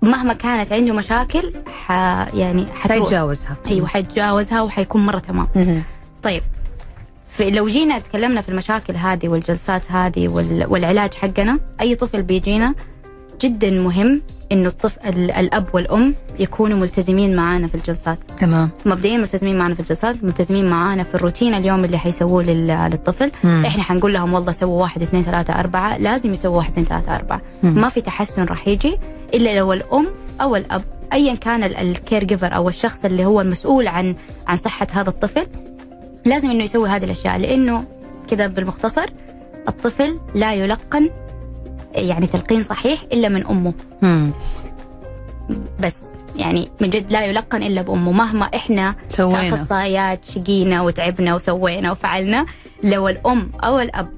مهما 0.01 0.33
كانت 0.33 0.71
عنده 0.71 0.93
مشاكل 0.93 1.53
ح 1.85 1.91
يعني 2.35 2.65
حيتجاوزها. 2.73 3.57
أيوه 3.67 3.87
حيتجاوزها 3.87 4.61
وحيكون 4.61 5.05
مرة 5.05 5.19
تمام. 5.19 5.47
طيب 6.23 6.41
لو 7.39 7.67
جينا 7.67 7.99
تكلمنا 7.99 8.41
في 8.41 8.49
المشاكل 8.49 8.95
هذه 8.95 9.27
والجلسات 9.29 9.91
هذه 9.91 10.27
وال- 10.27 10.65
والعلاج 10.67 11.13
حقنا 11.13 11.59
أي 11.81 11.95
طفل 11.95 12.21
بيجينا 12.23 12.73
جدا 13.41 13.71
مهم 13.71 14.21
إنه 14.51 14.69
الطفل 14.69 15.07
ال- 15.09 15.31
الأب 15.31 15.65
والأم 15.73 16.15
يكونوا 16.39 16.77
ملتزمين 16.77 17.35
معانا 17.35 17.67
في 17.67 17.75
الجلسات. 17.75 18.17
تمام. 18.37 18.69
مبدئيا 18.85 19.17
ملتزمين 19.17 19.57
معنا 19.57 19.73
في 19.73 19.79
الجلسات 19.79 20.23
ملتزمين 20.23 20.69
معانا 20.69 21.03
في 21.03 21.15
الروتين 21.15 21.53
اليوم 21.53 21.85
اللي 21.85 21.97
حيسووه 21.97 22.43
لل- 22.43 22.89
للطفل. 22.91 23.31
مم. 23.43 23.63
إحنا 23.65 23.83
حنقول 23.83 24.13
لهم 24.13 24.33
والله 24.33 24.51
سووا 24.51 24.81
واحد 24.81 25.01
اثنين 25.01 25.23
ثلاثة 25.23 25.59
أربعة. 25.59 25.97
لازم 25.97 26.33
يسووا 26.33 26.57
واحد 26.57 26.71
اثنين 26.71 26.85
ثلاثة 26.85 27.15
أربعة. 27.15 27.41
مم. 27.63 27.81
ما 27.81 27.89
في 27.89 28.01
تحسن 28.01 28.43
راح 28.45 28.67
يجي 28.67 28.97
إلا 29.33 29.55
لو 29.57 29.73
الأم 29.73 30.07
أو 30.41 30.55
الأب 30.55 30.83
أيا 31.13 31.35
كان 31.35 31.63
الكير 31.63 32.23
جيفر 32.23 32.55
أو 32.55 32.69
الشخص 32.69 33.05
اللي 33.05 33.25
هو 33.25 33.41
المسؤول 33.41 33.87
عن 33.87 34.15
عن 34.47 34.57
صحة 34.57 34.87
هذا 34.91 35.09
الطفل 35.09 35.47
لازم 36.25 36.49
إنه 36.49 36.63
يسوي 36.63 36.89
هذه 36.89 37.03
الأشياء. 37.03 37.37
لأنه 37.37 37.83
كذا 38.27 38.47
بالمختصر 38.47 39.05
الطفل 39.67 40.19
لا 40.35 40.53
يلقن 40.53 41.09
يعني 41.95 42.27
تلقين 42.27 42.63
صحيح 42.63 43.01
إلا 43.13 43.29
من 43.29 43.47
أمه 43.47 43.73
مم. 44.01 44.31
بس 45.79 45.97
يعني 46.35 46.69
من 46.81 46.89
جد 46.89 47.11
لا 47.11 47.25
يلقن 47.25 47.63
إلا 47.63 47.81
بأمه 47.81 48.11
مهما 48.11 48.45
إحنا 48.45 48.95
سوينا 49.09 49.49
كأخصائيات 49.49 50.25
شقينا 50.25 50.81
وتعبنا 50.81 51.35
وسوينا 51.35 51.91
وفعلنا 51.91 52.45
لو 52.83 53.07
الأم 53.09 53.51
أو 53.63 53.79
الأب 53.79 54.09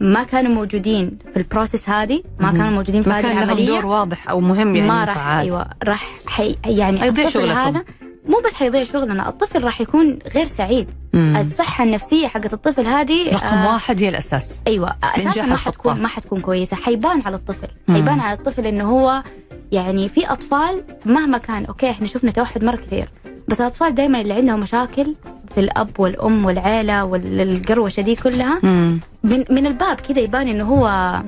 ما 0.00 0.22
كانوا 0.22 0.54
موجودين 0.54 1.18
في 1.32 1.36
البروسيس 1.36 1.88
هذه 1.88 2.22
ما. 2.40 2.50
كانوا 2.52 2.70
موجودين 2.70 3.02
في 3.02 3.08
ما 3.08 3.18
هذه 3.18 3.22
كان 3.22 3.34
لهم 3.34 3.42
العملية 3.42 3.66
دور 3.66 3.86
واضح 3.86 4.28
أو 4.30 4.40
مهم 4.40 4.76
يعني 4.76 4.88
ما 4.88 5.04
راح. 5.04 5.26
أيوه 5.28 5.66
راح 5.84 6.10
حي 6.26 6.56
يعني 6.66 7.08
الطفل. 7.08 7.50
هذا 7.50 7.84
مو 8.28 8.40
بس 8.46 8.54
حيضيع 8.54 8.82
شغلنا 8.82 9.28
الطفل 9.28 9.64
راح 9.64 9.80
يكون 9.80 10.18
غير 10.34 10.46
سعيد 10.46 10.88
مم. 11.12 11.36
الصحة 11.40 11.84
النفسية 11.84 12.26
حقت 12.26 12.52
الطفل 12.52 12.86
هذه 12.86 13.34
رقم 13.34 13.46
آه، 13.56 13.72
واحد 13.72 14.02
هي 14.02 14.08
الأساس 14.08 14.60
أيوه 14.66 14.90
أساسا 15.04 15.46
ما. 15.46 15.56
حتكون 15.56 16.00
ما 16.00 16.08
حتكون 16.08 16.40
كويسة 16.40 16.76
حيبان 16.76 17.22
على 17.26 17.36
الطفل 17.36 17.68
مم. 17.88 17.94
حيبان 17.94 18.20
على 18.20 18.38
الطفل 18.38 18.66
إنه 18.66 18.90
هو 18.90 19.22
يعني 19.72 20.08
في 20.08 20.26
أطفال 20.32 20.84
مهما 21.06 21.38
كان 21.38 21.64
أوكي 21.64 21.90
إحنا 21.90 22.06
شفنا 22.06 22.30
توحد 22.30 22.64
مرة 22.64 22.76
كثير 22.76 23.08
بس 23.48 23.60
الأطفال 23.60 23.94
دائما 23.94 24.20
اللي 24.20 24.34
عندهم 24.34 24.60
مشاكل 24.60 25.14
في 25.54 25.60
الأب 25.60 26.00
والأم 26.00 26.44
والعيلة 26.44 27.04
والقروشة 27.04 28.00
دي 28.00 28.14
كلها 28.14 28.60
مم. 28.62 29.00
من 29.24 29.44
من 29.50 29.66
الباب 29.66 30.00
كذا 30.00 30.20
يبان 30.20 30.48
إنه 30.48 30.64
هو 30.64 31.22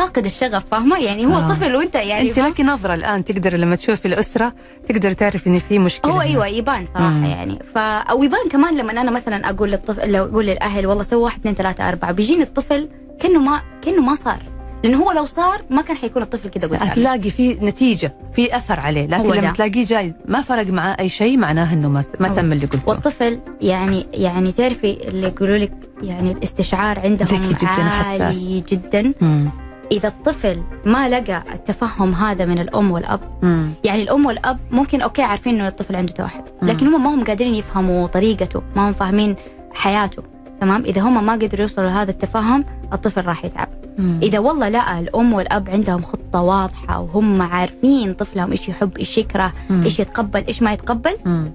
فاقد 0.00 0.24
الشغف 0.24 0.64
فاهمة 0.70 0.98
يعني 0.98 1.26
هو 1.26 1.34
آه. 1.38 1.48
طفل 1.48 1.76
وأنت 1.76 1.94
يعني 1.94 2.28
أنت؟ 2.28 2.38
لك 2.38 2.60
نظرة 2.60 2.94
الآن 2.94 3.24
تقدر 3.24 3.56
لما 3.56 3.76
تشوفي 3.76 4.08
الأسرة 4.08 4.52
تقدر 4.88 5.12
تعرف 5.12 5.46
إن 5.46 5.58
في 5.58 5.78
مشكلة 5.78 6.12
هو. 6.12 6.20
أيوه 6.20 6.46
يبان 6.46 6.84
صراحة 6.94 7.08
مم. 7.08 7.24
يعني 7.24 7.58
ف 7.74 7.78
أو 7.78 8.22
يبان 8.22 8.48
كمان 8.50 8.76
لما 8.76 8.92
أنا 8.92 9.10
مثلا 9.10 9.50
أقول 9.50 9.70
للطفل 9.70 10.12
لو 10.12 10.24
أقول 10.24 10.46
للأهل 10.46 10.86
والله 10.86 11.02
سووا 11.02 11.24
واحد 11.24 11.38
اثنين 11.40 11.54
ثلاثة 11.54 11.88
أربعة 11.88 12.12
بيجيني 12.12 12.42
الطفل 12.42 12.88
كأنه 13.20 13.38
ما 13.38 13.60
كأنه 13.82 14.02
ما 14.02 14.14
صار 14.14 14.42
لأنه 14.84 14.98
هو 14.98 15.12
لو 15.12 15.24
صار 15.24 15.60
ما 15.70 15.82
كان 15.82 15.96
حيكون 15.96 16.22
الطفل 16.22 16.48
كذا 16.48 16.68
قدامي 16.68 16.90
هتلاقي 16.90 17.30
في 17.30 17.54
نتيجة 17.54 18.14
في 18.32 18.56
أثر 18.56 18.80
عليه 18.80 19.06
لكن 19.06 19.30
لما. 19.30 19.50
تلاقيه 19.50 19.84
جايز 19.84 20.18
ما 20.28 20.40
فرق 20.40 20.66
معاه 20.66 20.96
أي 21.00 21.08
شيء 21.08 21.36
معناه 21.36 21.72
إنه 21.72 21.88
ما 21.88 22.04
ما. 22.20 22.28
تم 22.28 22.52
اللي 22.52 22.66
قلته 22.66 22.82
والطفل 22.86 23.40
يعني 23.60 24.06
يعني 24.14 24.52
تعرفي 24.52 25.08
اللي 25.08 25.26
يقولوا 25.26 25.58
لك 25.58 25.72
يعني 26.02 26.32
الاستشعار 26.32 27.00
عندهم 27.00 27.40
جداً 27.50 27.68
عالي 27.68 28.24
وحساس. 28.24 28.62
جدا 28.68 29.12
مم. 29.20 29.50
إذا 29.92 30.08
الطفل 30.08 30.62
ما 30.84 31.08
لقى 31.08 31.42
التفهم 31.54 32.12
هذا 32.14 32.44
من 32.44 32.58
الأم 32.58 32.90
والأب 32.90 33.20
مم. 33.42 33.70
يعني 33.84 34.02
الأم 34.02 34.26
والأب 34.26 34.58
ممكن 34.70 35.00
أوكي 35.02 35.22
عارفين 35.22 35.54
إنه 35.54 35.68
الطفل 35.68 35.96
عنده 35.96 36.12
توحد 36.12 36.42
لكن 36.62 36.86
هم 36.94 37.02
ما 37.04 37.14
هم 37.14 37.24
قادرين 37.24 37.54
يفهموا 37.54 38.06
طريقته 38.06 38.62
ما 38.76 38.88
هم 38.88 38.92
فاهمين 38.92 39.36
حياته 39.74 40.22
تمام 40.60 40.82
إذا 40.84 41.00
هم 41.00 41.26
ما 41.26 41.32
قدروا 41.32 41.60
يوصلوا 41.60 41.86
لهذا 41.88 42.10
التفاهم 42.10 42.64
الطفل 42.92 43.24
راح 43.26 43.44
يتعب 43.44 43.68
مم. 43.98 44.20
إذا 44.22 44.38
والله 44.38 44.68
لا 44.68 44.98
الأم 44.98 45.32
والأب 45.32 45.70
عندهم 45.70 46.02
خطة 46.02 46.42
واضحة 46.42 47.00
وهم 47.00 47.42
عارفين 47.42 48.14
طفلهم 48.14 48.50
إيش 48.50 48.68
يحب 48.68 48.96
إيش 48.98 49.18
يكره. 49.18 49.52
إيش 49.70 50.00
يتقبل 50.00 50.44
إيش 50.48 50.62
ما 50.62 50.72
يتقبل 50.72 51.16
مم. 51.24 51.52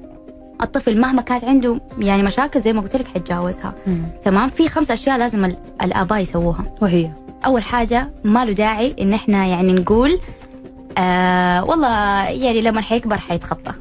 الطفل 0.64 1.00
مهما 1.02 1.22
كانت 1.22 1.44
عنده 1.44 1.82
يعني 2.00 2.24
مشاكل 2.24 2.62
زي 2.62 2.74
ما 2.74 2.82
قلت 2.82 2.96
لك 2.96 3.08
حيتجاوزها. 3.08 3.74
تمام 4.24 4.50
في 4.50 4.68
خمس 4.68 4.92
أشياء 4.92 5.18
لازم 5.18 5.46
ال- 5.46 5.58
الآباء 5.82 6.20
يسووها 6.20 6.66
وهي 6.82 7.12
أول 7.46 7.64
حاجة 7.64 8.10
ما 8.24 8.46
له 8.46 8.52
داعي 8.52 8.96
إن 9.02 9.14
إحنا 9.14 9.46
يعني 9.46 9.74
نقول 9.74 10.20
آه 10.98 11.64
والله 11.66 12.24
يعني 12.30 12.62
لما 12.62 12.82
حيكبر 12.82 13.18
حيتخطى. 13.18 13.72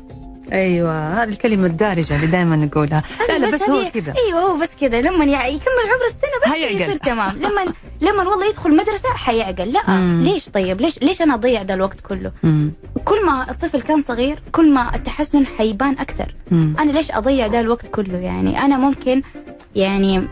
أيوه 0.53 1.23
هذه 1.23 1.29
الكلمة 1.29 1.67
الدارجة 1.67 2.17
اللي 2.17 2.27
دائما 2.27 2.57
نقولها. 2.57 3.03
لا 3.29 3.39
لا 3.39 3.51
بس 3.51 3.63
هو 3.63 3.77
هذه- 3.81 3.89
كذا. 3.89 4.15
أيوه 4.27 4.41
هو 4.41 4.57
بس 4.57 4.69
كذا. 4.81 5.01
لما 5.01 5.25
يكمل 5.25 5.85
عمر 5.85 6.07
السنة 6.09 6.31
بس 6.47 6.49
هيعقل. 6.53 6.75
يصير 6.75 6.97
تمام. 6.97 7.37
لما 7.37 7.73
لما 8.01 8.29
والله 8.29 8.47
يدخل 8.49 8.77
مدرسة 8.77 9.09
حيعقل. 9.09 9.73
لا 9.73 9.91
مم. 9.91 10.23
ليش 10.23 10.49
طيب؟ 10.49 10.81
ليش 10.81 10.99
ليش 11.03 11.23
أنا 11.23 11.35
أضيع 11.35 11.63
ده 11.63 11.75
الوقت 11.75 12.01
كله؟ 12.01 12.33
مم. 12.43 12.73
كل 13.05 13.27
ما 13.27 13.51
الطفل 13.51 13.81
كان 13.81 14.03
صغير 14.03 14.43
كل 14.53 14.73
ما 14.75 14.95
التحسن 14.95 15.47
حيبان 15.47 15.99
أكثر. 15.99 16.35
مم. 16.51 16.77
أنا 16.79 16.93
ليش 16.93 17.11
أضيع 17.11 17.47
ده 17.47 17.61
الوقت 17.61 17.87
كله؟ 17.87 18.19
يعني 18.19 18.59
أنا 18.65 18.77
ممكن 18.79 19.23
يعني 19.77 20.29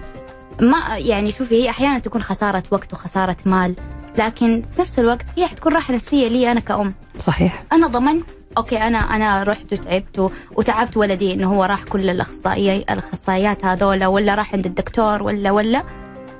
ما 0.60 0.98
يعني 0.98 1.30
شوفي 1.30 1.54
هي 1.54 1.70
أحيانا 1.70 1.98
تكون 1.98 2.22
خسارة 2.22 2.62
وقت 2.70 2.92
وخسارة 2.94 3.36
مال 3.46 3.74
لكن 4.18 4.62
في 4.74 4.80
نفس 4.80 4.98
الوقت 4.98 5.26
هي 5.36 5.46
حتكون 5.46 5.72
راحة 5.72 5.94
نفسية 5.94 6.28
لي 6.28 6.52
أنا 6.52 6.60
كأم. 6.60 6.94
صحيح. 7.18 7.62
أنا 7.72 7.86
ضمنت 7.86 8.26
أوكي 8.58 8.76
أنا 8.78 8.98
أنا 8.98 9.42
رحت 9.42 9.72
وتعبت 9.72 10.32
وتعبت 10.56 10.96
ولدي 10.96 11.32
إنه 11.32 11.54
هو 11.54 11.64
راح 11.64 11.82
كل 11.82 12.10
الأخصائي 12.10 12.76
الأخصائيات 12.76 13.64
هذولا 13.64 14.06
ولا 14.06 14.34
راح 14.34 14.54
عند 14.54 14.66
الدكتور 14.66 15.22
ولا 15.22 15.50
ولا. 15.50 15.82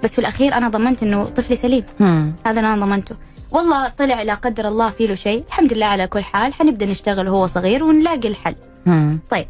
بس 0.04 0.12
في 0.12 0.18
الأخير 0.18 0.54
أنا 0.54 0.68
ضمنت 0.68 1.02
إنه 1.02 1.24
طفلي 1.24 1.56
سليم. 1.56 1.84
مم. 2.00 2.32
هذا 2.46 2.60
أنا 2.60 2.76
ضمنته. 2.86 3.16
والله 3.50 3.88
طلع 3.88 4.22
لا 4.22 4.34
قدر 4.34 4.68
الله 4.68 4.90
في 4.90 5.06
له 5.06 5.14
شيء. 5.14 5.44
الحمد 5.48 5.72
لله 5.72 5.86
على 5.86 6.06
كل 6.06 6.22
حال. 6.22 6.54
حنبدا 6.54 6.86
نشتغل 6.86 7.28
وهو 7.28 7.46
صغير 7.46 7.84
ونلاقي 7.84 8.28
الحل. 8.28 8.54
مم. 8.86 9.18
طيب. 9.30 9.46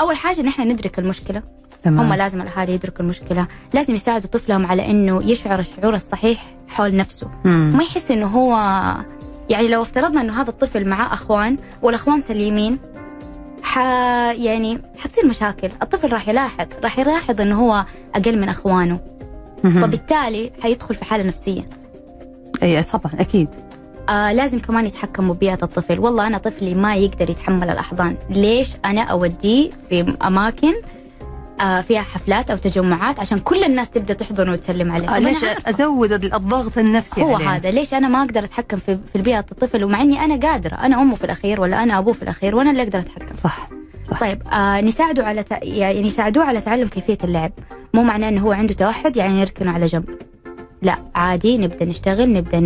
أول 0.00 0.16
حاجة 0.16 0.40
ان 0.40 0.48
إحنا 0.48 0.64
ندرك 0.64 0.98
المشكلة. 0.98 1.42
تمام. 1.86 2.06
هم 2.06 2.14
لازم 2.14 2.40
الأهالي 2.42 2.72
يدركوا 2.72 3.00
المشكلة. 3.00 3.46
لازم 3.74 3.94
يساعدوا 3.94 4.28
طفلهم 4.28 4.66
على 4.66 4.90
إنه 4.90 5.22
يشعر 5.24 5.58
الشعور 5.58 5.94
الصحيح 5.94 6.54
حول 6.68 6.96
نفسه. 6.96 7.30
مم. 7.44 7.72
ما 7.76 7.82
يحس 7.82 8.10
إنه 8.10 8.26
هو 8.26 8.50
يعني 9.50 9.68
لو 9.68 9.82
افترضنا 9.82 10.20
إنه 10.20 10.42
هذا 10.42 10.50
الطفل 10.50 10.88
معاه 10.88 11.14
أخوان 11.14 11.58
والأخوان 11.82 12.20
سليمين 12.20 12.78
ح 13.62 13.78
يعني 14.32 14.78
حتصير 14.98 15.26
مشاكل. 15.26 15.70
الطفل 15.82 16.12
راح 16.12 16.28
يلاحظ 16.28 16.66
راح 16.82 16.98
يلاحظ 16.98 17.40
إنه 17.40 17.60
هو 17.60 17.84
أقل 18.14 18.38
من 18.38 18.48
أخوانه. 18.48 19.00
مم. 19.64 19.82
وبالتالي 19.82 20.52
حيدخل 20.62 20.94
في 20.94 21.04
حالة 21.04 21.24
نفسية. 21.24 21.66
إي 22.62 22.82
طبعا 22.82 23.12
أكيد. 23.20 23.48
آه 24.08 24.32
لازم 24.32 24.58
كمان 24.58 24.86
يتحكموا 24.86 25.34
ببيئة 25.34 25.58
الطفل. 25.62 25.98
والله 25.98 26.26
أنا 26.26 26.38
طفلي 26.38 26.74
ما 26.74 26.96
يقدر 26.96 27.30
يتحمل 27.30 27.70
الأحضان. 27.70 28.16
ليش 28.30 28.68
أنا 28.84 29.02
أوديه 29.02 29.70
في 29.88 30.16
أماكن 30.26 30.72
فيها 31.58 32.02
حفلات 32.02 32.50
أو 32.50 32.56
تجمعات 32.56 33.20
عشان 33.20 33.38
كل 33.38 33.64
الناس 33.64 33.90
تبدأ 33.90 34.14
تحضن 34.14 34.48
وتسلم 34.48 34.92
عليه 34.92 35.16
آه 35.16 35.18
ليش. 35.18 35.44
أزود 35.66 36.12
الضغط 36.12 36.78
النفسي 36.78 37.22
هو 37.22 37.34
عليه. 37.36 37.48
هذا 37.50 37.70
ليش 37.70 37.94
أنا 37.94 38.08
ما 38.08 38.18
أقدر 38.22 38.44
أتحكم 38.44 38.78
في 38.78 38.98
في 39.12 39.16
البيئة 39.16 39.38
الطفل 39.38 39.84
ومع 39.84 40.02
إني 40.02 40.20
أنا 40.24 40.36
قادرة 40.48 40.74
أنا 40.74 41.02
أمه 41.02 41.14
في 41.14 41.24
الأخير 41.24 41.60
ولا 41.60 41.82
أنا 41.82 41.98
أبوه 41.98 42.12
في 42.12 42.22
الأخير 42.22 42.56
وأنا 42.56 42.70
اللي 42.70 42.82
أقدر 42.82 42.98
أتحكم 42.98 43.36
صح 43.36 43.68
صح. 44.10 44.20
طيب 44.20 44.42
آه 44.52 44.80
نساعده 44.80 45.26
على 45.26 45.42
تع... 45.42 45.58
يعني 45.62 46.02
نساعدوه 46.02 46.44
على 46.44 46.60
تعلم 46.60 46.88
كيفية 46.88 47.18
اللعب 47.24 47.52
مو 47.94 48.02
معناه 48.02 48.28
إنه 48.28 48.40
هو 48.40 48.52
عنده 48.52 48.74
توحد 48.74 49.16
يعني 49.16 49.40
نركنه 49.40 49.70
على 49.72 49.86
جنب 49.86 50.04
لا 50.82 50.96
عادي 51.14 51.58
نبدأ 51.58 51.84
نشتغل 51.84 52.32
نبدأ 52.32 52.60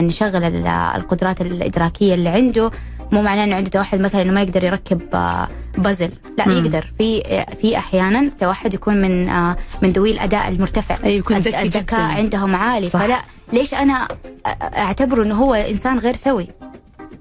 نشغل 0.00 0.44
ال- 0.44 0.66
القدرات 0.66 1.40
الإدراكية 1.40 2.14
اللي 2.14 2.28
عنده 2.28 2.70
مو 3.12 3.22
معناه 3.22 3.44
إنه 3.44 3.56
عنده 3.56 3.70
توحد 3.70 4.00
مثلا 4.00 4.22
إنه 4.22 4.32
ما 4.32 4.42
يقدر 4.42 4.64
يركب 4.64 5.00
آه، 5.14 5.48
بازل. 5.78 6.10
لا 6.38 6.48
مم. 6.48 6.58
يقدر. 6.58 6.92
في 6.98 7.22
في 7.60 7.76
أحيانا 7.78 8.30
توحد 8.40 8.74
يكون 8.74 8.96
من 9.02 9.28
آه، 9.28 9.56
من 9.82 9.90
ذوي 9.92 10.10
الأداء 10.10 10.48
المرتفع. 10.48 10.96
أي 11.04 11.16
يكون 11.16 11.36
ذكي 11.36 11.62
الذكاء 11.62 12.00
جداً. 12.00 12.16
عندهم 12.16 12.56
عالي. 12.56 12.86
صح. 12.86 13.00
فلا 13.04 13.16
ليش 13.52 13.74
أنا 13.74 14.08
أعتبره 14.62 15.22
إنه 15.24 15.34
هو 15.34 15.54
إنسان 15.54 15.98
غير 15.98 16.16
سوي؟ 16.16 16.46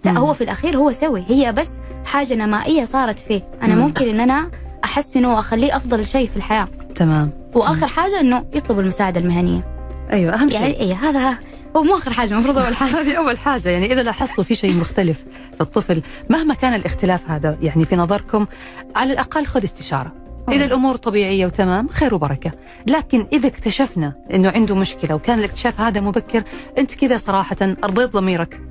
لا 0.06 0.12
مم. 0.12 0.18
هو 0.18 0.34
في 0.34 0.44
الأخير 0.44 0.78
هو 0.78 0.92
سوي. 0.92 1.24
هي 1.28 1.52
بس 1.52 1.78
حاجة 2.06 2.34
نمائية 2.36 2.86
صارت 2.86 3.20
فيه. 3.20 3.42
أنا 3.64 3.76
مم. 3.76 3.82
ممكن 3.82 4.10
إن 4.10 4.20
أنا 4.20 4.50
احسنه 4.84 5.34
واخليه 5.36 5.76
أفضل 5.78 6.06
شيء 6.06 6.28
في 6.28 6.38
الحياة. 6.38 6.68
تمام. 6.96 7.32
وآخر 7.56 7.88
حاجة 7.88 8.20
إنه 8.20 8.46
يطلب 8.54 8.80
المساعدة 8.80 9.20
المهنية. 9.20 9.68
أيوه 10.12 10.34
أهم 10.34 10.50
يعني 10.50 10.66
شيء 10.66 10.80
إيه 10.80 10.94
هذا 10.94 11.38
هو 11.76 11.84
مو 11.84 11.96
آخر 11.96 12.14
حاجة 12.14 12.34
المفروض 12.34 12.58
أول 12.58 12.76
حاجة. 12.76 12.90
هذه 13.02 13.18
أول 13.18 13.38
حاجة. 13.38 13.70
يعني 13.70 13.94
إذا 13.94 14.04
لاحظتوا 14.04 14.44
في 14.44 14.56
شيء 14.56 14.74
مختلف 14.74 15.24
في 15.56 15.62
الطفل 15.62 16.02
مهما 16.30 16.54
كان 16.54 16.74
الاختلاف 16.74 17.30
هذا 17.30 17.58
يعني 17.62 17.86
في 17.86 17.96
نظركم 17.96 18.46
على 18.96 19.14
الأقل 19.14 19.46
خذ 19.46 19.64
استشارة. 19.64 20.12
إذا 20.52 20.66
الأمور 20.66 20.96
طبيعية 20.96 21.46
وتمام 21.46 21.88
خير 21.88 22.16
وبركة. 22.16 22.52
لكن 22.88 23.28
إذا 23.34 23.48
اكتشفنا 23.48 24.14
إنه 24.34 24.50
عنده 24.50 24.76
مشكلة 24.76 25.16
وكان 25.16 25.40
الاكتشاف 25.40 25.82
هذا 25.82 26.02
مبكر 26.02 26.44
أنت 26.78 26.96
كذا 26.96 27.18
صراحة 27.18 27.58
أرضيت 27.84 28.10
ضميرك. 28.10 28.62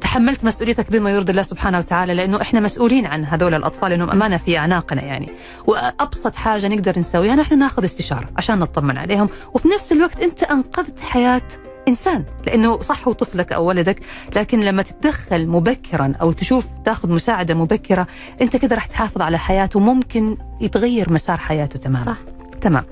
تحملت 0.00 0.44
مسؤوليتك 0.44 0.90
بما 0.90 1.10
يرضي 1.10 1.30
الله 1.30 1.42
سبحانه 1.42 1.78
وتعالى 1.78 2.14
لأنه 2.14 2.40
إحنا 2.40 2.60
مسؤولين 2.60 3.06
عن 3.06 3.24
هذول 3.24 3.54
الأطفال 3.54 3.90
لأنهم 3.90 4.10
أمانة 4.10 4.36
في 4.36 4.58
أعناقنا 4.58 5.02
يعني. 5.02 5.28
وأبسط 5.66 6.34
حاجة 6.34 6.68
نقدر 6.68 6.98
نسويها 6.98 7.34
نحن 7.34 7.58
ناخذ 7.58 7.84
استشارة 7.84 8.28
عشان 8.36 8.58
نطمن 8.58 8.98
عليهم. 8.98 9.28
وفي 9.54 9.68
نفس 9.68 9.92
الوقت 9.92 10.20
أنت 10.20 10.42
أنقذت 10.42 11.00
حياة 11.00 11.42
إنسان 11.88 12.24
لأنه 12.46 12.82
صح 12.82 13.08
هو 13.08 13.12
طفلك 13.12 13.52
أو 13.52 13.64
ولدك 13.64 14.00
لكن 14.36 14.60
لما 14.60 14.82
تتدخل 14.82 15.46
مبكرا 15.46 16.12
أو 16.20 16.32
تشوف 16.32 16.66
تأخذ 16.84 17.12
مساعدة 17.12 17.54
مبكرة 17.54 18.06
أنت 18.40 18.56
كده 18.56 18.74
راح 18.74 18.86
تحافظ 18.86 19.22
على 19.22 19.38
حياته 19.38 19.80
ممكن 19.80 20.36
يتغير 20.60 21.12
مسار 21.12 21.36
حياته 21.36 21.78
تماما. 21.78 22.06
صح. 22.06 22.16
تمام. 22.60 22.84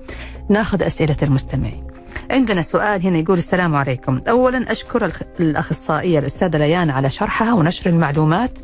ناخذ 0.48 0.82
أسئلة 0.82 1.16
المستمعين. 1.22 1.91
عندنا 2.30 2.62
سؤال 2.62 3.06
هنا 3.06 3.18
يقول 3.18 3.38
السلام 3.38 3.76
عليكم. 3.76 4.20
اولا 4.28 4.72
أشكر 4.72 5.04
الخ- 5.04 5.22
الأخصائية 5.40 6.18
الأستاذة 6.18 6.56
ليان 6.58 6.90
على 6.90 7.10
شرحها 7.10 7.52
ونشر 7.54 7.90
المعلومات 7.90 8.58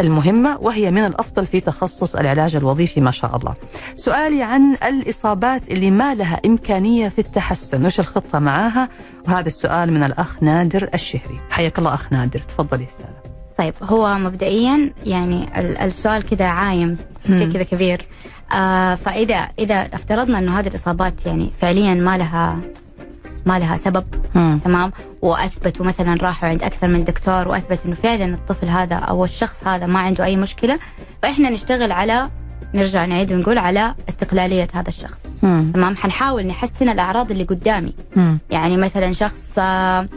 المهمة 0.00 0.58
وهي 0.60 0.90
من 0.90 1.04
الأفضل 1.04 1.46
في 1.46 1.60
تخصص 1.60 2.14
العلاج 2.16 2.56
الوظيفي 2.56 3.00
ما 3.00 3.10
شاء 3.10 3.36
الله. 3.36 3.54
سؤالي 3.96 4.42
عن 4.42 4.76
الإصابات 4.84 5.70
اللي 5.70 5.90
ما 5.90 6.14
لها 6.14 6.40
إمكانية 6.46 7.08
في 7.08 7.18
التحسن 7.18 7.86
وش 7.86 8.00
الخطة 8.00 8.38
معاها؟ 8.38 8.88
وهذا 9.28 9.46
السؤال 9.48 9.92
من 9.92 10.02
الأخ 10.04 10.42
نادر 10.42 10.88
الشهري. 10.94 11.40
حياك 11.50 11.78
الله 11.78 11.94
أخ 11.94 12.12
نادر. 12.12 12.38
تفضلي 12.38 12.86
أستاذة. 12.90 13.22
طيب 13.58 13.74
هو 13.82 14.18
مبدئيا 14.18 14.90
يعني 15.06 15.60
ال- 15.60 15.76
السؤال 15.78 16.22
كذا 16.22 16.44
عايم 16.46 16.96
زي 17.28 17.46
كذا 17.46 17.62
كبير. 17.62 18.06
آه 18.52 18.94
فإذا 18.94 19.48
إذا 19.58 19.88
افترضنا 19.92 20.38
إنه 20.38 20.58
هذه 20.58 20.68
الإصابات 20.68 21.26
يعني 21.26 21.50
فعليا 21.60 21.94
ما 21.94 22.18
لها 22.18 22.58
ما 23.46 23.58
لها 23.58 23.76
سبب 23.76 24.04
مم. 24.34 24.58
تمام 24.64 24.92
وأثبتوا 25.22 25.86
مثلا 25.86 26.14
راحوا 26.22 26.48
عند 26.48 26.62
أكثر 26.62 26.88
من 26.88 27.04
دكتور 27.04 27.48
واثبت 27.48 27.86
إنه 27.86 27.94
فعلا 27.94 28.34
الطفل 28.34 28.66
هذا 28.66 28.94
أو 28.94 29.24
الشخص 29.24 29.66
هذا 29.66 29.86
ما 29.86 29.98
عنده 29.98 30.24
أي 30.24 30.36
مشكلة 30.36 30.78
فإحنا 31.22 31.50
نشتغل 31.50 31.92
على 31.92 32.28
نرجع 32.74 33.04
نعيد 33.04 33.32
ونقول 33.32 33.58
على 33.58 33.94
استقلالية 34.08 34.68
هذا 34.74 34.88
الشخص 34.88 35.18
مم. 35.42 35.70
تمام 35.74 35.96
حنحاول 35.96 36.46
نحسن 36.46 36.88
الأعراض 36.88 37.30
اللي 37.30 37.44
قدامي 37.44 37.94
مم. 38.16 38.38
يعني 38.50 38.76
مثلا 38.76 39.12
شخص 39.12 39.54
آه، 39.58 40.08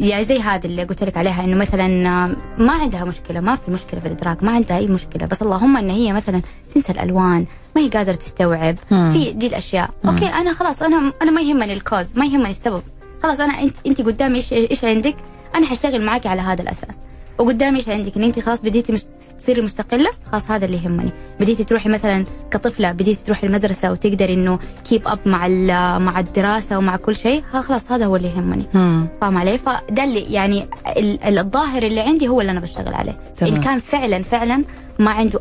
يعني 0.00 0.24
زي 0.24 0.38
هذه 0.38 0.66
اللي 0.66 0.84
قلت 0.84 1.04
لك 1.04 1.16
عليها 1.16 1.44
إنه 1.44 1.56
مثلا 1.56 2.08
آه، 2.08 2.36
ما 2.58 2.72
عندها 2.72 3.04
مشكلة 3.04 3.40
ما 3.40 3.56
في 3.56 3.70
مشكلة 3.70 4.00
في 4.00 4.06
الإدراك 4.06 4.42
ما 4.42 4.52
عندها 4.52 4.76
أي 4.76 4.86
مشكلة 4.86 5.26
بس 5.26 5.42
اللهم 5.42 5.76
إن 5.76 5.90
هي 5.90 6.12
مثلا 6.12 6.42
تنسى 6.74 6.92
الألوان 6.92 7.46
ما 7.76 7.82
هي 7.82 7.88
قادرة 7.88 8.14
تستوعب 8.14 8.76
مم. 8.90 9.12
في 9.12 9.32
دي 9.32 9.46
الأشياء. 9.46 9.90
أوكي 10.06 10.26
أنا 10.26 10.52
خلاص 10.52 10.82
أنا 10.82 11.12
أنا 11.22 11.30
ما 11.30 11.40
يهمني 11.40 11.72
ال 11.72 11.80
cause 11.80 12.18
ما 12.18 12.24
يهمني 12.24 12.50
السبب. 12.50 12.82
خلاص 13.22 13.40
أنا 13.40 13.62
أنت 13.62 13.76
أنت 13.86 14.00
قدامي 14.00 14.36
إيش 14.36 14.52
إيش 14.52 14.84
عندك؟ 14.84 15.16
أنا 15.54 15.66
حاشتغل 15.66 16.04
معاكي 16.04 16.28
على 16.28 16.40
هذا 16.40 16.62
الأساس. 16.62 16.96
وقدامي 17.38 17.76
إيش 17.78 17.88
عندك 17.88 18.16
إن 18.16 18.24
انت 18.24 18.38
خلاص 18.40 18.62
بديتي 18.62 18.96
تصيري 19.38 19.62
مستقلة 19.62 20.10
خلاص 20.32 20.50
هذا 20.50 20.64
اللي 20.66 20.76
يهمني 20.84 21.10
بديتي 21.40 21.64
تروحي 21.64 21.88
مثلا 21.88 22.24
كطفلة 22.50 22.92
بديتي 22.92 23.24
تروحي 23.24 23.46
المدرسة 23.46 23.92
وتقدري 23.92 24.34
إنه 24.34 24.58
keep 24.84 25.08
up 25.08 25.18
مع 25.26 25.46
ال- 25.46 26.02
مع 26.02 26.20
الدراسة 26.20 26.78
ومع 26.78 26.96
كل 26.96 27.16
شيء 27.16 27.42
خلاص 27.42 27.92
هذا 27.92 28.06
هو 28.06 28.16
اللي 28.16 28.28
يهمني 28.28 28.64
مم. 28.74 29.06
فاهم 29.20 29.38
علي 29.38 29.58
فده 29.58 30.04
اللي 30.04 30.20
يعني 30.20 30.66
ال- 30.96 31.24
ال- 31.24 31.38
الظاهر 31.38 31.82
اللي 31.82 32.00
عندي 32.00 32.28
هو 32.28 32.40
اللي 32.40 32.52
أنا 32.52 32.60
بشتغل 32.60 32.94
عليه 32.94 33.18
تمام. 33.36 33.54
ان 33.54 33.60
كان 33.60 33.80
فعلا 33.80 34.22
فعلا 34.22 34.64
ما 34.98 35.10
عنده 35.10 35.40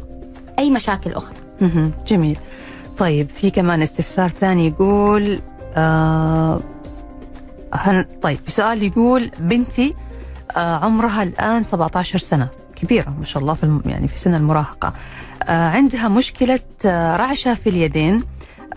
أي 0.60 0.70
مشاكل 0.70 1.12
أخرى 1.14 1.36
مهم. 1.62 1.92
جميل 2.08 2.38
طيب 2.98 3.30
في 3.30 3.50
كمان 3.50 3.82
استفسار 3.82 4.30
ثاني 4.30 4.68
يقول 4.68 5.40
آه 5.76 6.60
هن 7.74 8.06
طيب 8.22 8.40
سؤال 8.48 8.84
يقول 8.84 9.32
بنتي 9.40 9.94
عمرها 10.56 11.24
الآن 11.24 11.64
17 11.64 12.18
سنة. 12.20 12.48
كبيرة 12.76 13.16
ما 13.20 13.26
شاء 13.26 13.42
الله 13.42 13.54
في 13.54 13.82
يعني 13.86 14.08
في 14.08 14.20
سن 14.20 14.34
المراهقة. 14.34 14.94
آه 15.44 15.70
عندها 15.70 16.08
مشكلة 16.08 16.60
آه 16.86 17.16
رعشة 17.16 17.54
في 17.54 17.70
اليدين. 17.70 18.24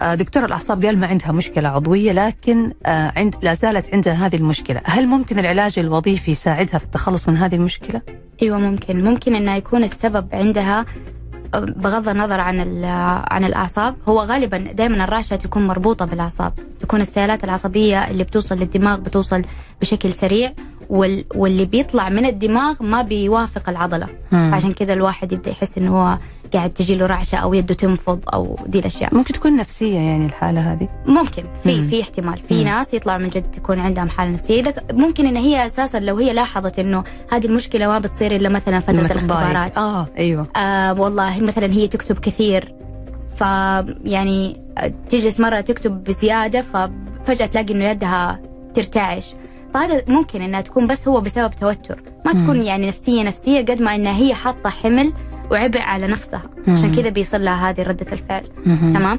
آه 0.03 0.15
دكتور 0.15 0.45
الأعصاب 0.45 0.85
قال 0.85 0.99
ما 0.99 1.07
عندها 1.07 1.33
مشكلة 1.33 1.69
عضوية 1.69 2.13
لكن 2.13 2.73
آه 2.87 3.13
عند 3.17 3.35
لا 3.43 3.55
زالت 3.55 3.95
عندها 3.95 4.27
هذه 4.27 4.37
المشكلة. 4.37 4.81
هل 4.85 5.07
ممكن 5.07 5.39
العلاج 5.39 5.79
الوظيفي 5.79 6.31
يساعدها 6.31 6.79
في 6.79 6.85
التخلص 6.85 7.29
من 7.29 7.37
هذه 7.37 7.55
المشكلة؟ 7.55 8.01
أيوه 8.43 8.59
ممكن. 8.59 9.05
ممكن 9.05 9.35
إنه 9.35 9.55
يكون 9.55 9.85
السبب 9.85 10.29
عندها 10.33 10.87
بغض 11.55 12.09
النظر 12.09 12.41
عن 12.41 12.85
عن 13.31 13.45
الأعصاب. 13.45 13.97
هو 14.09 14.21
غالبا 14.21 14.59
دائما 14.59 15.05
الرعشة 15.05 15.37
تكون 15.37 15.67
مربوطة 15.67 16.05
بالأعصاب. 16.05 16.53
تكون 16.81 17.01
السيالات 17.01 17.45
العصبية 17.45 18.11
اللي 18.11 18.25
بتوصل 18.25 18.59
للدماغ 18.59 19.01
بتوصل 19.01 19.43
بشكل 19.81 20.13
سريع. 20.13 20.53
وال 20.91 21.25
واللي 21.35 21.65
بيطلع 21.65 22.09
من 22.09 22.27
الدماغ 22.27 22.83
ما 22.83 23.03
بيوافق 23.03 23.69
العضلة. 23.69 24.07
مم. 24.33 24.55
عشان 24.55 24.73
كذا 24.73 24.93
الواحد 24.93 25.33
يبدأ 25.33 25.51
يحس 25.51 25.79
إنه 25.79 25.97
هو 25.97 26.19
قاعد 26.55 26.71
تجي 26.71 26.97
له 26.97 27.07
رعشة 27.07 27.37
أو 27.37 27.55
يده 27.55 27.75
تنفض 27.75 28.21
أو 28.35 28.59
دي 28.67 28.79
الأشياء. 28.79 29.15
ممكن 29.15 29.35
تكون 29.35 29.57
نفسية 29.57 29.99
يعني 29.99 30.27
الحالة 30.27 30.73
هذه. 30.73 30.89
ممكن. 31.07 31.45
في 31.65 31.81
مم. 31.81 31.89
في 31.89 32.03
احتمال. 32.03 32.39
في 32.49 32.65
ناس 32.65 32.95
يطلع 32.95 33.19
من 33.19 33.29
جد 33.29 33.51
تكون 33.51 33.81
عندهم 33.81 34.09
حالة 34.09 34.31
نفسية. 34.31 34.61
إذا 34.61 34.75
ممكن 34.93 35.27
إن 35.27 35.37
هي 35.37 35.67
أساسا 35.67 36.01
لو 36.01 36.17
هي 36.17 36.33
لاحظت 36.33 36.79
إنه 36.79 37.05
هذه 37.33 37.47
المشكلة 37.47 37.87
ما 37.87 37.99
بتصير 37.99 38.37
إلا 38.37 38.49
مثلا 38.49 38.81
فترة. 38.81 39.01
الاختبارات. 39.01 39.77
آه 39.77 40.07
أيوه. 40.19 40.47
آه 40.57 41.01
والله 41.01 41.41
مثلا 41.41 41.73
هي 41.73 41.89
تكتب 41.89 42.19
كثير. 42.19 42.75
ف 43.37 43.41
يعني 44.05 44.61
تجلس 45.09 45.41
مرة 45.41 45.61
تكتب 45.61 46.05
بزيادة 46.05 46.63
ففجأة 46.63 47.47
تلاقي 47.47 47.75
إنه 47.75 47.85
يدها 47.85 48.41
ترتعش. 48.75 49.35
فهذا 49.75 50.03
ممكن 50.09 50.43
إنها 50.43 50.61
تكون 50.61 50.87
بس 50.87 51.09
هو 51.09 51.21
بسبب 51.21 51.51
توتر 51.61 52.03
ما. 52.27 52.33
تكون 52.33 52.63
يعني 52.63 52.89
نفسية 52.89 53.23
نفسية 53.23 53.61
قد 53.61 53.83
ما 53.83 53.95
إنها 53.95 54.17
هي 54.19 54.35
حاطة 54.35 54.71
حمل 54.71 55.13
وعبء 55.51 55.81
على 55.81 56.07
نفسها 56.07 56.43
عشان. 56.69 56.95
كذا 56.95 57.09
بيصير 57.09 57.41
لها 57.41 57.71
هذه 57.71 57.83
ردة 57.83 58.07
الفعل. 58.13 58.45
تمام 58.65 59.19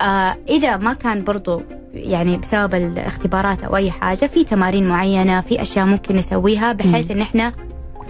آه 0.00 0.36
إذا 0.48 0.76
ما 0.76 0.92
كان 0.92 1.24
برضو 1.24 1.62
يعني 1.94 2.36
بسبب 2.36 2.74
الاختبارات 2.74 3.64
أو 3.64 3.76
أي 3.76 3.90
حاجة 3.90 4.26
في 4.26 4.44
تمارين 4.44 4.88
معينة 4.88 5.40
في 5.40 5.62
أشياء 5.62 5.86
ممكن 5.86 6.16
نسويها 6.16 6.72
بحيث 6.72 7.10
إن 7.10 7.20
إحنا 7.20 7.52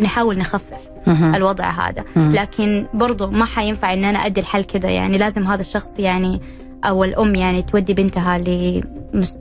نحاول 0.01 0.39
نخفف. 0.39 0.93
الوضع 1.09 1.70
هذا. 1.70 2.05
لكن 2.16 2.87
برضو 2.95 3.30
ما 3.30 3.45
حينفع 3.45 3.93
إن 3.93 4.05
أنا 4.05 4.26
أدي 4.26 4.41
الحل 4.41 4.64
كذا 4.64 4.91
يعني 4.91 5.18
لازم 5.18 5.47
هذا 5.47 5.61
الشخص 5.61 5.99
يعني 5.99 6.41
أو 6.85 7.05
الأم 7.05 7.35
يعني 7.35 7.62
تودي 7.62 7.95
بنتها 7.95 8.39
ل 8.39 8.80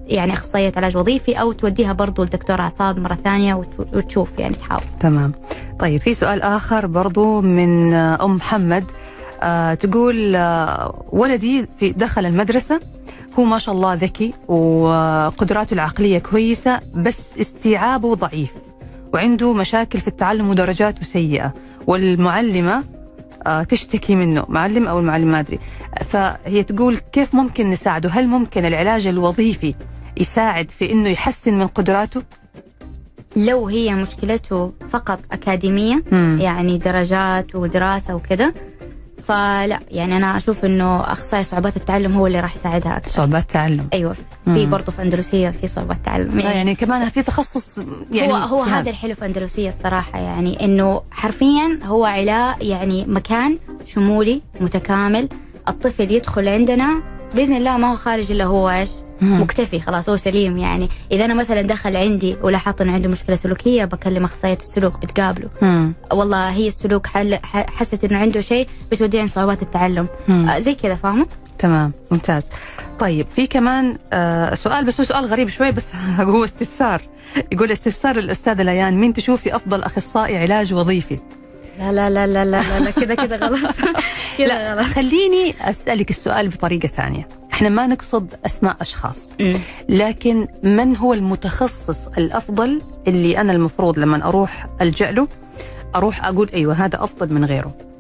يعني 0.08 0.34
أخصائية 0.34 0.72
علاج 0.78 0.98
وظيفي 0.98 1.34
أو 1.34 1.52
توديها 1.52 1.94
برضو 1.94 2.24
لدكتور 2.24 2.60
أعصاب 2.60 3.00
مرة 3.00 3.14
ثانية 3.24 3.54
وت- 3.56 3.88
وتشوف 3.94 4.30
يعني 4.40 4.56
تحاول. 4.56 4.82
تمام. 5.00 5.32
طيب 5.80 6.02
في 6.02 6.14
سؤال 6.14 6.42
آخر 6.42 6.86
برضو 6.88 7.42
من 7.42 7.94
أم 7.94 8.36
محمد. 8.36 8.84
آه 9.44 9.74
تقول 9.74 10.36
آه 10.36 11.04
ولدي 11.12 11.68
في 11.80 11.92
دخل 11.92 12.26
المدرسة. 12.26 12.80
هو 13.40 13.44
ما 13.44 13.58
شاء 13.58 13.76
الله 13.76 13.94
ذكي 13.94 14.34
وقدراته 14.48 15.74
العقلية 15.74 16.20
كويسة 16.20 16.80
بس 16.96 17.38
استيعابه 17.40 18.16
ضعيف 18.16 18.52
وعنده 19.14 19.54
مشاكل 19.54 20.00
في 20.00 20.08
التعلم 20.08 20.50
ودرجاته 20.50 21.06
سيئة. 21.06 21.54
والمعلمة 21.88 22.74
آه 22.78 22.84
تشتكي 23.70 24.16
منه 24.16 24.46
معلم 24.50 24.88
أو 24.88 25.00
المعلم 25.00 25.28
ما 25.28 25.40
أدري. 25.40 25.60
فهي 26.06 26.64
تقول 26.64 26.98
كيف 26.98 27.36
ممكن 27.36 27.70
نساعده؟ 27.70 28.10
هل 28.10 28.28
ممكن 28.28 28.66
العلاج 28.66 29.08
الوظيفي 29.08 29.76
يساعد 30.18 30.72
في 30.72 30.92
أنه 30.92 31.10
يحسن 31.10 31.54
من 31.54 31.68
قدراته؟ 31.68 32.22
لو 33.36 33.68
هي 33.68 33.96
مشكلته 33.96 34.74
فقط 34.92 35.20
أكاديمية 35.32 36.04
مم. 36.12 36.38
يعني 36.42 36.78
درجات 36.78 37.56
ودراسة 37.56 38.16
وكذا 38.16 38.54
فلا 39.32 39.80
يعني 39.92 40.18
أنا 40.18 40.38
أشوف 40.38 40.66
إنه 40.66 41.00
أخصائي 41.02 41.44
صعوبات 41.44 41.78
التعلم 41.78 42.16
هو 42.18 42.28
اللي 42.28 42.40
راح 42.40 42.56
يساعدها 42.56 42.98
أكثر. 42.98 43.12
صعوبات 43.12 43.52
تعلم 43.52 43.88
أيوه 43.94 44.16
في 44.46 44.66
برضه 44.66 44.92
في 44.92 45.02
أندلسية 45.02 45.50
في 45.50 45.68
صعوبات 45.68 45.98
تعلم 46.06 46.40
يعني, 46.40 46.56
يعني 46.56 46.76
كمان 46.76 47.10
في 47.10 47.24
تخصص 47.24 47.78
يعني 48.12 48.34
هو 48.34 48.36
هو 48.36 48.62
هذا 48.62 48.90
الحلو 48.90 49.16
في 49.16 49.26
أندلسية 49.26 49.70
الصراحة 49.70 50.20
يعني 50.20 50.66
إنه 50.66 51.02
حرفيا 51.12 51.80
هو 51.84 52.06
علاء 52.06 52.66
يعني 52.66 53.06
مكان 53.06 53.58
شمولي 53.86 54.42
متكامل. 54.62 55.30
الطفل 55.68 56.12
يدخل 56.12 56.48
عندنا 56.48 57.02
بإذن 57.36 57.54
الله 57.54 57.78
ما 57.78 57.92
هو 57.92 57.96
خارج 57.96 58.32
إلا 58.32 58.46
هو 58.46 58.70
إيش؟ 58.70 58.90
مكتفي 59.22 59.80
خلاص 59.80 60.10
هو 60.10 60.18
سليم 60.18 60.58
يعني 60.58 60.90
إذا 61.12 61.26
أنا 61.26 61.34
مثلا 61.34 61.62
دخل 61.62 61.98
عندي 61.98 62.36
ولاحظت 62.44 62.82
إنه 62.82 62.94
عنده 62.94 63.10
مشكلة 63.10 63.36
سلوكية 63.36 63.86
بكلم 63.86 64.24
أخصائية 64.24 64.58
السلوك 64.58 65.02
بتقابله 65.02 65.50
مم. 65.62 65.94
والله 66.12 66.50
هي 66.50 66.68
السلوك 66.68 67.08
حل 67.08 67.40
حست 67.44 68.04
إنه 68.04 68.18
عنده 68.18 68.42
شيء 68.42 68.68
بتوديه 68.92 69.20
عند 69.20 69.30
صعوبات 69.30 69.62
التعلم 69.62 70.08
مم. 70.28 70.50
آه 70.50 70.60
زي 70.60 70.76
كذا 70.76 70.96
فاهمة؟ 70.96 71.28
تمام 71.58 71.92
ممتاز 72.12 72.50
طيب 73.00 73.28
في 73.36 73.48
كمان 73.48 73.98
آه 74.14 74.56
سؤال 74.56 74.86
بس 74.86 75.00
هو 75.00 75.06
سؤال 75.06 75.26
غريب 75.26 75.50
شوي 75.50 75.72
بس 75.72 75.92
هو 76.20 76.44
استفسار 76.44 77.02
يقول 77.52 77.72
استفسار 77.72 78.20
الأستاذة 78.20 78.64
ليان 78.64 78.94
مين 78.94 79.14
تشوفي 79.14 79.56
أفضل 79.56 79.84
أخصائي 79.84 80.38
علاج 80.38 80.74
وظيفي 80.74 81.20
لا 81.82 82.10
لا 82.10 82.10
لا 82.10 82.28
لا 82.28 82.46
لا 82.46 82.80
لا, 82.80 82.92
كذا 82.92 83.16
كذا 83.16 83.38
غلط. 83.38 83.76
لا 84.40 84.74
غلط. 84.74 84.86
خليني 84.86 85.56
أسألك 85.62 86.10
السؤال 86.10 86.50
بطريقة 86.50 86.88
ثانية. 86.88 87.28
إحنا 87.54 87.70
ما 87.70 87.88
نقصد 87.88 88.34
أسماء 88.46 88.78
أشخاص. 88.82 89.34
لكن 89.90 90.48
من 90.64 90.98
هو 90.98 91.14
المتخصص 91.14 92.08
الأفضل 92.08 92.82
اللي 93.08 93.38
أنا 93.42 93.52
المفروض 93.54 94.00
لما 94.00 94.26
أروح 94.28 94.68
ألجأ 94.82 95.12
له 95.12 95.28
أروح 95.96 96.26
أقول 96.26 96.50
إيوه 96.54 96.74
هذا 96.74 97.04
أفضل 97.04 97.34
من 97.34 97.46
غيره؟ 97.46 97.91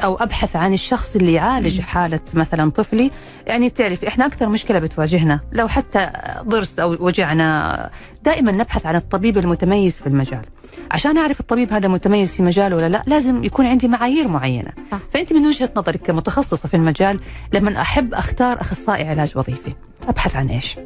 أو 0.00 0.16
أبحث 0.16 0.56
عن 0.56 0.72
الشخص 0.72 1.16
اللي 1.16 1.32
يعالج 1.32 1.80
حالة 1.80 2.20
مثلا 2.34 2.70
طفلي. 2.70 3.10
يعني 3.46 3.70
تعرف 3.70 4.04
إحنا 4.04 4.26
أكثر 4.26 4.48
مشكلة 4.48 4.78
بتواجهنا. 4.78 5.40
لو 5.52 5.68
حتى 5.68 6.10
ضرس 6.42 6.78
أو 6.78 6.96
وجعنا 7.00 7.90
دائما 8.24 8.52
نبحث 8.52 8.86
عن 8.86 8.96
الطبيب 8.96 9.38
المتميز 9.38 10.00
في 10.00 10.06
المجال. 10.06 10.42
عشان 10.90 11.18
أعرف 11.18 11.40
الطبيب 11.40 11.72
هذا 11.72 11.88
متميز 11.88 12.32
في 12.32 12.42
مجاله 12.42 12.76
ولا 12.76 12.88
لا 12.88 13.02
لازم 13.06 13.44
يكون 13.44 13.66
عندي 13.66 13.88
معايير 13.88 14.28
معينة. 14.28 14.70
فأنت 15.12 15.32
من 15.32 15.46
وجهة 15.46 15.70
نظرك 15.76 16.00
كمتخصصة 16.00 16.68
في 16.68 16.74
المجال 16.74 17.20
لما 17.52 17.80
أحب 17.80 18.14
أختار 18.14 18.60
أخصائي 18.60 19.08
علاج 19.08 19.32
وظيفي 19.36 19.72
أبحث 20.08 20.36
عن 20.36 20.48
إيش؟ 20.48 20.76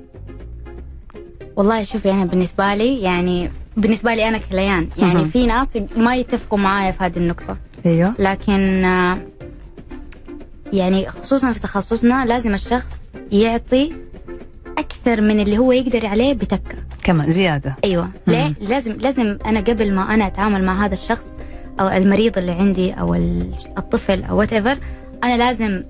والله 1.57 1.83
شوفي 1.83 2.11
أنا 2.11 2.25
بالنسبة 2.25 2.75
لي 2.75 3.01
يعني 3.03 3.51
بالنسبة 3.77 4.15
لي 4.15 4.29
أنا 4.29 4.39
كليان 4.39 4.89
يعني 4.99 5.15
مهم. 5.15 5.29
في 5.29 5.47
ناس 5.47 5.69
ما 5.97 6.17
يتفقوا 6.17 6.59
معايا 6.59 6.91
في 6.93 7.05
هذه 7.05 7.17
النقطة. 7.17 7.57
أيوه. 7.87 8.15
لكن 8.19 8.85
آه، 8.85 9.19
يعني 10.73 11.09
خصوصا 11.09 11.53
في 11.53 11.61
تخصصنا 11.61 12.25
لازم 12.25 12.55
الشخص 12.55 13.11
يعطي 13.33 13.93
أكثر 14.79 15.21
من 15.21 15.41
اللي 15.41 15.59
هو 15.59 15.73
يقدر 15.73 16.07
عليه 16.07 16.33
بتكه 16.35 16.77
كمان 17.03 17.33
زيادة. 17.33 17.77
أيوه. 17.85 18.09
ليه 18.27 18.55
لازم 18.61 18.93
لازم 18.93 19.39
أنا 19.47 19.61
قبل 19.61 19.95
ما 19.95 20.15
أنا 20.15 20.27
أتعامل 20.27 20.65
مع 20.65 20.85
هذا 20.85 20.95
الشخص 20.95 21.37
أو 21.81 21.89
المريض 21.89 22.39
اللي 22.39 22.53
عندي 22.53 22.93
أو 22.93 23.15
ال- 23.15 23.55
الطفل 23.79 24.25
أو 24.25 24.39
وات 24.39 24.53
أنا 24.53 25.37
لازم 25.37 25.83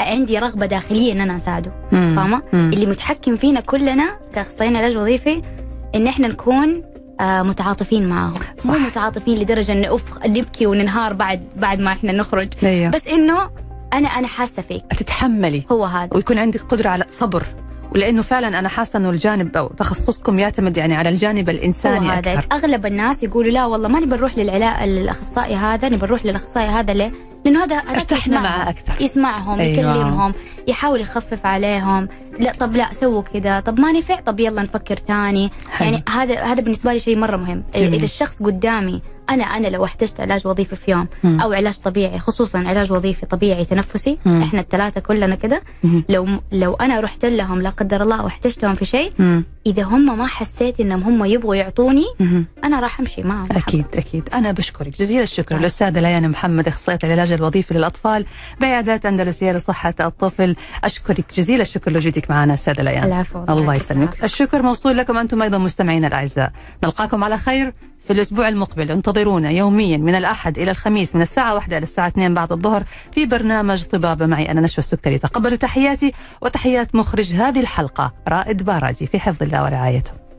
عندي 0.00 0.38
رغبة 0.38 0.66
داخلية 0.66 1.12
إن 1.12 1.20
أنا 1.20 1.36
أساعده. 1.36 1.72
فاهمة. 1.90 2.42
اللي 2.54 2.86
متحكم 2.86 3.36
فينا 3.36 3.60
كلنا 3.60 4.18
كأخصائيين 4.34 4.76
علاج 4.76 4.96
وظيفي 4.96 5.42
إن 5.94 6.06
إحنا 6.06 6.28
نكون 6.28 6.82
آه 7.20 7.42
متعاطفين 7.42 8.08
معاهم. 8.08 8.34
مو 8.64 8.74
صح. 8.74 8.80
متعاطفين 8.80 9.38
لدرجة 9.38 9.72
إن 9.72 9.84
أوف 9.84 10.02
نبكي 10.26 10.66
وننهار 10.66 11.12
بعد 11.12 11.40
بعد 11.56 11.80
ما 11.80 11.92
إحنا 11.92 12.12
نخرج. 12.12 12.48
أيوه. 12.62 12.90
بس 12.90 13.08
إنه 13.08 13.50
أنا 13.92 14.08
أنا 14.08 14.26
حاسة 14.26 14.62
فيك. 14.62 14.84
تتحملي. 14.98 15.64
هو 15.72 15.84
هذا. 15.84 16.10
ويكون 16.14 16.38
عندك 16.38 16.60
قدرة 16.60 16.88
على 16.88 17.04
صبر. 17.10 17.42
ولأنه 17.94 18.22
فعلا 18.22 18.58
أنا 18.58 18.68
حاسة 18.68 18.96
إنه 18.96 19.10
الجانب 19.10 19.56
أو 19.56 19.68
تخصصكم 19.68 20.38
يعتمد 20.38 20.76
يعني 20.76 20.96
على 20.96 21.08
الجانب 21.08 21.48
هو 21.50 21.56
الانساني 21.56 22.08
هذا. 22.08 22.32
أكثر. 22.32 22.46
أغلب 22.52 22.86
الناس 22.86 23.22
يقولوا 23.22 23.50
لا 23.50 23.66
والله 23.66 23.88
ما 23.88 24.00
نبي 24.00 24.16
نروح 24.16 24.38
للعلاج 24.38 24.82
الاخصائي 24.82 25.54
هذا 25.54 25.88
نبي 25.88 26.06
نروح 26.06 26.26
للأخصائي 26.26 26.66
هذا 26.68 26.92
ليه؟ 26.94 27.12
لأنه 27.44 27.64
هذا 27.64 27.76
ارتحنا 27.76 28.16
يسمعهم. 28.18 28.42
معاه 28.42 28.70
أكثر 28.70 29.02
يسمعهم 29.02 29.60
أيوة. 29.60 29.72
يكلمهم 29.72 30.34
يحاول 30.68 31.00
يخفف 31.00 31.46
عليهم 31.46 32.08
لا 32.40 32.52
طب 32.52 32.76
لا 32.76 32.92
سووا 32.92 33.22
كذا 33.22 33.60
طب 33.60 33.80
ما 33.80 33.92
نفع 33.92 34.20
طب 34.20 34.40
يلا 34.40 34.62
نفكر 34.62 34.94
ثاني. 34.94 35.50
يعني 35.80 36.02
هذا 36.08 36.40
هذا 36.40 36.62
بالنسبة 36.62 36.92
لي 36.92 36.98
شيء 36.98 37.16
مرة 37.18 37.36
مهم 37.36 37.62
جميل. 37.74 37.94
اذا 37.94 38.04
الشخص 38.04 38.42
قدامي 38.42 39.02
أنا 39.30 39.44
أنا 39.44 39.66
لو 39.66 39.84
احتجت 39.84 40.20
علاج 40.20 40.46
وظيفي 40.46 40.76
في 40.76 40.90
يوم 40.90 41.08
مم. 41.24 41.40
أو 41.40 41.52
علاج 41.52 41.76
طبيعي 41.78 42.18
خصوصا 42.18 42.58
علاج 42.58 42.92
وظيفي 42.92 43.26
طبيعي 43.26 43.64
تنفسي 43.64 44.18
مم. 44.24 44.42
إحنا 44.42 44.60
الثلاثه 44.60 45.00
كلنا 45.00 45.34
كذا. 45.34 45.60
لو 46.08 46.28
لو 46.52 46.74
أنا 46.74 47.00
رحت 47.00 47.24
لهم 47.24 47.62
لا 47.62 47.70
قدر 47.70 48.02
الله 48.02 48.24
واحتجتهم 48.24 48.74
في 48.74 48.84
شيء. 48.84 49.12
إذا 49.66 49.82
هم 49.82 50.18
ما 50.18 50.26
حسيت 50.26 50.80
إنهم 50.80 51.02
هم 51.02 51.24
يبغوا 51.24 51.54
يعطوني 51.54 52.04
مم. 52.20 52.44
أنا 52.64 52.80
راح 52.80 53.00
أمشي 53.00 53.22
معهم 53.22 53.46
أكيد 53.52 53.86
أكيد 53.94 54.28
أنا 54.34 54.52
بشكرك 54.52 54.98
جزيل 54.98 55.22
الشكر 55.22 55.58
للأستاذة 55.58 56.00
ليان 56.00 56.28
محمد 56.28 56.68
اخصائية 56.68 56.98
العلاج 57.04 57.32
الوظيفي 57.32 57.74
للأطفال 57.74 58.26
بعيادات 58.60 59.06
أندلسية 59.06 59.52
لصحة 59.52 59.94
الطفل 60.00 60.56
أشكرك 60.84 61.24
جزيل 61.36 61.60
الشكر 61.60 61.90
لوجودك 61.92 62.30
معنا 62.30 62.54
أستاذة 62.54 62.82
ليان 62.82 63.04
العفو 63.04 63.44
الله 63.48 63.74
يسلمك. 63.74 64.24
الشكر 64.24 64.62
موصول 64.62 64.96
لكم 64.96 65.18
أنتم 65.18 65.42
أيضا 65.42 65.58
مستمعينا 65.58 66.06
الأعزاء 66.06 66.52
نلقاكم 66.84 67.24
على 67.24 67.38
خير 67.38 67.72
في 68.10 68.14
الأسبوع 68.14 68.48
المقبل. 68.48 68.90
انتظرونا 68.90 69.50
يوميا 69.50 69.96
من 69.96 70.14
الأحد 70.14 70.58
إلى 70.58 70.70
الخميس 70.70 71.14
من 71.14 71.22
الساعة 71.22 71.54
واحدة 71.54 71.78
إلى 71.78 71.84
الساعة 71.84 72.08
2 72.08 72.34
بعد 72.34 72.52
الظهر 72.52 72.84
في 73.12 73.26
برنامج 73.26 73.84
طبابة. 73.84 74.26
معي 74.26 74.50
أنا 74.50 74.60
نشوى 74.60 74.78
السكري. 74.78 75.18
تقبلوا 75.18 75.56
تحياتي 75.56 76.12
وتحيات 76.42 76.94
مخرج 76.94 77.34
هذه 77.34 77.60
الحلقة 77.60 78.12
رائد 78.28 78.62
باراجي 78.62 79.06
في 79.06 79.20
حفظ 79.20 79.42
الله 79.42 79.62
ورعايته. 79.62 80.29